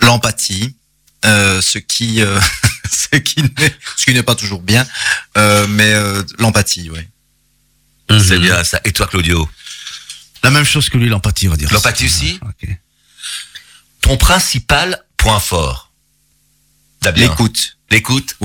L'empathie, 0.00 0.76
euh, 1.24 1.60
ce 1.60 1.78
qui, 1.78 2.22
euh, 2.22 2.38
ce 2.90 3.16
qui 3.18 3.42
n'est, 3.42 3.74
ce 3.96 4.04
qui 4.04 4.14
n'est 4.14 4.22
pas 4.22 4.34
toujours 4.34 4.62
bien, 4.62 4.86
euh, 5.38 5.66
mais 5.68 5.92
euh, 5.94 6.22
l'empathie, 6.38 6.90
oui. 6.90 7.00
C'est 8.20 8.36
Mhm. 8.36 8.42
bien 8.42 8.64
ça. 8.64 8.80
Et 8.84 8.92
toi, 8.92 9.06
Claudio? 9.06 9.48
La 10.42 10.50
même 10.50 10.64
chose 10.64 10.88
que 10.90 10.98
lui, 10.98 11.08
l'empathie, 11.08 11.48
on 11.48 11.52
va 11.52 11.56
dire. 11.56 11.72
L'empathie 11.72 12.04
aussi? 12.06 12.38
Ok. 12.42 12.68
Ton 14.02 14.16
principal 14.18 15.02
point 15.24 15.40
fort 15.40 15.90
Damien. 17.00 17.16
L'écoute. 17.20 17.78
L'écoute? 17.90 18.36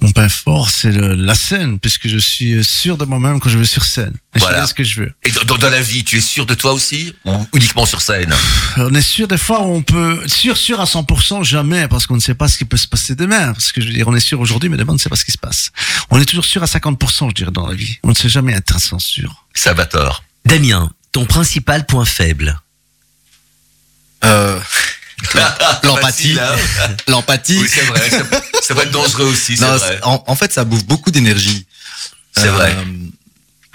Mon 0.00 0.10
point 0.12 0.28
fort, 0.28 0.68
c'est 0.70 0.90
le- 0.90 1.14
la 1.14 1.34
scène, 1.36 1.78
puisque 1.78 2.08
je 2.08 2.18
suis 2.18 2.62
sûr 2.64 2.98
de 2.98 3.04
moi-même 3.04 3.38
quand 3.40 3.48
je 3.48 3.56
vais 3.56 3.64
sur 3.64 3.84
scène. 3.84 4.12
Et 4.34 4.40
Voilà. 4.40 4.56
Je 4.58 4.62
fais 4.62 4.68
ce 4.68 4.74
que 4.74 4.84
je 4.84 5.00
veux. 5.02 5.12
Et 5.22 5.30
dans, 5.30 5.56
la 5.56 5.80
vie, 5.80 6.02
tu 6.04 6.18
es 6.18 6.20
sûr 6.20 6.46
de 6.46 6.54
toi 6.54 6.72
aussi 6.72 7.14
Ou 7.24 7.46
uniquement 7.54 7.86
sur 7.86 8.02
scène? 8.02 8.34
On 8.76 8.92
est 8.94 9.00
sûr 9.00 9.26
des 9.28 9.38
fois 9.38 9.62
où 9.62 9.72
on 9.72 9.82
peut, 9.82 10.20
sûr, 10.26 10.56
sûr 10.56 10.80
à 10.80 10.84
100%, 10.84 11.44
jamais, 11.44 11.86
parce 11.88 12.06
qu'on 12.08 12.16
ne 12.16 12.20
sait 12.20 12.34
pas 12.34 12.48
ce 12.48 12.58
qui 12.58 12.64
peut 12.64 12.76
se 12.76 12.88
passer 12.88 13.14
demain. 13.14 13.52
Parce 13.52 13.70
que 13.72 13.80
je 13.80 13.86
veux 13.86 13.92
dire, 13.94 14.06
on 14.08 14.14
est 14.16 14.20
sûr 14.20 14.40
aujourd'hui, 14.40 14.68
mais 14.68 14.76
demain, 14.76 14.90
on 14.92 14.96
ne 14.96 15.00
sait 15.00 15.08
pas 15.08 15.16
ce 15.16 15.24
qui 15.24 15.32
se 15.32 15.38
passe. 15.38 15.70
On 16.10 16.20
est 16.20 16.26
toujours 16.26 16.44
sûr 16.44 16.62
à 16.62 16.66
50%, 16.66 17.30
je 17.30 17.34
dirais, 17.34 17.52
dans 17.52 17.66
la 17.68 17.74
vie. 17.74 17.98
On 18.02 18.10
ne 18.10 18.14
sait 18.14 18.28
jamais 18.28 18.52
être 18.52 18.74
à 18.74 18.78
100% 18.78 18.98
sûr. 18.98 19.46
Salvatore. 19.54 20.24
Damien, 20.44 20.90
ton 21.12 21.24
principal 21.24 21.86
point 21.86 22.04
faible. 22.04 22.60
Euh, 24.24 24.60
L'empathie. 25.82 26.38
Hein 26.40 26.56
L'empathie. 27.08 27.58
Oui, 27.58 27.68
c'est 27.72 27.84
vrai. 27.86 28.10
Ça, 28.10 28.22
ça 28.62 28.74
va 28.74 28.82
être 28.82 28.90
dangereux 28.90 29.26
aussi, 29.26 29.58
Non, 29.60 29.76
vrai. 29.76 29.98
en, 30.02 30.22
en 30.26 30.36
fait, 30.36 30.52
ça 30.52 30.64
bouffe 30.64 30.84
beaucoup 30.84 31.10
d'énergie. 31.10 31.66
C'est 32.36 32.48
vrai. 32.48 32.76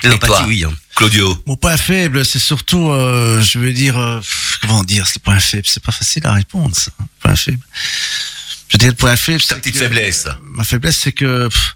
Et 0.03 0.07
L'empathie, 0.07 0.43
oui. 0.47 0.63
hein. 0.67 0.73
Claudio. 0.95 1.41
Mon 1.47 1.55
point 1.55 1.77
faible, 1.77 2.25
c'est 2.25 2.39
surtout, 2.39 2.89
euh, 2.91 3.41
je 3.41 3.57
veux 3.59 3.71
dire, 3.73 3.97
euh, 3.97 4.19
comment 4.61 4.83
dire, 4.83 5.05
c'est 5.07 5.15
le 5.17 5.21
point 5.23 5.39
faible. 5.39 5.65
C'est 5.67 5.81
pas 5.83 5.91
facile 5.91 6.25
à 6.27 6.33
répondre, 6.33 6.75
ça. 6.75 6.91
Point 7.21 7.35
faible. 7.35 7.59
Je 8.67 8.73
veux 8.75 8.79
dire, 8.79 8.89
le 8.89 8.95
point 8.95 9.15
faible, 9.15 9.41
Ta 9.41 9.55
c'est 9.55 9.61
petite 9.61 9.73
que- 9.73 9.79
faiblesse. 9.79 10.27
Ma 10.43 10.63
faiblesse, 10.63 10.97
c'est 10.99 11.11
que 11.11 11.47
pff, 11.47 11.75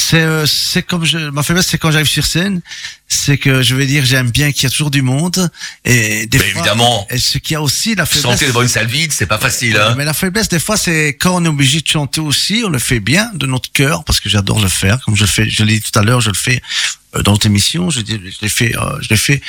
c'est 0.00 0.22
euh, 0.22 0.46
c'est 0.46 0.82
comme 0.82 1.04
je. 1.04 1.18
Ma 1.30 1.42
faiblesse, 1.42 1.66
c'est 1.68 1.78
quand 1.78 1.90
j'arrive 1.90 2.08
sur 2.08 2.24
scène, 2.24 2.60
c'est 3.08 3.38
que 3.38 3.62
je 3.62 3.74
veux 3.74 3.86
dire, 3.86 4.04
j'aime 4.04 4.30
bien 4.30 4.50
qu'il 4.52 4.64
y 4.64 4.66
a 4.66 4.70
toujours 4.70 4.90
du 4.90 5.02
monde 5.02 5.50
et 5.84 6.26
des 6.26 6.38
Mais 6.38 6.44
fois. 6.44 6.60
évidemment. 6.62 7.06
Et 7.10 7.18
ce 7.18 7.38
qu'il 7.38 7.52
y 7.52 7.56
a 7.56 7.62
aussi, 7.62 7.94
la 7.94 8.06
faiblesse. 8.06 8.22
Chanter 8.22 8.46
devant 8.46 8.62
une 8.62 8.68
salle 8.68 8.86
vide, 8.86 9.12
c'est 9.12 9.26
pas 9.26 9.38
facile, 9.38 9.74
Ouais, 9.74 9.80
hein. 9.80 9.94
Mais 9.98 10.04
la 10.04 10.14
faiblesse, 10.14 10.48
des 10.48 10.58
fois, 10.60 10.76
c'est 10.76 11.16
quand 11.20 11.36
on 11.40 11.44
est 11.44 11.48
obligé 11.48 11.80
de 11.80 11.88
chanter 11.88 12.20
aussi, 12.20 12.62
on 12.64 12.70
le 12.70 12.78
fait 12.78 13.00
bien 13.00 13.30
de 13.34 13.46
notre 13.46 13.70
cœur, 13.72 14.04
parce 14.04 14.20
que 14.20 14.28
j'adore 14.28 14.60
le 14.60 14.68
faire, 14.68 15.00
comme 15.04 15.16
je 15.16 15.22
le 15.22 15.28
fais, 15.28 15.48
je 15.48 15.62
l'ai 15.64 15.78
dit 15.78 15.82
tout 15.90 15.98
à 15.98 16.02
l'heure, 16.02 16.20
je 16.20 16.30
le 16.30 16.34
fais 16.36 16.62
euh, 17.16 17.22
dans 17.22 17.32
notre 17.32 17.46
émission, 17.46 17.90
je, 17.90 18.00
dis- 18.00 18.20
je 18.24 18.38
l'ai 18.42 18.48
fait, 18.48 18.76
euh, 18.76 18.98
je 19.02 19.08
l'ai 19.08 19.16
fait 19.16 19.40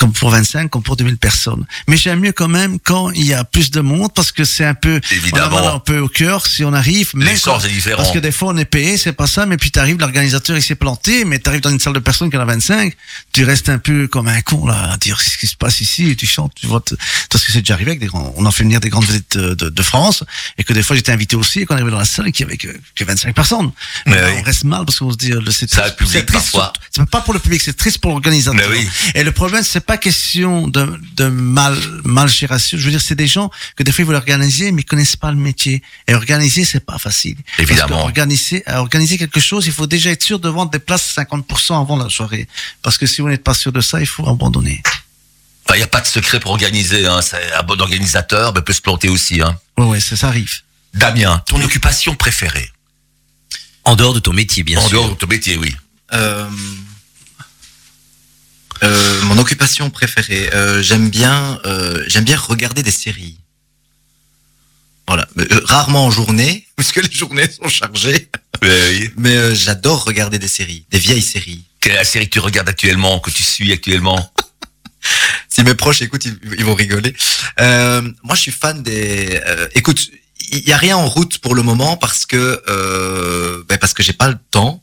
comme 0.00 0.12
pour 0.14 0.30
25, 0.30 0.70
comme 0.70 0.82
pour 0.82 0.96
2000 0.96 1.18
personnes. 1.18 1.64
Mais 1.86 1.96
j'aime 1.98 2.20
mieux 2.20 2.32
quand 2.32 2.48
même 2.48 2.78
quand 2.80 3.10
il 3.10 3.26
y 3.26 3.34
a 3.34 3.44
plus 3.44 3.70
de 3.70 3.80
monde, 3.82 4.10
parce 4.14 4.32
que 4.32 4.44
c'est 4.44 4.64
un 4.64 4.72
peu, 4.74 4.98
Évidemment. 5.12 5.56
on 5.62 5.68
a 5.68 5.72
un 5.74 5.78
peu 5.78 5.98
au 5.98 6.08
cœur 6.08 6.46
si 6.46 6.64
on 6.64 6.72
arrive. 6.72 7.10
Mais 7.14 7.26
L'essence 7.26 7.62
quand- 7.62 7.68
est 7.68 7.72
différent. 7.72 7.98
Parce 7.98 8.10
que 8.12 8.18
des 8.18 8.32
fois, 8.32 8.48
on 8.52 8.56
est 8.56 8.64
payé, 8.64 8.96
c'est 8.96 9.12
pas 9.12 9.26
ça, 9.26 9.44
mais 9.44 9.58
puis 9.58 9.70
t'arrives, 9.70 9.98
l'organisateur, 9.98 10.56
il 10.56 10.62
s'est 10.62 10.74
planté, 10.74 11.24
mais 11.26 11.38
t'arrives 11.38 11.60
dans 11.60 11.70
une 11.70 11.78
salle 11.80 11.92
de 11.92 11.98
personnes 11.98 12.30
qui 12.30 12.36
en 12.38 12.40
a 12.40 12.44
25, 12.46 12.94
tu 13.34 13.44
restes 13.44 13.68
un 13.68 13.78
peu 13.78 14.08
comme 14.08 14.26
un 14.28 14.40
con, 14.40 14.66
là, 14.66 14.92
à 14.92 14.96
dire 14.96 15.20
ce 15.20 15.36
qui 15.36 15.46
se 15.46 15.56
passe 15.56 15.82
ici, 15.82 16.08
et 16.10 16.16
tu 16.16 16.26
chantes, 16.26 16.52
tu 16.54 16.66
vois, 16.66 16.82
parce 17.28 17.44
que 17.44 17.52
c'est 17.52 17.60
déjà 17.60 17.74
arrivé 17.74 17.90
avec 17.90 18.00
des 18.00 18.06
grands, 18.06 18.32
on 18.36 18.46
en 18.46 18.50
fait 18.50 18.62
venir 18.64 18.80
des 18.80 18.88
grandes 18.88 19.04
vedettes 19.04 19.36
de, 19.36 19.54
de, 19.54 19.68
de 19.68 19.82
France, 19.82 20.24
et 20.56 20.64
que 20.64 20.72
des 20.72 20.82
fois, 20.82 20.96
j'étais 20.96 21.12
invité 21.12 21.36
aussi, 21.36 21.60
et 21.60 21.66
qu'on 21.66 21.74
arrivait 21.74 21.90
dans 21.90 21.98
la 21.98 22.04
salle, 22.06 22.28
et 22.28 22.32
qu'il 22.32 22.46
y 22.46 22.48
avait 22.48 22.56
que, 22.56 22.68
que 22.96 23.04
25 23.04 23.34
personnes. 23.34 23.70
Mais 24.06 24.16
oui. 24.16 24.30
On 24.38 24.42
reste 24.42 24.64
mal, 24.64 24.84
parce 24.86 24.98
qu'on 24.98 25.12
se 25.12 25.16
dit, 25.18 25.32
euh, 25.32 25.40
c'est 25.50 25.68
Ça, 25.70 25.90
public, 25.90 26.12
c'est 26.12 26.24
triste, 26.24 26.52
parfois. 26.52 26.72
C'est 26.90 27.04
pas 27.10 27.20
pour 27.20 27.34
le 27.34 27.40
public, 27.40 27.60
c'est 27.62 27.76
triste 27.76 27.98
pour 27.98 28.12
l'organisateur. 28.12 28.66
Oui. 28.70 28.88
Et 29.14 29.22
le 29.24 29.32
problème, 29.32 29.62
c'est 29.62 29.80
pas 29.90 29.98
question 29.98 30.68
de, 30.68 31.00
de 31.16 31.26
mal, 31.26 31.76
mal 32.04 32.28
gération. 32.28 32.78
Je 32.78 32.84
veux 32.84 32.92
dire, 32.92 33.00
c'est 33.00 33.16
des 33.16 33.26
gens 33.26 33.50
que 33.74 33.82
des 33.82 33.90
fois 33.90 34.04
ils 34.04 34.06
veulent 34.06 34.14
organiser, 34.14 34.70
mais 34.70 34.82
ils 34.82 34.84
connaissent 34.84 35.16
pas 35.16 35.32
le 35.32 35.36
métier. 35.36 35.82
Et 36.06 36.14
organiser, 36.14 36.64
c'est 36.64 36.86
pas 36.86 36.96
facile. 36.98 37.36
Évidemment. 37.58 37.88
Parce 37.88 38.12
que 38.12 38.70
organiser, 38.76 39.18
quelque 39.18 39.40
chose, 39.40 39.66
il 39.66 39.72
faut 39.72 39.88
déjà 39.88 40.10
être 40.10 40.22
sûr 40.22 40.38
de 40.38 40.48
vendre 40.48 40.70
des 40.70 40.78
places 40.78 41.16
50% 41.16 41.80
avant 41.80 41.96
la 41.96 42.08
soirée. 42.08 42.46
Parce 42.82 42.98
que 42.98 43.06
si 43.06 43.20
vous 43.20 43.28
n'êtes 43.28 43.42
pas 43.42 43.52
sûr 43.54 43.72
de 43.72 43.80
ça, 43.80 44.00
il 44.00 44.06
faut 44.06 44.28
abandonner. 44.28 44.80
Il 45.74 45.76
n'y 45.76 45.82
a 45.82 45.88
pas 45.88 46.00
de 46.00 46.06
secret 46.06 46.38
pour 46.38 46.52
organiser, 46.52 47.06
hein. 47.08 47.20
C'est 47.20 47.52
un 47.54 47.62
bon 47.64 47.80
organisateur, 47.80 48.54
mais 48.54 48.62
peut 48.62 48.72
se 48.72 48.82
planter 48.82 49.08
aussi, 49.08 49.42
hein. 49.42 49.58
Ouais, 49.76 49.98
ça, 49.98 50.14
ça 50.14 50.28
arrive. 50.28 50.52
Damien, 50.94 51.42
ton 51.46 51.60
occupation 51.62 52.14
préférée? 52.14 52.70
En 53.82 53.96
dehors 53.96 54.14
de 54.14 54.20
ton 54.20 54.32
métier, 54.32 54.62
bien 54.62 54.78
En 54.78 54.86
sûr. 54.86 55.00
dehors 55.00 55.10
de 55.10 55.14
ton 55.14 55.26
métier, 55.26 55.56
oui. 55.56 55.74
Euh, 56.12 56.48
euh, 58.82 59.22
mon 59.22 59.38
occupation 59.38 59.90
préférée, 59.90 60.50
euh, 60.54 60.82
j'aime 60.82 61.10
bien, 61.10 61.58
euh, 61.64 62.02
j'aime 62.08 62.24
bien 62.24 62.36
regarder 62.38 62.82
des 62.82 62.90
séries. 62.90 63.38
Voilà, 65.06 65.26
Euh, 65.38 65.60
rarement 65.64 66.06
en 66.06 66.10
journée, 66.10 66.66
parce 66.76 66.92
que 66.92 67.00
les 67.00 67.10
journées 67.10 67.48
sont 67.50 67.68
chargées. 67.68 68.28
oui. 68.62 69.10
Mais 69.16 69.36
euh, 69.36 69.54
j'adore 69.54 70.04
regarder 70.04 70.38
des 70.38 70.48
séries, 70.48 70.84
des 70.90 70.98
vieilles 70.98 71.22
séries. 71.22 71.64
Quelle 71.80 71.92
est 71.92 71.96
la 71.96 72.04
série 72.04 72.26
que 72.26 72.34
tu 72.34 72.38
regardes 72.40 72.68
actuellement, 72.68 73.18
que 73.20 73.30
tu 73.30 73.42
suis 73.42 73.72
actuellement? 73.72 74.32
Si 75.48 75.64
mes 75.64 75.74
proches 75.74 76.02
écoutent, 76.02 76.26
ils, 76.26 76.38
ils 76.58 76.64
vont 76.64 76.74
rigoler. 76.74 77.14
Euh, 77.58 78.02
moi, 78.22 78.34
je 78.36 78.42
suis 78.42 78.52
fan 78.52 78.82
des. 78.82 79.40
euh, 79.46 79.66
écoute, 79.74 80.10
il 80.52 80.60
y 80.68 80.72
a 80.72 80.76
rien 80.76 80.96
en 80.96 81.08
route 81.08 81.38
pour 81.38 81.54
le 81.54 81.62
moment 81.62 81.96
parce 81.96 82.26
que 82.26 82.62
euh, 82.68 83.64
ben 83.66 83.78
parce 83.78 83.94
que 83.94 84.02
j'ai 84.02 84.12
pas 84.12 84.28
le 84.28 84.36
temps. 84.50 84.82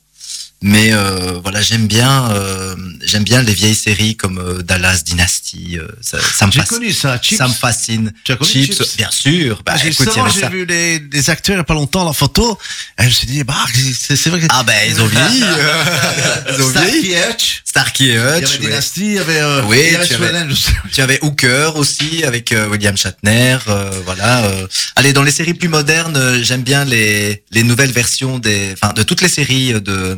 Mais 0.63 0.91
euh, 0.91 1.39
voilà, 1.43 1.61
j'aime 1.61 1.85
bien, 1.85 2.31
euh, 2.31 2.75
j'aime 3.03 3.23
bien 3.23 3.43
les 3.43 3.53
vieilles 3.53 3.75
séries 3.75 4.15
comme 4.17 4.39
euh, 4.39 4.63
Dallas 4.63 5.03
Dynasty. 5.05 5.77
euh, 5.77 5.87
ça, 6.01 6.17
ça 6.19 6.47
me 6.47 6.51
fascine. 6.51 6.65
connu 6.77 6.91
ça, 6.91 7.19
Chips. 7.21 7.37
Ça 7.37 7.47
me 7.47 7.53
fascine. 7.53 8.11
Tu 8.23 8.31
as 8.31 8.37
connu 8.37 8.49
Chips, 8.51 8.75
Chips 8.75 8.97
bien 8.97 9.11
sûr. 9.11 9.61
Bah, 9.63 9.75
J'ai- 9.77 9.91
j'ai 9.91 10.47
vu 10.49 10.65
les, 10.65 10.97
des 10.99 11.29
acteurs 11.29 11.55
il 11.55 11.59
y 11.59 11.61
a 11.61 11.63
pas 11.63 11.75
longtemps, 11.75 12.03
la 12.05 12.11
photo. 12.13 12.57
Et 12.99 13.03
je 13.03 13.07
me 13.07 13.11
suis 13.13 13.27
dit, 13.27 13.43
bah, 13.43 13.53
c'est 13.99 14.29
vrai 14.29 14.39
que. 14.39 14.47
Ah 14.49 14.63
ben 14.63 14.73
ils 14.89 14.99
ont 14.99 15.05
vieilli. 15.05 15.43
ils 16.57 16.61
ont 16.63 16.69
Starkey 16.71 17.15
Hutch. 17.29 17.61
Starkey 17.63 18.03
et 18.05 18.07
Il 18.07 18.13
y 18.13 18.17
Hutch. 18.43 18.55
avait. 18.55 18.57
Dynasty, 18.57 19.01
il 19.05 19.13
y 19.13 19.19
avait, 19.19 19.39
euh, 19.39 19.61
Oui, 19.65 19.77
il 19.85 19.91
y 19.93 19.95
avait 19.95 20.07
tu 20.07 20.13
avais-. 20.15 20.47
Tu 20.91 21.01
avais 21.01 21.19
Hooker 21.21 21.73
aussi 21.75 22.23
avec 22.23 22.51
euh, 22.51 22.67
William 22.67 22.97
Shatner, 22.97 23.57
euh, 23.67 23.91
voilà. 24.05 24.45
euh. 24.45 24.67
Allez, 24.95 25.13
dans 25.13 25.21
les 25.23 25.31
séries 25.31 25.53
plus 25.53 25.69
modernes, 25.69 26.41
j'aime 26.41 26.63
bien 26.63 26.83
les 26.83 27.43
les 27.51 27.61
nouvelles 27.61 27.91
versions 27.91 28.39
des, 28.39 28.73
enfin, 28.73 28.93
de 28.93 29.03
toutes 29.03 29.21
les 29.21 29.29
séries 29.29 29.73
de, 29.81 30.17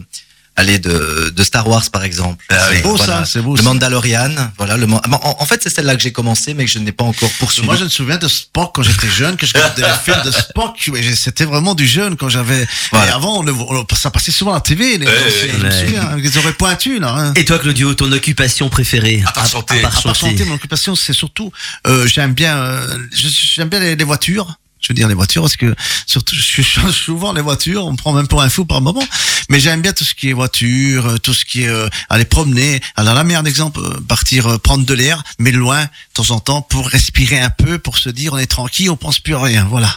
allez, 0.59 0.79
de 0.79 1.31
de 1.35 1.43
Star 1.43 1.67
Wars 1.67 1.89
par 1.91 2.03
exemple. 2.03 2.43
Ah. 2.49 2.57
C'est 2.71 2.81
beau, 2.81 2.95
Voilà. 2.95 3.19
ça, 3.19 3.25
c'est 3.25 3.41
beau. 3.41 3.55
Le 3.55 3.61
ça. 3.63 3.69
Mandalorian, 3.69 4.31
voilà. 4.57 4.77
Le 4.77 4.87
Man- 4.87 5.01
en, 5.11 5.35
en 5.39 5.45
fait, 5.45 5.59
c'est 5.63 5.69
celle-là 5.69 5.95
que 5.95 6.01
j'ai 6.01 6.11
commencé, 6.11 6.53
mais 6.53 6.65
que 6.65 6.71
je 6.71 6.79
n'ai 6.79 6.91
pas 6.91 7.03
encore 7.05 7.29
poursuivi. 7.39 7.65
Moi, 7.65 7.75
je 7.77 7.85
me 7.85 7.89
souviens 7.89 8.17
de 8.17 8.27
Spock 8.27 8.71
quand 8.75 8.83
j'étais 8.83 9.09
jeune, 9.09 9.35
que 9.37 9.45
je 9.45 9.53
regardais 9.55 9.81
les 9.81 9.97
films 10.13 10.23
de 10.25 10.31
Spock. 10.31 10.89
mais 10.93 11.01
C'était 11.15 11.45
vraiment 11.45 11.75
du 11.75 11.87
jeune 11.87 12.15
quand 12.17 12.29
j'avais. 12.29 12.67
Voilà. 12.91 13.15
Avant, 13.15 13.39
on 13.39 13.43
le- 13.43 13.53
on 13.53 13.73
le- 13.73 13.83
ça 13.95 14.11
passait 14.11 14.31
souvent 14.31 14.51
à 14.51 14.55
la 14.55 14.61
TV. 14.61 14.97
Les 14.97 15.05
je 15.07 15.57
me 15.65 15.71
souviens, 15.71 16.17
ils 16.23 16.37
auraient 16.37 16.53
pointu 16.53 16.99
là. 16.99 17.13
hein. 17.17 17.33
Et 17.35 17.45
toi, 17.45 17.59
Claudio, 17.59 17.93
ton 17.93 18.11
occupation 18.11 18.69
préférée? 18.69 19.23
À 19.25 19.31
part 19.31 19.47
chanter. 19.47 19.79
À 19.79 19.81
part 19.89 19.97
À 19.97 20.01
part 20.01 20.15
chanter. 20.15 20.45
mon 20.45 20.55
occupation, 20.55 20.95
c'est 20.95 21.13
surtout, 21.13 21.51
euh, 21.87 22.05
j'aime 22.07 22.33
bien, 22.33 22.57
euh, 22.57 22.97
j'aime 23.11 23.69
bien 23.69 23.79
les, 23.79 23.95
les 23.95 24.03
voitures. 24.03 24.55
Je 24.81 24.87
veux 24.89 24.93
dire 24.95 25.07
les 25.07 25.13
voitures 25.13 25.41
parce 25.41 25.57
que 25.57 25.75
surtout 26.05 26.35
je 26.35 26.61
change 26.61 26.93
souvent 27.05 27.33
les 27.33 27.41
voitures, 27.41 27.85
on 27.85 27.91
me 27.91 27.97
prend 27.97 28.13
même 28.13 28.27
pour 28.27 28.41
un 28.41 28.49
fou 28.49 28.65
par 28.65 28.81
moment. 28.81 29.03
Mais 29.49 29.59
j'aime 29.59 29.81
bien 29.81 29.93
tout 29.93 30.03
ce 30.05 30.13
qui 30.13 30.29
est 30.29 30.33
voiture, 30.33 31.05
euh, 31.07 31.17
tout 31.17 31.33
ce 31.33 31.43
qui 31.43 31.63
est 31.63 31.67
euh, 31.67 31.87
aller 32.09 32.25
promener. 32.25 32.79
Alors 32.95 33.13
la 33.15 33.23
meilleure 33.23 33.45
exemple, 33.47 33.79
euh, 33.81 33.99
partir 34.07 34.47
euh, 34.47 34.57
prendre 34.57 34.85
de 34.85 34.93
l'air, 34.93 35.23
mais 35.39 35.51
loin 35.51 35.83
de 35.83 35.89
temps 36.13 36.31
en 36.31 36.39
temps 36.39 36.61
pour 36.61 36.87
respirer 36.87 37.39
un 37.39 37.49
peu, 37.49 37.77
pour 37.79 37.97
se 37.97 38.09
dire 38.09 38.33
on 38.33 38.37
est 38.37 38.45
tranquille, 38.47 38.89
on 38.89 38.95
pense 38.97 39.19
plus 39.19 39.35
à 39.35 39.41
rien. 39.41 39.65
Voilà. 39.69 39.93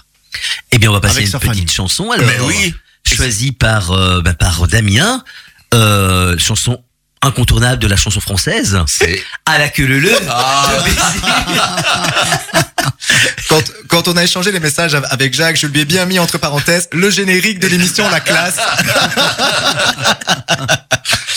Eh 0.72 0.78
bien, 0.78 0.88
on 0.90 0.94
va 0.94 1.00
passer 1.00 1.18
Avec 1.18 1.26
une 1.26 1.38
petite 1.38 1.46
famille. 1.48 1.68
chanson. 1.68 2.10
Alors, 2.10 2.26
Mais 2.26 2.40
oui. 2.40 2.74
choisie 3.04 3.52
par 3.52 3.90
euh, 3.92 4.22
bah, 4.22 4.32
par 4.34 4.66
Damien, 4.66 5.22
euh, 5.74 6.38
chanson 6.38 6.82
incontournable 7.22 7.78
de 7.80 7.86
la 7.86 7.96
chanson 7.96 8.20
française. 8.20 8.78
C'est 8.86 9.22
À 9.46 9.58
la 9.58 9.68
queue 9.68 9.86
le 9.86 9.98
le. 10.00 10.12
Ah. 10.28 10.68
quand, 13.48 13.62
quand 13.88 14.08
on 14.08 14.16
a 14.16 14.24
échangé 14.24 14.50
les 14.52 14.60
messages 14.60 14.94
av- 14.94 15.06
avec 15.10 15.34
Jacques, 15.34 15.56
je 15.56 15.66
lui 15.66 15.80
ai 15.80 15.84
bien 15.84 16.04
mis 16.06 16.18
entre 16.18 16.38
parenthèses 16.38 16.88
le 16.92 17.10
générique 17.10 17.58
de 17.58 17.68
l'émission 17.68 18.08
La 18.10 18.20
Classe. 18.20 18.56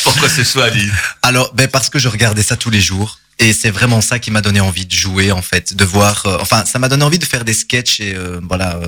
pourquoi 0.04 0.30
ce 0.30 0.44
choix, 0.44 0.70
dit 0.70 0.90
Alors, 1.22 1.52
ben 1.54 1.68
parce 1.68 1.90
que 1.90 2.00
je 2.00 2.08
regardais 2.08 2.44
ça 2.44 2.56
tous 2.56 2.70
les 2.70 2.82
jours. 2.82 3.20
Et 3.38 3.52
c'est 3.52 3.70
vraiment 3.70 4.00
ça 4.00 4.18
qui 4.18 4.32
m'a 4.32 4.40
donné 4.40 4.62
envie 4.62 4.86
de 4.86 4.94
jouer, 4.94 5.34
en 5.34 5.42
fait, 5.42 5.76
de 5.76 5.84
voir. 5.84 6.24
euh, 6.26 6.38
enfin, 6.40 6.64
ça 6.66 6.80
m'a 6.80 6.88
donné 6.88 7.04
envie 7.04 7.20
de 7.20 7.26
faire 7.26 7.44
des 7.44 7.54
sketchs 7.54 8.00
et 8.00 8.16
euh, 8.16 8.40
voilà. 8.44 8.76
euh, 8.78 8.88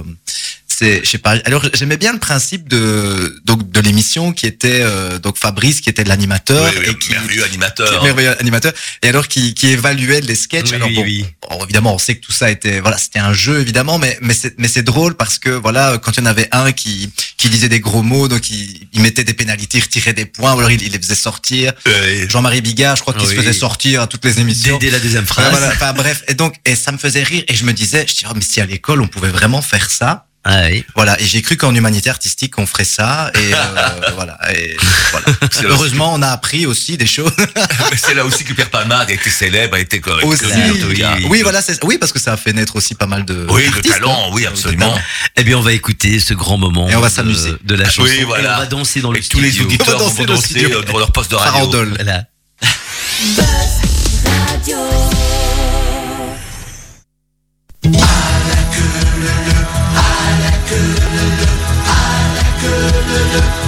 c'est, 0.78 1.04
je 1.04 1.10
sais 1.10 1.18
pas. 1.18 1.36
Alors, 1.46 1.66
j'aimais 1.74 1.98
bien 1.98 2.14
le 2.14 2.20
principe 2.20 2.68
de 2.70 3.40
donc 3.46 3.72
de 3.72 3.80
l'émission 3.80 4.32
qui 4.32 4.46
était 4.46 4.82
euh, 4.82 5.18
donc 5.18 5.38
Fabrice 5.38 5.82
qui 5.82 5.90
était 5.90 6.04
l'animateur 6.04 6.72
Oui, 6.76 6.82
oui, 6.86 6.92
et 6.92 6.96
qui 7.00 7.12
merveilleux 7.12 7.44
animateur. 7.46 8.04
merveilleux 8.04 8.40
animateur 8.40 8.74
et 9.02 9.08
alors 9.10 9.28
qui, 9.28 9.54
qui 9.56 9.68
évaluait 9.70 10.22
les 10.22 10.36
sketchs. 10.36 10.70
Oui, 10.70 10.76
alors 10.76 10.90
bon, 10.90 11.04
bon, 11.50 11.64
évidemment, 11.66 11.96
on 11.96 11.98
sait 11.98 12.16
que 12.16 12.22
tout 12.26 12.32
ça 12.32 12.52
était 12.52 12.80
voilà, 12.80 12.98
c'était 12.98 13.20
un 13.20 13.34
jeu 13.34 13.60
évidemment, 13.60 13.98
mais 13.98 14.18
mais 14.22 14.34
c'est 14.36 14.54
mais 14.60 14.68
c'est 14.68 14.84
drôle 14.84 15.16
parce 15.16 15.40
que 15.40 15.50
voilà, 15.50 15.98
quand 15.98 16.12
il 16.12 16.20
y 16.20 16.24
en 16.24 16.28
avait 16.28 16.48
un 16.52 16.72
qui 16.72 17.10
qui 17.38 17.50
disait 17.50 17.70
des 17.70 17.80
gros 17.80 18.04
mots, 18.04 18.28
donc 18.28 18.50
il, 18.52 18.88
il 18.94 19.02
mettait 19.02 19.24
des 19.24 19.34
pénalités, 19.34 19.80
il 19.80 19.82
retirait 19.82 20.14
des 20.14 20.26
points, 20.26 20.54
ou 20.54 20.60
alors 20.60 20.72
il, 20.72 20.82
il 20.84 20.92
les 20.92 21.00
faisait 21.00 21.16
sortir. 21.16 21.74
Jean-Marie 22.30 22.62
Bigard, 22.62 22.96
je 22.98 23.02
crois 23.02 23.14
qu'il 23.16 23.28
se 23.28 23.34
faisait 23.36 23.54
sortir 23.54 24.02
à 24.02 24.08
toutes 24.08 24.26
les 24.26 24.40
émissions. 24.40 24.78
dès 24.78 24.92
la 24.92 25.00
deuxième 25.00 25.26
phrase. 25.26 25.50
voilà. 25.50 25.70
Enfin 25.70 25.94
bref, 25.94 26.24
et 26.28 26.36
donc 26.36 26.54
et 26.66 26.76
ça 26.76 26.92
me 26.92 26.98
faisait 27.00 27.24
rire 27.24 27.44
et 27.48 27.56
je 27.56 27.66
me 27.66 27.74
disais, 27.74 28.06
je 28.08 28.14
dis 28.16 28.26
oh, 28.30 28.34
mais 28.36 28.42
si 28.42 28.62
à 28.62 28.66
l'école 28.68 29.02
on 29.02 29.08
pouvait 29.08 29.30
vraiment 29.32 29.62
faire 29.62 29.90
ça, 29.90 30.27
Ah 30.50 30.68
oui. 30.72 30.86
voilà. 30.96 31.20
Et 31.22 31.26
j'ai 31.26 31.42
cru 31.42 31.58
qu'en 31.58 31.76
humanité 31.76 32.10
artistique 32.10 32.58
on 32.58 32.66
ferait 32.66 32.86
ça 32.86 33.32
et 33.36 33.54
euh, 33.54 34.12
voilà. 34.16 34.38
Et 34.56 34.78
voilà. 35.12 35.26
Heureusement 35.66 36.14
on 36.14 36.22
a 36.22 36.30
appris 36.30 36.66
aussi 36.66 36.96
des 36.98 37.06
choses. 37.06 37.32
Mais 37.38 37.98
c'est 37.98 38.14
là 38.14 38.24
aussi 38.26 38.44
que 38.46 38.54
Pierre 38.54 38.70
Palmade 38.70 39.10
a 39.10 39.14
été 39.14 39.30
célèbre, 39.30 39.76
a 39.76 39.80
été 39.80 40.00
connu, 40.00 40.22
cas. 40.96 41.18
Oui 41.30 41.42
voilà, 41.42 41.62
c'est 41.62 41.84
oui 41.84 41.98
parce 41.98 42.12
que 42.14 42.20
ça 42.20 42.34
a 42.34 42.38
fait 42.38 42.54
naître 42.54 42.76
aussi 42.78 42.96
pas 42.96 43.08
mal 43.08 43.26
de 43.26 43.46
Oui, 43.50 43.66
de 43.66 43.72
d'artistes, 43.72 43.94
talent, 43.96 44.28
hein. 44.28 44.32
oui, 44.34 44.46
absolument. 44.46 44.94
Eh 45.36 45.44
bien, 45.44 45.58
on 45.58 45.62
va 45.62 45.74
écouter 45.74 46.20
ce 46.20 46.34
grand 46.34 46.58
moment. 46.58 46.88
Et 46.90 46.96
on 46.96 47.02
va 47.02 47.10
de- 47.10 47.14
s'amuser. 47.14 47.52
de 47.64 47.76
la 47.76 47.86
chanson. 47.90 48.04
oui, 48.04 48.24
voilà. 48.24 48.52
Et 48.52 48.56
on 48.56 48.60
va 48.60 48.66
danser 48.68 49.02
dans 49.02 49.12
le 49.12 49.20
Et 49.20 49.22
tous 49.24 49.40
les 49.40 49.50
studio. 49.52 49.66
auditeurs 49.68 49.88
On 49.90 49.92
va 49.92 49.98
vont 49.98 50.06
danser 50.10 50.26
dans 50.26 50.34
le 50.34 50.38
danser 50.40 50.50
studio. 50.50 50.80
euh, 50.80 50.84
devant 50.84 51.00
leur 51.00 51.12
poste 51.12 51.32
de 51.32 51.36
radio. 51.36 51.52
Farandole. 51.54 51.94
Voilà. 51.96 52.24
Tout 57.84 57.90
le 57.92 58.37
monde 63.18 63.32
s'éclate 63.32 63.64
à 63.64 63.67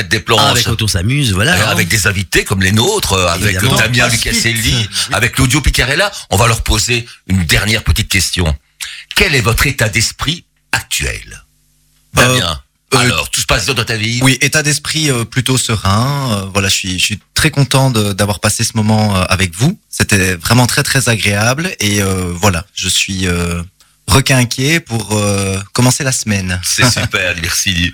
traite 0.00 0.10
des 0.10 0.20
planches. 0.20 0.40
Ah, 0.42 0.50
avec 0.50 0.64
quand 0.64 0.82
on 0.82 0.88
s'amuse, 0.88 1.32
voilà. 1.32 1.54
Euh, 1.54 1.66
hein. 1.66 1.70
avec 1.70 1.88
des 1.88 2.06
invités 2.06 2.44
comme 2.44 2.62
les 2.62 2.72
nôtres, 2.72 3.12
euh, 3.12 3.28
avec 3.28 3.56
Évidemment. 3.56 3.76
Damien 3.76 4.08
Lucaselli, 4.08 4.88
avec 5.12 5.32
Claudio 5.32 5.60
Piccarella, 5.60 6.10
on 6.30 6.36
va 6.36 6.46
leur 6.46 6.62
poser 6.62 7.06
une 7.26 7.44
dernière 7.44 7.84
petite 7.84 8.08
question. 8.08 8.56
Quel 9.14 9.34
est 9.34 9.40
votre 9.40 9.66
état 9.66 9.88
d'esprit 9.88 10.44
actuel? 10.72 11.44
Damien, 12.14 12.60
euh, 12.94 12.98
alors, 12.98 13.30
tout 13.30 13.40
se 13.40 13.46
passe 13.46 13.66
bien 13.66 13.74
dans 13.74 13.84
ta 13.84 13.96
vie? 13.96 14.18
Oui, 14.22 14.36
état 14.40 14.62
d'esprit 14.62 15.10
euh, 15.10 15.24
plutôt 15.24 15.56
serein. 15.56 16.32
Euh, 16.32 16.46
voilà, 16.52 16.68
je 16.68 16.74
suis, 16.74 16.98
je 16.98 17.04
suis 17.04 17.20
très 17.34 17.50
content 17.50 17.90
d'avoir 17.90 18.40
passé 18.40 18.64
ce 18.64 18.72
moment 18.74 19.16
euh, 19.16 19.22
avec 19.28 19.54
vous. 19.54 19.78
C'était 19.88 20.34
vraiment 20.34 20.66
très 20.66 20.82
très 20.82 21.08
agréable 21.08 21.70
et 21.78 22.02
euh, 22.02 22.32
voilà, 22.34 22.66
je 22.74 22.88
suis 22.88 23.26
euh, 23.28 23.62
requinqué 24.10 24.80
pour 24.80 25.12
euh, 25.12 25.58
commencer 25.72 26.04
la 26.04 26.12
semaine. 26.12 26.60
C'est 26.64 26.88
super, 26.90 27.34
merci. 27.40 27.92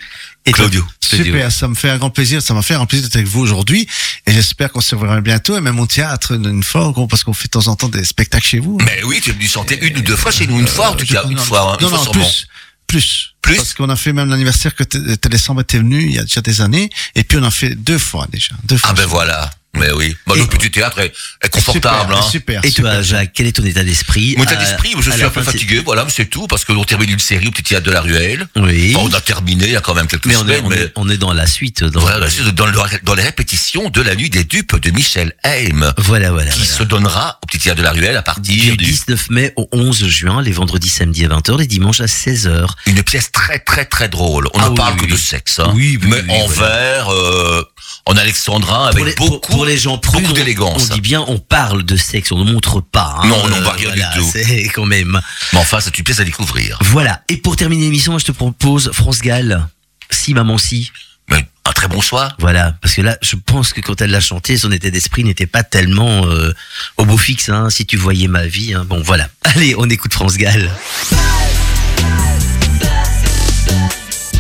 Et 0.48 0.52
Claudio. 0.52 0.84
Super, 1.00 1.50
ça 1.50 1.66
me 1.68 1.74
fait 1.74 1.90
un 1.90 1.98
grand 1.98 2.10
plaisir, 2.10 2.40
ça 2.40 2.54
m'a 2.54 2.62
fait 2.62 2.74
un 2.74 2.78
grand 2.78 2.86
plaisir 2.86 3.06
d'être 3.08 3.16
avec 3.16 3.26
vous 3.28 3.40
aujourd'hui 3.40 3.88
et 4.26 4.32
j'espère 4.32 4.70
qu'on 4.70 4.80
se 4.80 4.94
reverra 4.94 5.20
bientôt 5.20 5.56
et 5.56 5.60
même 5.60 5.78
au 5.80 5.86
théâtre 5.86 6.32
une 6.36 6.62
fois 6.62 6.92
parce 7.10 7.24
qu'on 7.24 7.32
fait 7.32 7.46
de 7.46 7.50
temps 7.50 7.66
en 7.68 7.74
temps 7.76 7.88
des 7.88 8.04
spectacles 8.04 8.46
chez 8.46 8.58
vous. 8.60 8.78
Mais 8.84 9.02
oui, 9.04 9.20
tu 9.20 9.30
es 9.30 9.32
venu 9.32 9.46
chanter 9.46 9.78
une 9.84 9.96
ou 9.98 10.02
deux 10.02 10.14
fois 10.16 10.30
chez 10.30 10.46
nous, 10.46 10.58
une 10.60 10.68
fois 10.68 10.90
en 10.90 10.94
tout 10.94 11.04
Euh, 11.10 11.14
cas, 11.14 11.24
une 11.28 11.36
non, 11.36 11.42
fois, 11.42 11.72
hein, 11.74 11.76
non, 11.80 11.88
une 11.88 11.96
fois 11.96 11.98
non, 11.98 12.04
sûrement. 12.12 12.24
plus, 12.24 12.46
plus, 12.86 13.32
Plus 13.42 13.56
Parce 13.56 13.74
qu'on 13.74 13.88
a 13.88 13.96
fait 13.96 14.12
même 14.12 14.28
l'anniversaire 14.28 14.74
que 14.74 14.84
T- 14.84 15.16
Télésambre 15.16 15.60
était 15.62 15.78
venu 15.78 16.02
il 16.04 16.12
y 16.14 16.18
a 16.18 16.22
déjà 16.22 16.40
des 16.40 16.60
années 16.60 16.90
et 17.16 17.24
puis 17.24 17.38
on 17.38 17.42
a 17.44 17.50
fait 17.50 17.74
deux 17.74 17.98
fois 17.98 18.26
déjà, 18.30 18.54
deux 18.64 18.76
fois. 18.78 18.90
Ah 18.90 18.94
ben 18.94 19.06
voilà, 19.06 19.50
mais 19.78 19.92
oui. 19.92 20.16
Bah, 20.26 20.34
le 20.36 20.46
petit 20.46 20.70
théâtre 20.70 20.98
est, 21.00 21.12
est 21.42 21.48
confortable. 21.48 22.14
Super, 22.14 22.18
hein. 22.18 22.30
super. 22.30 22.64
Et 22.64 22.70
super. 22.70 22.92
toi, 22.92 23.02
Jacques, 23.02 23.32
quel 23.34 23.46
est 23.46 23.52
ton 23.52 23.64
état 23.64 23.84
d'esprit 23.84 24.34
Mon 24.36 24.44
état 24.44 24.56
d'esprit, 24.56 24.94
je 25.00 25.10
suis 25.10 25.20
la 25.20 25.26
un 25.26 25.30
peu 25.30 25.42
fatigué, 25.42 25.82
voilà, 25.84 26.04
mais 26.04 26.10
c'est 26.14 26.26
tout, 26.26 26.46
parce 26.46 26.64
que 26.64 26.72
on 26.72 26.84
termine 26.84 27.10
une 27.10 27.18
série 27.18 27.48
au 27.48 27.50
petit 27.50 27.62
théâtre 27.62 27.86
de 27.86 27.92
la 27.92 28.00
Ruelle. 28.00 28.46
Oui. 28.56 28.94
Enfin, 28.96 29.08
on 29.10 29.14
a 29.14 29.20
terminé 29.20 29.66
il 29.66 29.72
y 29.72 29.76
a 29.76 29.80
quand 29.80 29.94
même 29.94 30.06
quelques 30.06 30.26
mais 30.26 30.36
on 30.36 30.40
est, 30.48 30.56
semaines, 30.56 30.62
on, 30.64 30.68
mais 30.68 30.76
est, 30.76 30.92
on 30.96 31.08
est 31.08 31.16
dans 31.18 31.32
la 31.32 31.46
suite. 31.46 31.84
Dans, 31.84 32.00
voilà, 32.00 32.28
c'est 32.30 32.42
dans, 32.54 32.66
le- 32.66 32.72
dans 33.04 33.14
les 33.14 33.22
répétitions 33.22 33.88
de 33.90 34.00
la 34.02 34.14
nuit 34.14 34.30
des 34.30 34.44
dupes 34.44 34.76
de 34.76 34.90
Michel 34.90 35.34
Haim, 35.44 35.92
voilà, 35.98 36.30
voilà. 36.30 36.50
qui 36.50 36.58
voilà. 36.60 36.74
se 36.74 36.82
donnera 36.82 37.38
au 37.42 37.46
petit 37.46 37.58
théâtre 37.58 37.78
de 37.78 37.82
la 37.84 37.92
Ruelle 37.92 38.16
à 38.16 38.22
partir 38.22 38.42
Du 38.72 38.76
du, 38.76 38.84
19 38.84 39.30
mai 39.30 39.52
au 39.56 39.68
11 39.72 40.06
juin, 40.08 40.42
les 40.42 40.52
vendredis, 40.52 40.88
samedis 40.88 41.24
à 41.24 41.28
20h, 41.28 41.58
les 41.58 41.66
dimanches 41.66 42.00
à 42.00 42.06
16h. 42.06 42.66
une 42.86 43.02
pièce 43.02 43.30
très 43.32 43.58
très 43.58 43.84
très 43.84 44.08
drôle. 44.08 44.48
On 44.54 44.58
Ah 44.60 44.64
ne 44.66 44.70
oui, 44.70 44.76
parle 44.76 44.92
oui, 44.94 45.00
que 45.00 45.04
oui. 45.06 45.12
de 45.12 45.16
sexe, 45.16 45.58
hein. 45.60 45.72
Oui, 45.74 45.98
oui, 46.02 46.08
mais 46.10 46.22
oui, 46.22 46.40
en 46.42 46.46
voilà. 46.46 46.76
vers, 46.76 47.12
euh, 47.12 47.62
en 48.08 48.16
alexandrin, 48.16 48.84
avec 48.86 48.96
pour, 48.96 49.04
les, 49.06 49.14
beaucoup, 49.14 49.30
pour, 49.30 49.40
pour 49.56 49.64
les 49.66 49.76
gens 49.76 49.98
prudes, 49.98 50.20
beaucoup 50.22 50.32
on- 50.32 50.36
d'élégance. 50.36 50.88
On 50.90 50.94
dit 50.94 51.00
bien, 51.00 51.24
on 51.26 51.38
parle 51.38 51.82
de 51.84 51.96
sexe, 51.96 52.30
on 52.32 52.44
ne 52.44 52.52
montre 52.52 52.80
pas. 52.80 53.16
hein. 53.22 53.26
Non, 53.26 53.48
non, 53.48 53.60
bah, 53.62 53.74
rien 53.76 53.92
du 53.92 54.00
tout. 54.18 54.28
C'est 54.32 54.68
quand 54.68 54.86
même. 54.86 55.20
Mais 55.52 55.58
enfin, 55.58 55.80
c'est 55.80 55.96
une 55.98 56.04
pièce 56.04 56.20
à 56.20 56.24
découvrir. 56.24 56.78
Voilà. 56.82 57.22
Et 57.28 57.36
pour 57.36 57.56
terminer 57.56 57.82
l'émission, 57.82 58.16
je 58.18 58.24
te 58.26 58.32
propose 58.32 58.90
France 58.92 59.20
Gall. 59.20 59.66
Si, 60.10 60.34
maman, 60.34 60.56
si. 60.56 60.92
Mais 61.28 61.44
un 61.64 61.72
très 61.72 61.88
bon 61.88 62.00
soir. 62.00 62.36
Voilà. 62.38 62.76
Parce 62.80 62.94
que 62.94 63.02
là, 63.02 63.18
je 63.22 63.34
pense 63.34 63.72
que 63.72 63.80
quand 63.80 64.00
elle 64.00 64.10
l'a 64.12 64.20
chanté, 64.20 64.56
son 64.56 64.70
état 64.70 64.90
d'esprit 64.90 65.24
n'était 65.24 65.46
pas 65.48 65.64
tellement 65.64 66.26
euh, 66.26 66.54
au 66.98 67.04
beau 67.04 67.16
fixe. 67.18 67.48
Hein, 67.48 67.70
si 67.70 67.86
tu 67.86 67.96
voyais 67.96 68.28
ma 68.28 68.46
vie. 68.46 68.72
hein. 68.74 68.84
Bon, 68.88 69.02
voilà. 69.04 69.28
Allez, 69.42 69.74
on 69.76 69.90
écoute 69.90 70.12
France 70.12 70.36
Gall. 70.36 70.70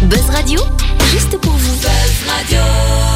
Buzz 0.04 0.30
Radio, 0.30 0.60
juste 1.10 1.36
pour 1.40 1.52
vous. 1.52 1.76
Tous 1.82 3.15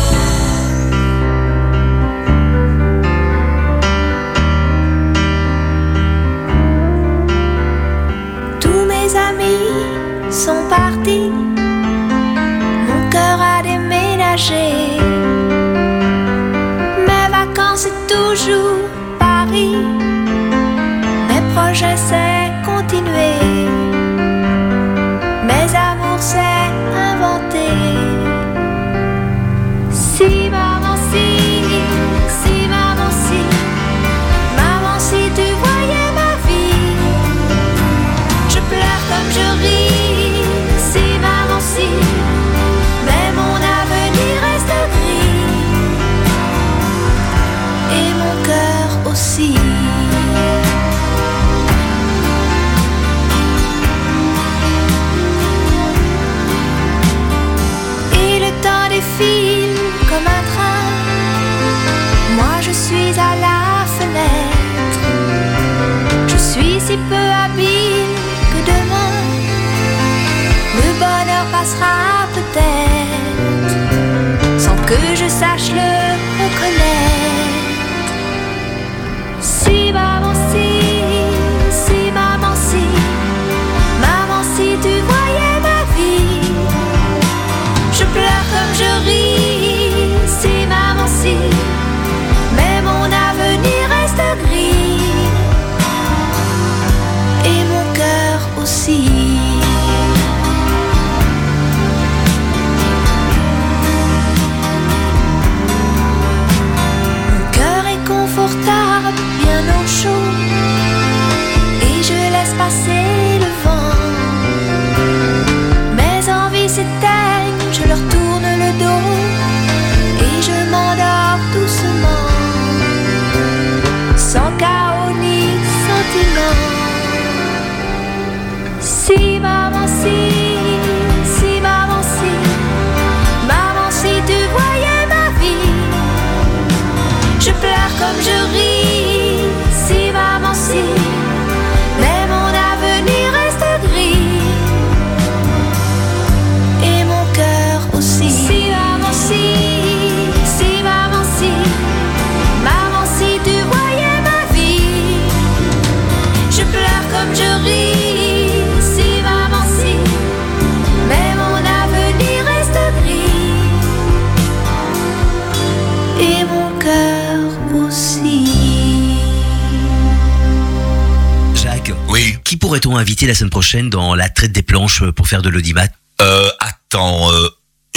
inviter 173.01 173.27
la 173.27 173.35
semaine 173.35 173.51
prochaine 173.51 173.91
dans 173.91 174.15
la 174.15 174.29
traite 174.29 174.53
des 174.53 174.63
planches 174.63 175.03
pour 175.11 175.27
faire 175.29 175.43
de 175.43 175.49
l'audimat 175.49 175.87
Euh, 176.21 176.49
attends, 176.61 177.33
euh, 177.33 177.49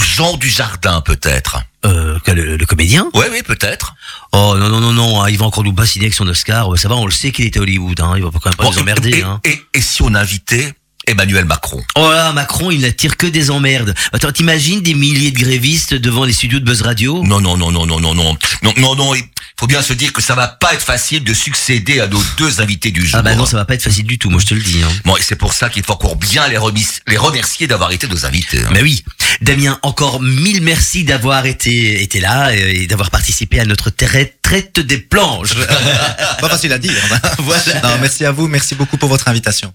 Jean 0.02 0.38
Dujardin 0.38 1.02
peut-être. 1.02 1.60
euh, 1.86 2.18
que 2.20 2.32
le, 2.32 2.56
le 2.58 2.66
comédien 2.66 3.10
Oui, 3.14 3.26
oui, 3.32 3.44
peut-être. 3.44 3.94
Oh 4.32 4.56
non, 4.58 4.70
non, 4.70 4.80
non, 4.80 4.94
non, 4.94 5.22
hein, 5.22 5.30
il 5.30 5.38
va 5.38 5.46
encore 5.46 5.64
nous 5.66 5.74
bassiner 5.74 6.06
avec 6.06 6.14
son 6.14 6.28
Oscar. 6.28 6.78
Ça 6.78 6.88
va, 6.88 6.96
on 6.96 7.06
le 7.06 7.12
sait 7.12 7.32
qu'il 7.32 7.46
était 7.46 7.60
à 7.60 7.62
Hollywood. 7.62 8.00
Hein, 8.00 8.14
il 8.16 8.24
va 8.24 8.30
quand 8.32 8.46
même 8.50 8.56
pas 8.56 8.64
Bon, 8.64 8.72
nous 8.72 8.80
emmerder. 8.80 9.20
et, 9.20 9.24
hein. 9.24 9.42
et, 9.44 9.62
et 9.74 9.82
si 9.82 10.02
on 10.02 10.16
invitait 10.16 10.74
Emmanuel 11.08 11.46
Macron 11.46 11.82
Oh 11.96 12.10
là, 12.12 12.32
Macron, 12.34 12.72
il 12.72 12.82
n'attire 12.82 13.18
que 13.18 13.28
des 13.28 13.52
emmerdes. 13.52 13.94
Attends, 14.14 14.32
t'imagines 14.32 14.82
des 14.82 14.94
milliers 14.94 15.32
de 15.32 15.40
grévistes 15.40 15.94
devant 15.94 16.24
les 16.26 16.34
studios 16.34 16.60
de 16.60 16.66
Buzz 16.66 16.82
Radio? 16.82 17.24
Non, 17.24 17.42
non, 17.42 17.58
non, 17.58 17.72
non, 17.72 17.86
non, 17.86 18.00
non, 18.00 18.14
non, 18.16 18.38
non, 18.64 18.74
non, 18.78 18.96
non. 18.96 19.14
Il 19.16 19.24
faut 19.60 19.68
bien 19.68 19.82
se 19.82 19.94
dire 19.94 20.12
que 20.14 20.22
ça 20.22 20.34
va 20.36 20.48
pas 20.48 20.74
être 20.74 20.82
facile 20.84 21.24
de 21.24 21.34
succéder 21.34 22.00
à 22.00 22.08
nos 22.08 22.22
deux 22.38 22.60
invités 22.62 22.92
du 22.92 23.06
jour. 23.06 23.20
Ah 23.20 23.22
bah 23.22 23.36
non, 23.36 23.46
ça 23.46 23.56
va 23.58 23.66
pas 23.66 23.76
être 23.76 23.84
facile 23.84 24.06
du 24.06 24.18
tout, 24.18 24.30
moi 24.30 24.42
je 24.42 24.48
te 24.48 24.54
le 24.56 24.62
dis. 24.62 24.82
Hein. 24.84 24.90
Bon, 25.06 25.16
et 25.16 25.22
c'est 25.22 25.36
pour 25.36 25.54
ça 25.54 25.70
qu'il 25.70 25.84
faut 25.84 25.94
encore 25.94 26.16
bien 26.16 26.48
les, 26.48 26.58
remis- 26.58 26.86
les 27.08 27.18
remercier 27.18 27.68
d'avoir 27.68 27.92
été 27.92 28.08
nos 28.08 28.26
invités. 28.26 28.60
hein. 28.60 28.70
Mais 28.74 28.82
oui, 28.82 29.04
Damien, 29.42 29.78
encore 29.84 30.22
mille 30.22 30.62
merci 30.64 31.04
d'avoir 31.04 31.46
été, 31.46 32.02
été 32.02 32.20
là 32.20 32.54
et 32.56 32.88
d'avoir 32.88 33.12
participé 33.12 33.60
à 33.60 33.66
notre 33.66 33.90
traite, 33.92 34.38
traite 34.42 34.80
des 34.80 34.98
planches. 34.98 35.54
Pas 36.42 36.50
facile 36.50 36.74
à 36.74 36.78
dire. 36.80 36.94
Voilà. 37.40 37.82
Non, 37.84 37.98
merci 38.02 38.26
à 38.26 38.32
vous, 38.32 38.48
merci 38.48 38.74
beaucoup 38.76 38.98
pour 38.98 39.10
votre 39.10 39.28
invitation. 39.28 39.72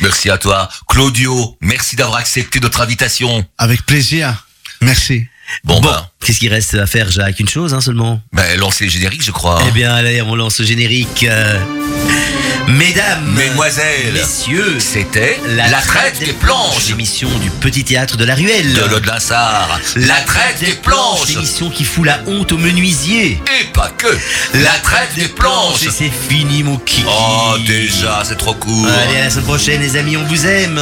Merci 0.00 0.30
à 0.30 0.38
toi. 0.38 0.65
Claudio, 0.88 1.56
merci 1.60 1.96
d'avoir 1.96 2.18
accepté 2.18 2.60
notre 2.60 2.80
invitation. 2.80 3.44
Avec 3.58 3.84
plaisir. 3.84 4.46
Merci. 4.80 5.26
Bon, 5.64 5.80
Bon, 5.80 5.88
ben, 5.90 6.06
qu'est-ce 6.24 6.38
qu'il 6.40 6.52
reste 6.52 6.74
à 6.74 6.86
faire, 6.86 7.10
Jacques? 7.10 7.38
Une 7.40 7.48
chose 7.48 7.74
hein, 7.74 7.80
seulement? 7.80 8.20
ben, 8.32 8.58
lancez 8.58 8.84
le 8.84 8.90
générique, 8.90 9.22
je 9.24 9.30
crois. 9.30 9.62
Eh 9.68 9.70
bien, 9.72 9.94
allez, 9.94 10.22
on 10.22 10.34
lance 10.34 10.58
le 10.60 10.66
générique. 10.66 11.24
euh, 11.28 11.58
Mesdames, 12.68 13.24
Mesdemoiselles, 13.36 14.12
messieurs, 14.12 14.78
c'était 14.80 15.38
la, 15.54 15.68
traite 15.82 16.18
des 16.18 16.32
planches 16.32 16.88
l'émission 16.88 17.28
du 17.38 17.48
petit 17.50 17.84
théâtre 17.84 18.16
de 18.16 18.24
la 18.24 18.34
ruelle. 18.34 18.72
de 18.74 18.80
Lode 18.86 19.06
Linsard. 19.06 19.78
La 19.94 20.16
traite 20.22 20.58
des 20.58 20.72
planches 20.74 21.28
l'émission 21.28 21.70
qui 21.70 21.84
fout 21.84 22.04
la 22.04 22.18
honte 22.26 22.50
aux 22.50 22.58
menuisiers. 22.58 23.40
et 23.60 23.64
pas 23.72 23.90
que. 23.90 24.08
La 24.54 24.72
traite 24.82 25.14
des 25.14 25.28
planches. 25.28 25.84
Et 25.84 25.90
c'est 25.90 26.10
fini, 26.10 26.64
mon 26.64 26.76
kiki. 26.78 27.04
Oh, 27.08 27.54
déjà, 27.64 28.22
c'est 28.24 28.36
trop 28.36 28.54
court. 28.54 28.88
Allez, 28.88 29.18
à 29.20 29.24
la 29.24 29.30
semaine 29.30 29.44
prochaine, 29.44 29.80
les 29.80 29.94
amis, 29.96 30.16
on 30.16 30.24
vous 30.24 30.44
aime. 30.46 30.80